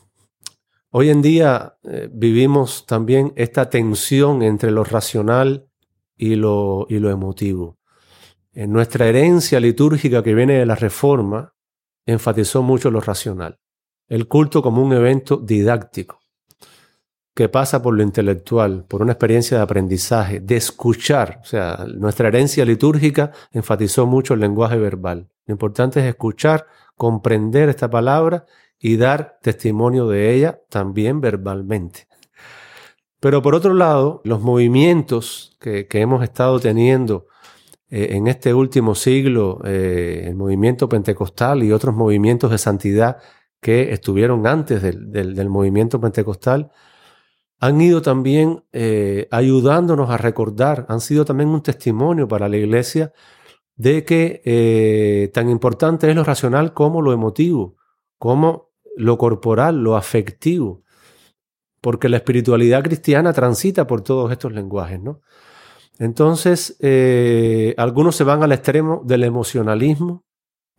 hoy 0.91 1.11
en 1.11 1.21
día 1.21 1.77
eh, 1.83 2.09
vivimos 2.13 2.87
también 2.87 3.33
esta 3.35 3.71
tensión 3.71 4.43
entre 4.43 4.71
lo 4.71 4.85
racional 4.85 5.67
y 6.17 6.37
lo, 6.37 6.87
y 6.89 6.99
lo 7.01 7.11
emotivo. 7.11 7.79
En 8.53 8.73
nuestra 8.73 9.09
herencia 9.09 9.59
litúrgica 9.59 10.23
que 10.23 10.35
viene 10.35 10.55
de 10.55 10.67
la 10.67 10.77
Reforma, 10.77 11.54
enfatizó 12.07 12.63
mucho 12.63 12.91
lo 12.91 13.01
racional. 13.01 13.59
El 14.09 14.29
culto 14.29 14.63
como 14.63 14.83
un 14.83 14.93
evento 14.93 15.37
didáctico 15.37 16.21
que 17.35 17.49
pasa 17.49 17.83
por 17.83 17.95
lo 17.95 18.03
intelectual, 18.03 18.85
por 18.85 19.03
una 19.03 19.13
experiencia 19.13 19.57
de 19.57 19.63
aprendizaje, 19.65 20.41
de 20.41 20.57
escuchar. 20.57 21.41
O 21.43 21.45
sea, 21.45 21.85
nuestra 21.97 22.29
herencia 22.29 22.65
litúrgica 22.65 23.33
enfatizó 23.51 24.07
mucho 24.07 24.35
el 24.35 24.41
lenguaje 24.41 24.77
verbal. 24.77 25.29
Lo 25.47 25.53
importante 25.53 26.01
es 26.01 26.07
escuchar, 26.07 26.67
comprender 26.97 27.69
esta 27.69 27.91
palabra 27.91 28.47
y 28.79 28.97
dar 28.97 29.39
testimonio 29.43 30.07
de 30.07 30.33
ella 30.33 30.61
también 30.69 31.21
verbalmente. 31.21 32.07
Pero 33.19 33.43
por 33.43 33.55
otro 33.55 33.75
lado, 33.75 34.21
los 34.25 34.41
movimientos 34.41 35.57
que, 35.59 35.89
hemos 35.93 36.23
estado 36.23 36.61
teniendo 36.61 37.27
eh, 37.97 38.17
en 38.17 38.27
este 38.27 38.53
último 38.53 38.97
siglo, 38.97 39.61
eh, 39.65 40.25
el 40.27 40.35
movimiento 40.35 40.89
pentecostal 40.89 41.63
y 41.63 41.71
otros 41.71 41.95
movimientos 41.95 42.51
de 42.51 42.59
santidad 42.59 43.19
que 43.61 43.93
estuvieron 43.93 44.49
antes 44.49 44.83
del 44.83 45.49
movimiento 45.49 46.01
pentecostal, 46.01 46.73
han 47.61 47.81
ido 47.81 48.03
también 48.03 48.65
eh, 48.73 49.29
ayudándonos 49.31 50.11
a 50.11 50.17
recordar, 50.17 50.87
han 50.89 51.01
sido 51.01 51.25
también 51.25 51.51
un 51.51 51.63
testimonio 51.63 52.27
para 52.27 52.49
la 52.49 52.57
iglesia 52.57 53.13
de 53.77 54.05
que 54.05 55.31
tan 55.33 55.49
importante 55.49 56.11
es 56.11 56.17
lo 56.17 56.25
racional 56.25 56.75
como 56.75 57.01
lo 57.01 57.13
emotivo, 57.13 57.77
como 58.19 58.73
lo 58.97 59.19
corporal, 59.19 59.85
lo 59.85 59.97
afectivo, 59.97 60.83
porque 61.81 62.09
la 62.09 62.17
espiritualidad 62.17 62.83
cristiana 62.83 63.33
transita 63.33 63.87
por 63.87 64.03
todos 64.03 64.33
estos 64.33 64.53
lenguajes, 64.53 65.01
¿no? 65.01 65.21
Entonces, 65.99 66.77
eh, 66.81 67.75
algunos 67.77 68.17
se 68.17 68.25
van 68.25 68.43
al 68.43 68.53
extremo 68.53 69.03
del 69.05 69.25
emocionalismo 69.25 70.25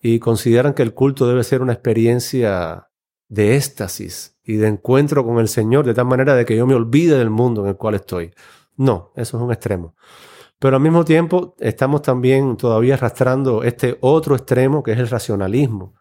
y 0.01 0.20
consideran 0.20 0.74
que 0.74 0.84
el 0.84 0.93
culto 0.93 1.28
debe 1.28 1.43
ser 1.43 1.61
una 1.61 1.74
experiencia 1.74 2.89
de 3.28 3.55
éxtasis 3.55 4.38
y 4.43 4.55
de 4.57 4.68
encuentro 4.68 5.26
con 5.26 5.39
el 5.39 5.47
Señor, 5.47 5.86
de 5.86 5.93
tal 5.93 6.05
manera 6.05 6.36
de 6.36 6.45
que 6.45 6.55
yo 6.55 6.68
me 6.68 6.76
olvide 6.76 7.18
del 7.18 7.30
mundo 7.30 7.63
en 7.63 7.70
el 7.70 7.78
cual 7.78 7.95
estoy. 7.95 8.32
No, 8.78 9.11
eso 9.16 9.38
es 9.38 9.43
un 9.43 9.51
extremo. 9.51 9.95
Pero 10.59 10.78
al 10.78 10.82
mismo 10.82 11.03
tiempo 11.05 11.55
estamos 11.59 12.01
también 12.01 12.57
todavía 12.57 12.95
arrastrando 12.95 13.63
este 13.63 13.97
otro 14.01 14.36
extremo 14.36 14.84
que 14.84 14.91
es 14.91 14.99
el 14.99 15.07
racionalismo, 15.07 15.95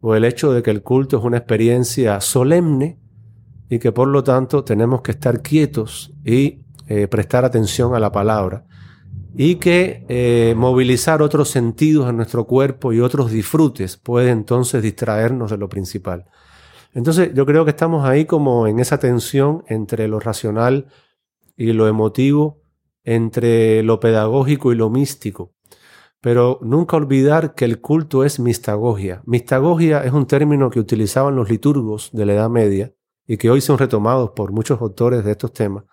o 0.00 0.14
el 0.14 0.24
hecho 0.24 0.52
de 0.52 0.62
que 0.62 0.70
el 0.70 0.82
culto 0.82 1.18
es 1.18 1.24
una 1.24 1.38
experiencia 1.38 2.20
solemne 2.20 2.98
y 3.68 3.78
que 3.78 3.92
por 3.92 4.08
lo 4.08 4.24
tanto 4.24 4.64
tenemos 4.64 5.02
que 5.02 5.12
estar 5.12 5.42
quietos 5.42 6.12
y 6.24 6.64
eh, 6.92 7.06
prestar 7.06 7.44
atención 7.44 7.94
a 7.94 8.00
la 8.00 8.10
palabra 8.10 8.64
y 9.36 9.54
que 9.60 10.04
eh, 10.08 10.54
movilizar 10.56 11.22
otros 11.22 11.48
sentidos 11.48 12.10
en 12.10 12.16
nuestro 12.16 12.48
cuerpo 12.48 12.92
y 12.92 12.98
otros 12.98 13.30
disfrutes 13.30 13.96
puede 13.96 14.30
entonces 14.30 14.82
distraernos 14.82 15.52
de 15.52 15.56
lo 15.56 15.68
principal. 15.68 16.26
Entonces 16.92 17.30
yo 17.32 17.46
creo 17.46 17.64
que 17.64 17.70
estamos 17.70 18.04
ahí 18.04 18.24
como 18.24 18.66
en 18.66 18.80
esa 18.80 18.98
tensión 18.98 19.62
entre 19.68 20.08
lo 20.08 20.18
racional 20.18 20.88
y 21.56 21.72
lo 21.74 21.86
emotivo, 21.86 22.60
entre 23.04 23.84
lo 23.84 24.00
pedagógico 24.00 24.72
y 24.72 24.74
lo 24.74 24.90
místico. 24.90 25.54
Pero 26.20 26.58
nunca 26.60 26.96
olvidar 26.96 27.54
que 27.54 27.66
el 27.66 27.80
culto 27.80 28.24
es 28.24 28.40
mistagogia. 28.40 29.22
Mistagogia 29.26 30.02
es 30.02 30.12
un 30.12 30.26
término 30.26 30.70
que 30.70 30.80
utilizaban 30.80 31.36
los 31.36 31.48
liturgos 31.48 32.10
de 32.12 32.26
la 32.26 32.32
Edad 32.32 32.50
Media 32.50 32.92
y 33.28 33.36
que 33.36 33.48
hoy 33.48 33.60
son 33.60 33.78
retomados 33.78 34.30
por 34.30 34.50
muchos 34.50 34.80
autores 34.80 35.24
de 35.24 35.30
estos 35.30 35.52
temas, 35.52 35.84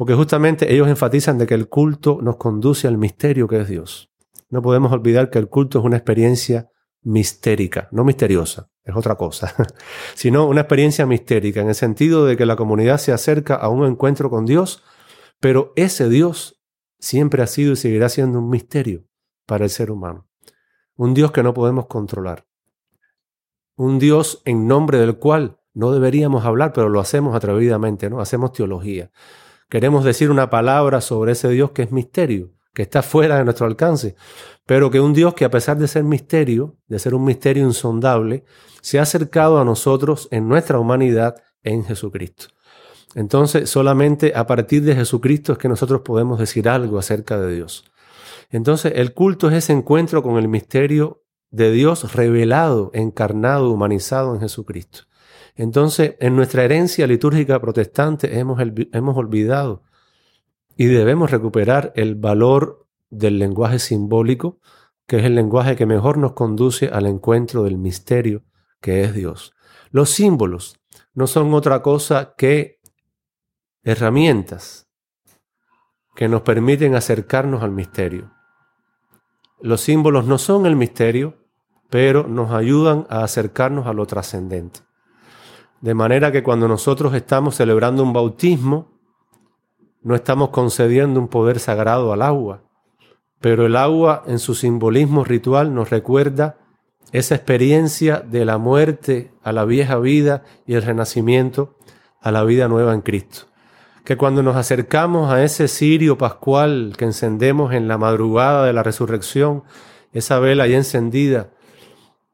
porque 0.00 0.14
justamente 0.14 0.72
ellos 0.72 0.88
enfatizan 0.88 1.36
de 1.36 1.46
que 1.46 1.52
el 1.52 1.68
culto 1.68 2.20
nos 2.22 2.38
conduce 2.38 2.88
al 2.88 2.96
misterio 2.96 3.46
que 3.46 3.60
es 3.60 3.68
Dios. 3.68 4.10
No 4.48 4.62
podemos 4.62 4.90
olvidar 4.92 5.28
que 5.28 5.38
el 5.38 5.50
culto 5.50 5.78
es 5.78 5.84
una 5.84 5.98
experiencia 5.98 6.70
mistérica, 7.02 7.86
no 7.92 8.02
misteriosa, 8.02 8.70
es 8.82 8.96
otra 8.96 9.16
cosa, 9.16 9.54
sino 10.14 10.46
una 10.46 10.62
experiencia 10.62 11.04
mistérica, 11.04 11.60
en 11.60 11.68
el 11.68 11.74
sentido 11.74 12.24
de 12.24 12.38
que 12.38 12.46
la 12.46 12.56
comunidad 12.56 12.96
se 12.96 13.12
acerca 13.12 13.56
a 13.56 13.68
un 13.68 13.84
encuentro 13.84 14.30
con 14.30 14.46
Dios, 14.46 14.82
pero 15.38 15.74
ese 15.76 16.08
Dios 16.08 16.62
siempre 16.98 17.42
ha 17.42 17.46
sido 17.46 17.74
y 17.74 17.76
seguirá 17.76 18.08
siendo 18.08 18.38
un 18.38 18.48
misterio 18.48 19.04
para 19.44 19.64
el 19.64 19.70
ser 19.70 19.90
humano. 19.90 20.26
Un 20.96 21.12
Dios 21.12 21.30
que 21.30 21.42
no 21.42 21.52
podemos 21.52 21.88
controlar. 21.88 22.46
Un 23.76 23.98
Dios 23.98 24.40
en 24.46 24.66
nombre 24.66 24.96
del 24.96 25.18
cual 25.18 25.60
no 25.74 25.92
deberíamos 25.92 26.46
hablar, 26.46 26.72
pero 26.72 26.88
lo 26.88 27.00
hacemos 27.00 27.36
atrevidamente, 27.36 28.08
¿no? 28.08 28.22
Hacemos 28.22 28.52
teología. 28.52 29.10
Queremos 29.70 30.04
decir 30.04 30.30
una 30.32 30.50
palabra 30.50 31.00
sobre 31.00 31.32
ese 31.32 31.48
Dios 31.48 31.70
que 31.70 31.82
es 31.82 31.92
misterio, 31.92 32.50
que 32.74 32.82
está 32.82 33.02
fuera 33.02 33.38
de 33.38 33.44
nuestro 33.44 33.66
alcance, 33.66 34.16
pero 34.66 34.90
que 34.90 35.00
un 35.00 35.14
Dios 35.14 35.34
que 35.34 35.44
a 35.44 35.50
pesar 35.50 35.78
de 35.78 35.86
ser 35.86 36.02
misterio, 36.02 36.76
de 36.88 36.98
ser 36.98 37.14
un 37.14 37.24
misterio 37.24 37.62
insondable, 37.64 38.44
se 38.82 38.98
ha 38.98 39.02
acercado 39.02 39.60
a 39.60 39.64
nosotros 39.64 40.26
en 40.32 40.48
nuestra 40.48 40.80
humanidad 40.80 41.36
en 41.62 41.84
Jesucristo. 41.84 42.46
Entonces, 43.14 43.70
solamente 43.70 44.32
a 44.34 44.44
partir 44.44 44.82
de 44.82 44.96
Jesucristo 44.96 45.52
es 45.52 45.58
que 45.58 45.68
nosotros 45.68 46.00
podemos 46.00 46.40
decir 46.40 46.68
algo 46.68 46.98
acerca 46.98 47.40
de 47.40 47.54
Dios. 47.54 47.84
Entonces, 48.50 48.92
el 48.96 49.14
culto 49.14 49.48
es 49.48 49.54
ese 49.54 49.72
encuentro 49.72 50.22
con 50.24 50.36
el 50.36 50.48
misterio 50.48 51.22
de 51.50 51.70
Dios 51.70 52.12
revelado, 52.14 52.90
encarnado, 52.92 53.70
humanizado 53.70 54.34
en 54.34 54.40
Jesucristo. 54.40 55.02
Entonces, 55.54 56.16
en 56.20 56.36
nuestra 56.36 56.64
herencia 56.64 57.06
litúrgica 57.06 57.60
protestante 57.60 58.38
hemos, 58.38 58.60
hemos 58.92 59.16
olvidado 59.16 59.82
y 60.76 60.86
debemos 60.86 61.30
recuperar 61.30 61.92
el 61.96 62.14
valor 62.14 62.86
del 63.10 63.38
lenguaje 63.38 63.78
simbólico, 63.78 64.60
que 65.06 65.18
es 65.18 65.24
el 65.24 65.34
lenguaje 65.34 65.76
que 65.76 65.86
mejor 65.86 66.18
nos 66.18 66.32
conduce 66.32 66.88
al 66.88 67.06
encuentro 67.06 67.64
del 67.64 67.76
misterio 67.78 68.44
que 68.80 69.04
es 69.04 69.14
Dios. 69.14 69.54
Los 69.90 70.10
símbolos 70.10 70.80
no 71.14 71.26
son 71.26 71.52
otra 71.54 71.82
cosa 71.82 72.34
que 72.36 72.80
herramientas 73.82 74.88
que 76.14 76.28
nos 76.28 76.42
permiten 76.42 76.94
acercarnos 76.94 77.62
al 77.62 77.70
misterio. 77.70 78.32
Los 79.60 79.82
símbolos 79.82 80.26
no 80.26 80.38
son 80.38 80.66
el 80.66 80.76
misterio, 80.76 81.36
pero 81.88 82.26
nos 82.26 82.52
ayudan 82.52 83.06
a 83.10 83.24
acercarnos 83.24 83.86
a 83.86 83.92
lo 83.92 84.06
trascendente. 84.06 84.80
De 85.80 85.94
manera 85.94 86.30
que 86.30 86.42
cuando 86.42 86.68
nosotros 86.68 87.14
estamos 87.14 87.56
celebrando 87.56 88.02
un 88.02 88.12
bautismo, 88.12 88.88
no 90.02 90.14
estamos 90.14 90.50
concediendo 90.50 91.20
un 91.20 91.28
poder 91.28 91.58
sagrado 91.58 92.12
al 92.12 92.22
agua, 92.22 92.62
pero 93.40 93.66
el 93.66 93.76
agua 93.76 94.22
en 94.26 94.38
su 94.38 94.54
simbolismo 94.54 95.24
ritual 95.24 95.74
nos 95.74 95.90
recuerda 95.90 96.58
esa 97.12 97.34
experiencia 97.34 98.20
de 98.20 98.44
la 98.44 98.58
muerte 98.58 99.32
a 99.42 99.52
la 99.52 99.64
vieja 99.64 99.98
vida 99.98 100.44
y 100.66 100.74
el 100.74 100.82
renacimiento 100.82 101.76
a 102.20 102.30
la 102.30 102.44
vida 102.44 102.68
nueva 102.68 102.94
en 102.94 103.00
Cristo. 103.00 103.46
Que 104.04 104.16
cuando 104.16 104.42
nos 104.42 104.56
acercamos 104.56 105.30
a 105.30 105.42
ese 105.42 105.68
cirio 105.68 106.18
pascual 106.18 106.94
que 106.96 107.04
encendemos 107.06 107.72
en 107.72 107.88
la 107.88 107.98
madrugada 107.98 108.66
de 108.66 108.72
la 108.72 108.82
resurrección, 108.82 109.64
esa 110.12 110.38
vela 110.38 110.66
ya 110.66 110.76
encendida, 110.76 111.50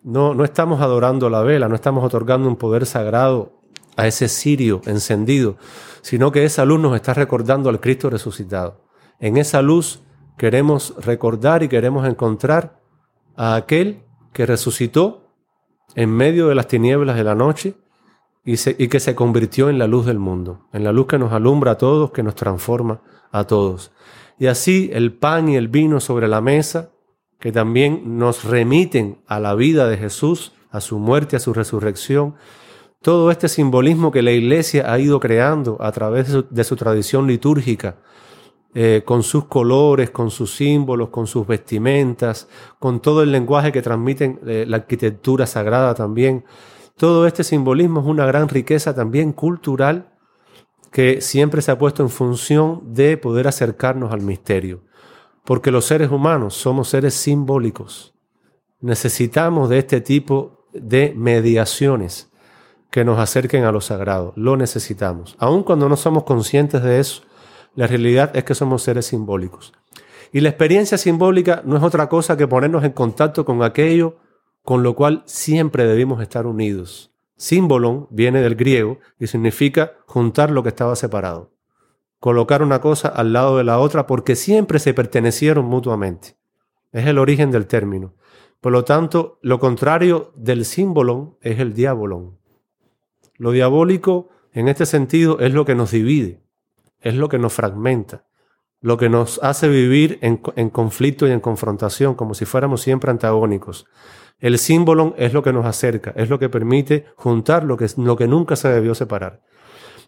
no, 0.07 0.35
no 0.35 0.45
estamos 0.45 0.81
adorando 0.81 1.29
la 1.29 1.43
vela, 1.43 1.69
no 1.69 1.75
estamos 1.75 2.05
otorgando 2.05 2.47
un 2.49 2.55
poder 2.55 2.87
sagrado 2.87 3.53
a 3.97 4.07
ese 4.07 4.29
cirio 4.29 4.81
encendido, 4.87 5.57
sino 6.01 6.31
que 6.31 6.45
esa 6.45 6.65
luz 6.65 6.79
nos 6.79 6.95
está 6.95 7.13
recordando 7.13 7.69
al 7.69 7.81
Cristo 7.81 8.09
resucitado. 8.09 8.85
En 9.19 9.37
esa 9.37 9.63
luz 9.63 10.05
queremos 10.39 10.95
recordar 11.05 11.65
y 11.65 11.69
queremos 11.69 12.07
encontrar 12.07 12.81
a 13.35 13.57
aquel 13.57 14.05
que 14.33 14.47
resucitó 14.47 15.33
en 15.97 16.11
medio 16.11 16.47
de 16.47 16.55
las 16.55 16.69
tinieblas 16.69 17.17
de 17.17 17.25
la 17.25 17.35
noche 17.35 17.75
y, 18.45 18.53
y, 18.53 18.87
que 18.87 19.01
se 19.01 19.17
convirtió 19.17 19.71
en 19.71 19.79
la 19.81 19.89
luz 19.89 20.07
del 20.07 20.21
mundo, 20.21 20.69
en 20.73 20.85
la 20.85 20.93
luz 20.93 21.09
que 21.09 21.19
nos 21.19 21.33
alumbra 21.33 21.73
a 21.73 21.79
todos, 21.79 22.13
que 22.13 22.23
nos 22.23 22.37
transforma 22.37 23.01
a 23.33 23.45
todos. 23.45 23.91
Y 24.39 24.47
así 24.47 24.89
el 24.93 25.15
pan 25.15 25.49
y 25.49 25.57
el 25.57 25.67
vino 25.67 25.99
sobre 25.99 26.29
la 26.29 26.41
mesa, 26.41 26.93
que 27.39 27.53
también 27.53 28.19
nos 28.19 28.45
remiten 28.45 29.19
a 29.27 29.41
la 29.41 29.55
vida 29.55 29.89
de 29.89 29.97
Jesús, 29.97 30.53
a 30.71 30.81
su 30.81 30.99
muerte, 30.99 31.37
a 31.37 31.41
su 31.41 31.53
resurrección, 31.53 32.35
todo 33.03 33.31
este 33.31 33.49
simbolismo 33.49 34.11
que 34.11 34.23
la 34.23 34.33
iglesia 34.33 34.93
ha 34.93 34.99
ido 34.99 35.21
creando 35.21 35.77
a 35.81 35.93
través 35.93 36.37
de 36.51 36.65
su, 36.65 36.77
tradición 36.77 37.27
litúrgica, 37.27 37.99
eh, 38.75 39.03
con 39.05 39.23
sus 39.23 39.45
colores, 39.45 40.11
con 40.11 40.31
sus 40.31 40.55
símbolos, 40.55 41.11
con 41.11 41.27
sus 41.27 41.47
vestimentas, 41.47 42.49
con 42.79 43.01
todo 43.01 43.23
el 43.23 43.33
lenguaje 43.33 43.71
que 43.73 43.81
transmiten 43.81 44.41
eh, 44.47 44.65
la 44.67 44.79
arquitectura 44.79 45.47
sagrada 45.47 45.95
también. 45.95 46.45
Todo 46.97 47.27
este 47.27 47.45
simbolismo 47.45 48.01
es 48.01 48.07
una 48.07 48.27
gran 48.27 48.49
riqueza 48.49 48.95
también 48.95 49.33
cultural 49.33 50.13
que 50.91 51.21
siempre 51.21 51.63
se 51.63 51.71
ha 51.71 51.79
puesto 51.79 52.03
en 52.03 52.09
función 52.11 52.95
de 52.95 53.17
poder 53.19 53.47
acercarnos 53.49 54.13
al 54.13 54.23
misterio. 54.23 54.83
Porque 55.47 55.71
los 55.71 55.87
seres 55.87 56.11
humanos 56.11 56.55
somos 56.55 56.89
seres 56.89 57.15
simbólicos. 57.15 58.15
Necesitamos 58.81 59.71
de 59.71 59.79
este 59.79 60.01
tipo 60.01 60.67
de 60.75 61.15
mediaciones 61.17 62.31
que 62.91 63.05
nos 63.05 63.19
acerquen 63.19 63.65
a 63.65 63.73
lo 63.73 63.81
sagrado. 63.81 64.33
Lo 64.37 64.57
necesitamos. 64.57 65.37
Aun 65.39 65.63
cuando 65.63 65.89
no 65.89 65.97
somos 65.97 66.25
conscientes 66.25 66.83
de 66.83 66.99
eso, 66.99 67.23
la 67.77 67.87
realidad 67.87 68.37
es 68.37 68.43
que 68.45 68.55
somos 68.55 68.83
seres 68.83 69.07
simbólicos. 69.07 69.73
Y 70.33 70.41
la 70.41 70.49
experiencia 70.49 70.99
simbólica 70.99 71.63
no 71.65 71.77
es 71.77 71.83
otra 71.83 72.09
cosa 72.09 72.37
que 72.37 72.49
ponernos 72.49 72.85
en 72.85 72.93
contacto 72.93 73.45
con 73.45 73.63
aquello 73.63 74.17
con 74.63 74.83
lo 74.83 74.97
cual 74.97 75.23
siempre 75.27 75.87
debimos 75.87 76.21
estar 76.21 76.45
unidos. 76.45 77.13
Símbolon 77.37 78.09
viene 78.11 78.41
del 78.41 78.57
griego 78.57 78.99
y 79.21 79.29
significa 79.29 79.93
juntar 80.07 80.51
lo 80.51 80.65
que 80.65 80.71
estaba 80.71 80.97
separado. 80.97 81.56
Colocar 82.27 82.61
una 82.61 82.81
cosa 82.81 83.07
al 83.07 83.33
lado 83.33 83.57
de 83.57 83.63
la 83.63 83.79
otra 83.79 84.09
porque 84.09 84.35
siempre 84.35 84.81
se 84.81 84.93
pertenecieron 84.93 85.65
mutuamente. 85.67 86.37
Es 86.91 87.07
el 87.07 87.19
origen 87.19 87.53
del 87.53 87.69
término. 87.69 88.15
Por 88.61 88.73
lo 88.73 88.83
tanto, 88.83 89.39
lo 89.43 89.61
contrario 89.61 90.33
del 90.35 90.65
símbolon 90.65 91.37
es 91.41 91.61
el 91.61 91.73
diabolón. 91.73 92.37
Lo 93.37 93.53
diabólico, 93.53 94.29
en 94.53 94.67
este 94.67 94.87
sentido, 94.87 95.39
es 95.39 95.55
lo 95.55 95.65
que 95.65 95.77
nos 95.77 95.93
divide, 95.93 96.41
es 97.01 97.15
lo 97.15 97.29
que 97.29 97.39
nos 97.39 97.53
fragmenta, 97.53 98.25
lo 98.81 98.97
que 98.97 99.09
nos 99.09 99.39
hace 99.45 99.69
vivir 99.69 100.19
en, 100.21 100.41
en 100.57 100.69
conflicto 100.69 101.29
y 101.29 101.31
en 101.31 101.39
confrontación, 101.39 102.17
como 102.17 102.35
si 102.35 102.45
fuéramos 102.45 102.81
siempre 102.81 103.13
antagónicos. 103.13 103.87
El 104.41 104.59
símbolo 104.59 105.15
es 105.17 105.33
lo 105.33 105.45
que 105.45 105.53
nos 105.53 105.65
acerca, 105.65 106.13
es 106.17 106.29
lo 106.29 106.41
que 106.41 106.49
permite 106.49 107.07
juntar 107.15 107.63
lo 107.63 107.77
que, 107.77 107.87
lo 107.99 108.17
que 108.17 108.27
nunca 108.27 108.57
se 108.57 108.69
debió 108.69 108.97
separar. 108.97 109.43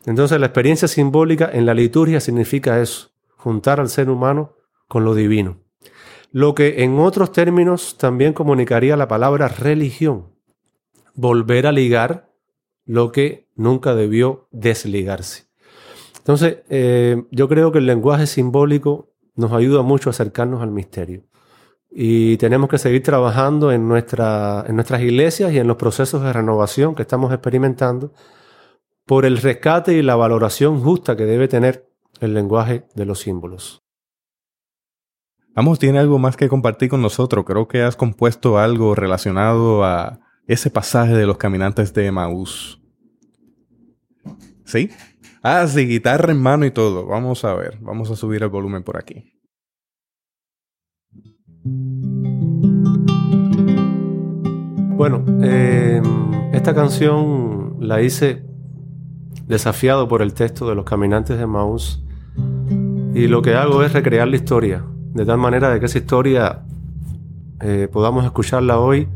Entonces 0.09 0.41
la 0.41 0.47
experiencia 0.47 0.89
simbólica 0.89 1.51
en 1.53 1.67
la 1.67 1.75
liturgia 1.75 2.19
significa 2.21 2.81
eso, 2.81 3.11
juntar 3.37 3.79
al 3.79 3.91
ser 3.91 4.09
humano 4.09 4.55
con 4.89 5.05
lo 5.05 5.15
divino. 5.15 5.59
Lo 6.33 6.55
que 6.55 6.83
en 6.83 6.99
otros 6.99 7.31
términos 7.31 7.99
también 7.99 8.33
comunicaría 8.33 8.97
la 8.97 9.07
palabra 9.07 9.49
religión, 9.49 10.29
volver 11.15 11.67
a 11.67 11.73
ligar 11.73 12.31
lo 12.87 13.13
que 13.13 13.49
nunca 13.55 13.95
debió 13.95 14.49
desligarse. 14.51 15.45
Entonces, 16.17 16.61
eh, 16.71 17.25
yo 17.31 17.47
creo 17.51 17.71
que 17.71 17.79
el 17.79 17.87
lenguaje 17.87 18.27
simbólico 18.27 19.11
nos 19.35 19.53
ayuda 19.53 19.83
mucho 19.83 20.09
a 20.09 20.13
acercarnos 20.13 20.63
al 20.63 20.71
misterio 20.71 21.25
y 21.91 22.39
tenemos 22.39 22.71
que 22.71 22.79
seguir 22.79 23.03
trabajando 23.03 23.73
en, 23.73 23.83
en 23.83 23.89
nuestras 23.89 25.03
iglesias 25.03 25.53
y 25.53 25.59
en 25.59 25.67
los 25.67 25.77
procesos 25.77 26.23
de 26.23 26.33
renovación 26.33 26.95
que 26.95 27.03
estamos 27.03 27.31
experimentando 27.31 28.15
por 29.09 29.25
el 29.25 29.39
rescate 29.39 29.95
y 29.95 30.03
la 30.03 30.17
valoración 30.17 30.83
justa 30.83 31.17
que 31.17 31.25
debe 31.25 31.49
tener 31.49 31.89
el 32.21 32.35
lenguaje 32.35 32.85
de 32.95 33.07
los 33.07 33.21
símbolos. 33.21 33.83
Amos 35.55 35.79
tiene 35.79 35.99
algo 35.99 36.19
más 36.19 36.37
que 36.37 36.51
compartir 36.51 36.91
con 36.91 37.01
nosotros. 37.01 37.47
Creo 37.47 37.67
que 37.67 37.81
has 37.81 37.97
compuesto 37.97 38.59
algo 38.59 38.95
relacionado 38.95 39.83
a 39.83 40.21
ese 40.47 40.71
pasaje 40.71 41.15
de 41.15 41.27
los 41.27 41.39
caminantes 41.39 41.95
de 41.95 42.05
Emaús. 42.05 42.83
¿Sí? 44.67 44.91
Ah, 45.43 45.67
sí, 45.67 45.87
guitarra 45.87 46.31
en 46.31 46.43
mano 46.43 46.67
y 46.67 46.71
todo. 46.71 47.07
Vamos 47.07 47.47
a 47.47 47.55
ver. 47.55 47.79
Vamos 47.81 48.11
a 48.11 48.17
subir 48.17 48.43
el 48.43 48.51
volumen 48.51 48.83
por 48.83 48.99
aquí. 48.99 49.33
Bueno, 54.97 55.25
eh, 55.43 56.03
esta 56.53 56.75
canción 56.75 57.79
la 57.81 58.03
hice 58.03 58.47
desafiado 59.47 60.09
por 60.09 60.22
el 60.22 60.34
texto 60.34 60.68
de 60.68 60.74
los 60.74 60.84
caminantes 60.84 61.39
de 61.39 61.47
Maús 61.47 62.03
y 63.14 63.26
lo 63.26 63.43
que 63.43 63.55
hago 63.55 63.82
es 63.82 63.93
recrear 63.93 64.28
la 64.28 64.36
historia, 64.36 64.84
de 65.12 65.24
tal 65.24 65.39
manera 65.39 65.70
de 65.70 65.80
que 65.80 65.86
esa 65.86 65.99
historia 65.99 66.64
eh, 67.61 67.89
podamos 67.91 68.24
escucharla 68.24 68.78
hoy 68.78 69.09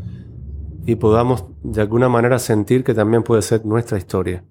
y 0.86 0.96
podamos 0.96 1.44
de 1.62 1.80
alguna 1.82 2.08
manera 2.08 2.38
sentir 2.38 2.82
que 2.82 2.94
también 2.94 3.22
puede 3.22 3.42
ser 3.42 3.64
nuestra 3.64 3.98
historia. 3.98 4.44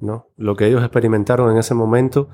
¿no? 0.00 0.28
Lo 0.36 0.56
que 0.56 0.66
ellos 0.66 0.82
experimentaron 0.82 1.50
en 1.50 1.58
ese 1.58 1.74
momento, 1.74 2.28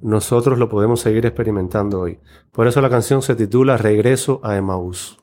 nosotros 0.00 0.58
lo 0.58 0.68
podemos 0.68 1.00
seguir 1.00 1.26
experimentando 1.26 2.00
hoy. 2.00 2.18
Por 2.52 2.66
eso 2.66 2.80
la 2.80 2.90
canción 2.90 3.22
se 3.22 3.36
titula 3.36 3.76
Regreso 3.76 4.40
a 4.42 4.56
Emaús. 4.56 5.18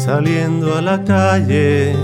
Saliendo 0.00 0.76
a 0.76 0.80
la 0.80 1.04
calle, 1.04 1.94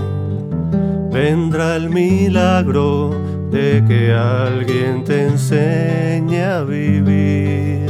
vendrá 1.10 1.76
el 1.76 1.88
milagro 1.88 3.10
de 3.50 3.82
que 3.88 4.12
alguien 4.12 5.02
te 5.02 5.28
enseñe 5.28 6.42
a 6.44 6.62
vivir. 6.62 7.86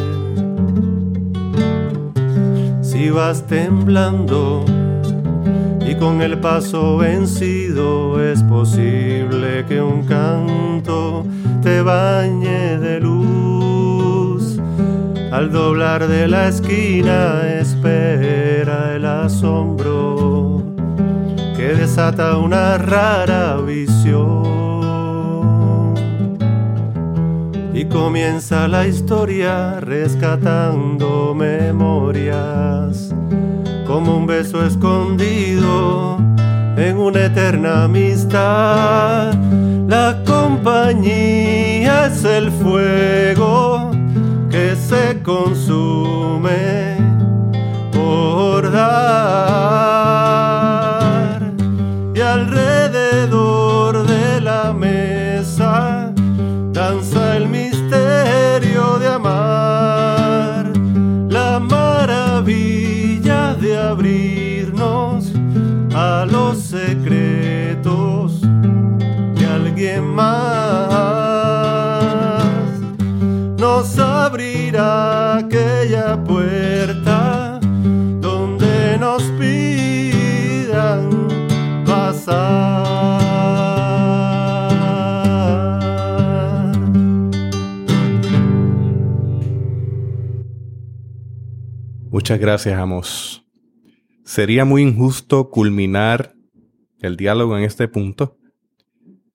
Si 2.82 3.10
vas 3.10 3.48
temblando, 3.48 4.64
y 5.84 5.96
con 5.96 6.22
el 6.22 6.38
paso 6.38 6.98
vencido 6.98 8.22
es 8.22 8.44
posible 8.44 9.64
que 9.66 9.82
un 9.82 10.04
canto 10.04 11.26
te 11.64 11.82
bañe 11.82 12.78
de 12.78 13.00
luz. 13.00 13.55
Al 15.36 15.52
doblar 15.52 16.08
de 16.08 16.26
la 16.28 16.48
esquina 16.48 17.42
espera 17.60 18.94
el 18.96 19.04
asombro 19.04 20.62
que 21.54 21.74
desata 21.74 22.38
una 22.38 22.78
rara 22.78 23.58
visión. 23.58 24.46
Y 27.74 27.84
comienza 27.84 28.66
la 28.66 28.86
historia 28.86 29.78
rescatando 29.80 31.34
memorias 31.34 33.14
como 33.86 34.16
un 34.16 34.26
beso 34.26 34.64
escondido 34.64 36.16
en 36.78 36.96
una 36.96 37.26
eterna 37.26 37.84
amistad. 37.84 39.34
La 39.86 40.22
compañía 40.24 42.06
es 42.06 42.24
el 42.24 42.50
fuego 42.50 43.95
que 44.50 44.76
se 44.76 45.22
consume 45.22 46.96
por 47.92 48.70
dar 48.70 49.52
y 52.14 52.20
alrededor 52.20 53.45
aquella 74.78 76.22
puerta 76.24 77.58
donde 78.20 78.98
nos 78.98 79.22
pidan 79.38 81.10
pasar. 81.84 82.76
Muchas 92.10 92.38
gracias, 92.38 92.78
Amos. 92.78 93.46
Sería 94.24 94.64
muy 94.64 94.82
injusto 94.82 95.50
culminar 95.50 96.34
el 97.00 97.16
diálogo 97.16 97.56
en 97.56 97.64
este 97.64 97.88
punto. 97.88 98.38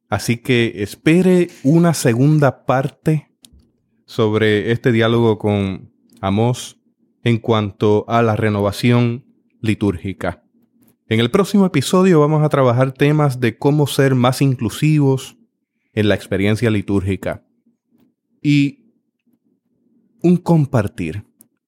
Así 0.10 0.38
que 0.38 0.84
espere 0.84 1.50
una 1.64 1.94
segunda 1.94 2.66
parte 2.66 3.31
sobre 4.12 4.74
este 4.74 4.92
diálogo 4.92 5.38
con 5.38 5.90
Amos 6.20 6.82
en 7.24 7.38
cuanto 7.38 8.04
a 8.10 8.22
la 8.22 8.36
renovación 8.36 9.24
litúrgica. 9.62 10.44
En 11.08 11.22
el 11.22 11.32
próximo 11.32 11.66
episodio 11.66 12.20
vamos 12.20 12.44
a 12.44 12.50
trabajar 12.50 12.92
temas 12.92 13.40
de 13.40 13.58
cómo 13.58 13.88
ser 13.88 14.14
más 14.16 14.42
inclusivos 14.42 15.38
en 15.94 16.10
la 16.10 16.16
experiencia 16.16 16.70
litúrgica 16.70 17.46
y 18.42 18.92
un 20.22 20.36
compartir 20.36 21.24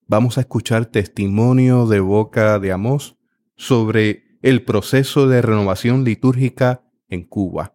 vamos 0.06 0.38
a 0.38 0.42
escuchar 0.42 0.88
testimonio 0.88 1.88
de 1.88 2.02
boca 2.02 2.60
de 2.60 2.74
Amós 2.74 3.16
sobre 3.56 4.38
el 4.42 4.64
proceso 4.64 5.30
de 5.30 5.42
renovación 5.42 6.04
litúrgica 6.04 6.84
en 7.08 7.24
Cuba. 7.24 7.74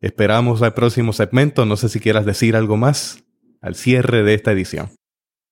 Esperamos 0.00 0.62
al 0.62 0.72
próximo 0.72 1.12
segmento. 1.12 1.66
No 1.66 1.76
sé 1.76 1.90
si 1.90 2.00
quieras 2.00 2.24
decir 2.24 2.56
algo 2.56 2.78
más 2.78 3.22
al 3.60 3.74
cierre 3.74 4.22
de 4.22 4.34
esta 4.34 4.52
edición. 4.52 4.90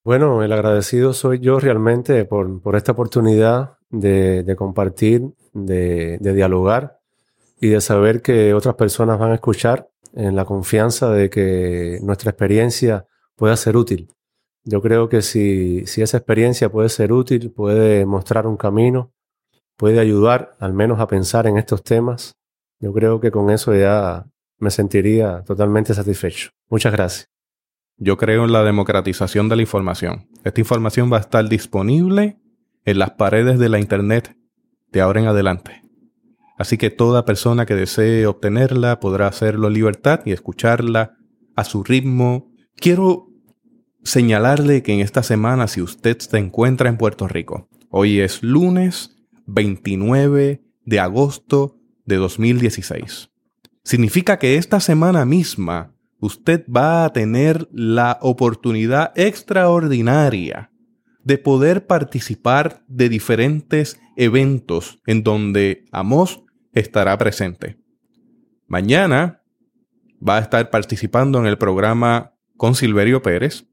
Bueno, 0.05 0.43
el 0.43 0.53
agradecido 0.53 1.13
soy 1.13 1.41
yo 1.41 1.61
realmente 1.61 2.25
por, 2.25 2.63
por 2.63 2.77
esta 2.77 2.93
oportunidad 2.93 3.77
de, 3.91 4.43
de 4.43 4.57
compartir, 4.57 5.23
de, 5.53 6.19
de, 6.19 6.35
dialogar 6.35 7.01
y 7.61 7.69
de 7.69 7.81
saber 7.81 8.23
que 8.23 8.55
otras 8.55 8.75
personas 8.77 9.19
van 9.19 9.33
a 9.33 9.35
escuchar 9.35 9.89
en 10.15 10.37
la 10.37 10.45
confianza 10.45 11.11
de 11.11 11.29
que 11.29 11.99
nuestra 12.03 12.31
experiencia 12.31 13.07
pueda 13.37 13.57
ser 13.57 13.77
útil. 13.77 14.09
Yo 14.65 14.81
creo 14.83 15.09
que 15.09 15.23
si, 15.23 15.87
si 15.87 16.03
esa 16.03 16.19
experiencia 16.19 16.71
puede 16.71 16.89
ser 16.89 17.13
útil, 17.13 17.51
puede 17.51 18.07
mostrar 18.07 18.47
un 18.47 18.57
camino, 18.57 19.13
puede 19.77 20.01
ayudar 20.01 20.57
al 20.59 20.73
menos 20.73 21.01
a 21.01 21.07
pensar 21.07 21.47
en 21.47 21.59
estos 21.59 21.83
temas, 21.83 22.35
yo 22.81 22.93
creo 22.93 23.21
que 23.21 23.31
con 23.31 23.51
eso 23.51 23.75
ya 23.75 24.27
me 24.59 24.71
sentiría 24.71 25.43
totalmente 25.45 25.95
satisfecho. 25.95 26.51
Muchas 26.69 26.93
gracias. 26.93 27.38
Yo 27.99 28.16
creo 28.16 28.44
en 28.44 28.53
la 28.53 28.62
democratización 28.62 29.49
de 29.49 29.57
la 29.57 29.62
información. 29.62 30.28
Esta 30.44 30.61
información 30.61 31.12
va 31.12 31.16
a 31.16 31.20
estar 31.20 31.49
disponible 31.49 32.38
en 32.84 32.99
las 32.99 33.11
paredes 33.11 33.59
de 33.59 33.68
la 33.68 33.80
Internet 33.80 34.36
de 34.92 35.01
ahora 35.01 35.20
en 35.20 35.26
adelante. 35.26 35.82
Así 36.57 36.78
que 36.78 36.90
toda 36.90 37.24
persona 37.24 37.66
que 37.66 37.74
desee 37.74 38.26
obtenerla 38.26 39.01
podrá 39.01 39.26
hacerlo 39.26 39.66
en 39.66 39.74
libertad 39.74 40.20
y 40.24 40.32
escucharla 40.32 41.16
a 41.57 41.64
su 41.64 41.82
ritmo. 41.82 42.53
Quiero 42.76 43.28
señalarle 44.05 44.82
que 44.82 44.94
en 44.94 45.01
esta 45.01 45.24
semana, 45.24 45.66
si 45.66 45.82
usted 45.82 46.18
se 46.18 46.38
encuentra 46.38 46.88
en 46.88 46.99
Puerto 46.99 47.26
Rico, 47.26 47.68
hoy 47.90 48.20
es 48.20 48.42
lunes 48.42 49.16
29 49.46 50.62
de 50.84 51.01
agosto 51.01 51.76
de 52.05 52.16
2016. 52.16 53.30
Significa 53.82 54.38
que 54.38 54.57
esta 54.57 54.80
semana 54.80 55.24
misma 55.24 55.94
usted 56.21 56.64
va 56.69 57.05
a 57.05 57.12
tener 57.12 57.69
la 57.73 58.19
oportunidad 58.21 59.12
extraordinaria 59.16 60.71
de 61.25 61.39
poder 61.39 61.87
participar 61.87 62.83
de 62.89 63.09
diferentes 63.09 64.01
eventos 64.16 64.99
en 65.07 65.23
donde 65.23 65.85
Amos 65.93 66.43
estará 66.73 67.16
presente. 67.19 67.79
Mañana 68.66 69.43
va 70.27 70.39
a 70.39 70.41
estar 70.41 70.71
participando 70.71 71.39
en 71.39 71.47
el 71.47 71.59
programa 71.59 72.35
con 72.57 72.75
Silverio 72.75 73.23
Pérez, 73.23 73.66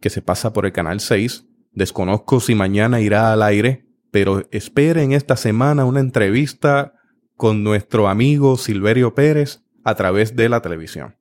que 0.00 0.10
se 0.10 0.22
pasa 0.22 0.52
por 0.52 0.66
el 0.66 0.72
canal 0.72 1.00
6. 1.00 1.46
Desconozco 1.72 2.40
si 2.40 2.54
mañana 2.54 3.00
irá 3.00 3.32
al 3.32 3.42
aire, 3.42 3.86
pero 4.10 4.46
esperen 4.50 5.12
esta 5.12 5.36
semana 5.36 5.84
una 5.84 6.00
entrevista 6.00 6.94
con 7.36 7.62
nuestro 7.62 8.08
amigo 8.08 8.56
Silverio 8.56 9.14
Pérez 9.14 9.62
a 9.84 9.94
través 9.94 10.36
de 10.36 10.48
la 10.48 10.60
televisión. 10.60 11.19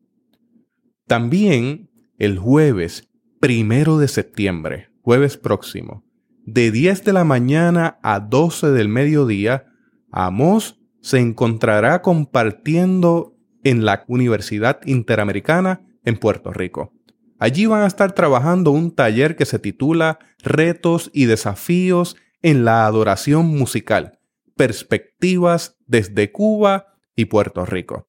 También 1.10 1.90
el 2.20 2.38
jueves 2.38 3.10
primero 3.40 3.98
de 3.98 4.08
septiembre, 4.08 4.92
jueves 5.02 5.38
próximo, 5.38 6.04
de 6.46 6.70
10 6.70 7.04
de 7.04 7.14
la 7.14 7.24
mañana 7.24 7.98
a 8.04 8.20
12 8.20 8.68
del 8.68 8.90
mediodía, 8.90 9.66
Amos 10.12 10.80
se 11.02 11.18
encontrará 11.18 12.04
compartiendo 12.04 13.36
en 13.64 13.86
la 13.86 14.06
Universidad 14.08 14.82
Interamericana 14.86 15.82
en 16.06 16.16
Puerto 16.16 16.54
Rico. 16.54 16.94
Allí 17.40 17.66
van 17.66 17.82
a 17.82 17.88
estar 17.88 18.12
trabajando 18.14 18.70
un 18.70 18.94
taller 18.94 19.36
que 19.36 19.48
se 19.48 19.58
titula 19.58 20.20
Retos 20.44 21.10
y 21.12 21.26
desafíos 21.26 22.18
en 22.44 22.66
la 22.66 22.86
adoración 22.86 23.48
musical, 23.48 24.20
perspectivas 24.56 25.76
desde 25.88 26.32
Cuba 26.32 26.86
y 27.16 27.26
Puerto 27.26 27.66
Rico. 27.66 28.08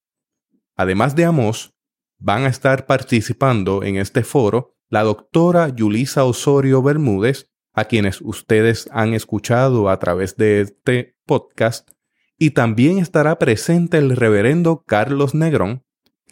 Además 0.77 1.17
de 1.17 1.25
Amos, 1.25 1.73
van 2.21 2.45
a 2.45 2.49
estar 2.49 2.87
participando 2.87 3.83
en 3.83 3.97
este 3.97 4.23
foro 4.23 4.77
la 4.89 5.03
doctora 5.03 5.69
Yulisa 5.69 6.25
Osorio 6.25 6.83
Bermúdez, 6.83 7.51
a 7.73 7.85
quienes 7.85 8.21
ustedes 8.21 8.89
han 8.93 9.15
escuchado 9.15 9.89
a 9.89 9.99
través 9.99 10.37
de 10.37 10.61
este 10.61 11.17
podcast, 11.25 11.91
y 12.37 12.51
también 12.51 12.99
estará 12.99 13.39
presente 13.39 13.99
el 13.99 14.17
reverendo 14.17 14.85
Carlos 14.87 15.35
Negrón, 15.35 15.85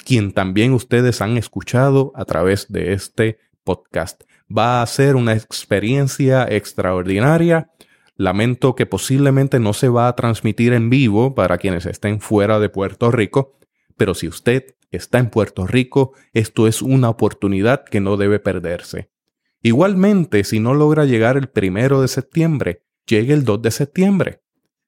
quien 0.04 0.32
también 0.32 0.72
ustedes 0.72 1.20
han 1.20 1.36
escuchado 1.36 2.12
a 2.14 2.24
través 2.24 2.70
de 2.70 2.92
este 2.92 3.38
podcast. 3.62 4.24
Va 4.54 4.82
a 4.82 4.86
ser 4.86 5.16
una 5.16 5.34
experiencia 5.34 6.46
extraordinaria. 6.48 7.70
Lamento 8.16 8.74
que 8.74 8.86
posiblemente 8.86 9.60
no 9.60 9.72
se 9.72 9.88
va 9.88 10.08
a 10.08 10.16
transmitir 10.16 10.72
en 10.72 10.90
vivo 10.90 11.34
para 11.34 11.58
quienes 11.58 11.86
estén 11.86 12.20
fuera 12.20 12.58
de 12.58 12.68
Puerto 12.68 13.10
Rico, 13.10 13.58
pero 13.96 14.14
si 14.14 14.26
usted 14.26 14.74
está 14.90 15.18
en 15.18 15.30
Puerto 15.30 15.66
Rico, 15.66 16.14
esto 16.32 16.66
es 16.66 16.82
una 16.82 17.10
oportunidad 17.10 17.84
que 17.84 18.00
no 18.00 18.16
debe 18.16 18.38
perderse. 18.38 19.10
Igualmente, 19.62 20.44
si 20.44 20.60
no 20.60 20.74
logra 20.74 21.04
llegar 21.04 21.36
el 21.36 21.48
primero 21.48 22.00
de 22.00 22.08
septiembre, 22.08 22.84
llegue 23.06 23.34
el 23.34 23.44
2 23.44 23.62
de 23.62 23.70
septiembre, 23.70 24.42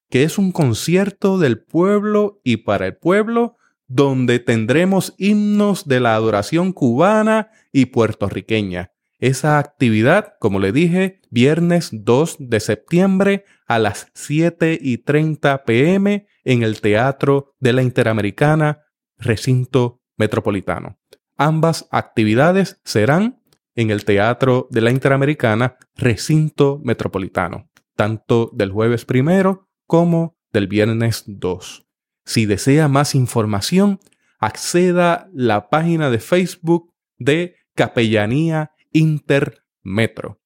que 0.09 0.22
es 0.22 0.38
un 0.38 0.53
concierto 0.53 1.38
del 1.38 1.62
pueblo 1.62 2.40
y 2.44 2.59
para 2.59 2.86
el 2.86 2.96
pueblo 2.96 3.57
donde 3.88 4.38
tendremos 4.38 5.14
himnos 5.18 5.88
de 5.88 5.98
la 5.98 6.14
adoración 6.14 6.72
cubana 6.72 7.51
y 7.72 7.86
puertorriqueña. 7.86 8.92
Esa 9.18 9.59
actividad, 9.59 10.34
como 10.38 10.61
le 10.61 10.72
dije, 10.72 11.20
viernes 11.28 11.90
2 11.92 12.36
de 12.38 12.61
septiembre 12.61 13.44
a 13.66 13.78
las 13.78 14.11
7 14.14 14.78
y 14.80 14.98
30 14.98 15.64
pm 15.64 16.26
en 16.44 16.62
el 16.62 16.80
Teatro 16.80 17.55
de 17.59 17.72
la 17.72 17.82
Interamericana, 17.82 18.84
recinto 19.21 20.01
metropolitano. 20.16 20.99
Ambas 21.37 21.89
actividades 21.91 22.81
serán 22.85 23.41
en 23.75 23.91
el 23.91 24.05
Teatro 24.05 24.68
de 24.71 24.81
la 24.81 24.91
Interamericana, 24.91 25.77
recinto 25.95 26.81
metropolitano, 26.85 27.71
tanto 27.97 28.51
del 28.53 28.73
jueves 28.73 29.05
primero 29.05 29.68
como 29.87 30.37
del 30.53 30.66
viernes 30.66 31.25
2. 31.27 31.87
Si 32.25 32.47
desea 32.47 32.89
más 32.89 33.14
información, 33.14 34.01
acceda 34.39 35.14
a 35.14 35.29
la 35.33 35.71
página 35.71 36.11
de 36.11 36.18
Facebook 36.18 36.93
de 37.18 37.57
Capellanía 37.75 38.73
Intermetro. 38.93 40.41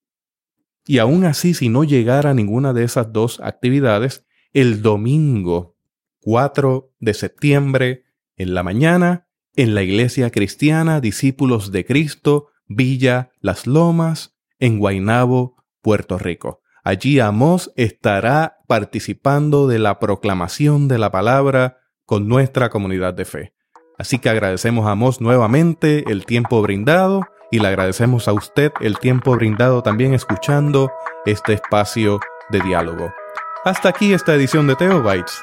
Y 0.87 0.99
aún 0.99 1.25
así, 1.25 1.55
si 1.55 1.69
no 1.69 1.85
llegara 1.85 2.31
a 2.31 2.35
ninguna 2.35 2.73
de 2.73 2.85
esas 2.85 3.13
dos 3.13 3.41
actividades, 3.41 4.27
el 4.53 4.83
domingo 4.83 5.77
4 6.21 6.93
de 7.01 7.15
septiembre, 7.15 8.04
en 8.37 8.55
la 8.55 8.63
mañana, 8.63 9.29
en 9.55 9.75
la 9.75 9.83
Iglesia 9.83 10.31
Cristiana 10.31 11.01
Discípulos 11.01 11.73
de 11.73 11.85
Cristo, 11.85 12.49
Villa 12.67 13.31
Las 13.41 13.67
Lomas, 13.67 14.37
en 14.59 14.79
Guaynabo, 14.79 15.57
Puerto 15.83 16.19
Rico. 16.19 16.61
Allí 16.83 17.21
Amos 17.21 17.73
estará 17.77 18.59
participando 18.67 19.67
de 19.67 19.79
la 19.79 19.99
proclamación 19.99 20.89
de 20.89 20.99
la 20.99 21.11
palabra 21.11 21.79
con 22.05 22.29
nuestra 22.29 22.69
comunidad 22.69 23.15
de 23.15 23.25
fe. 23.25 23.55
Así 23.97 24.19
que 24.19 24.29
agradecemos 24.29 24.87
a 24.87 24.91
Amos 24.91 25.21
nuevamente 25.21 26.05
el 26.11 26.27
tiempo 26.27 26.61
brindado 26.61 27.23
y 27.51 27.61
le 27.61 27.69
agradecemos 27.69 28.27
a 28.29 28.33
usted 28.33 28.73
el 28.81 28.99
tiempo 28.99 29.37
brindado 29.37 29.83
también 29.83 30.15
escuchando 30.15 30.91
este 31.25 31.55
espacio 31.55 32.21
de 32.51 32.61
diálogo. 32.61 33.13
Hasta 33.65 33.89
aquí 33.89 34.13
esta 34.13 34.35
edición 34.35 34.67
de 34.67 34.77
Teobytes. 34.77 35.43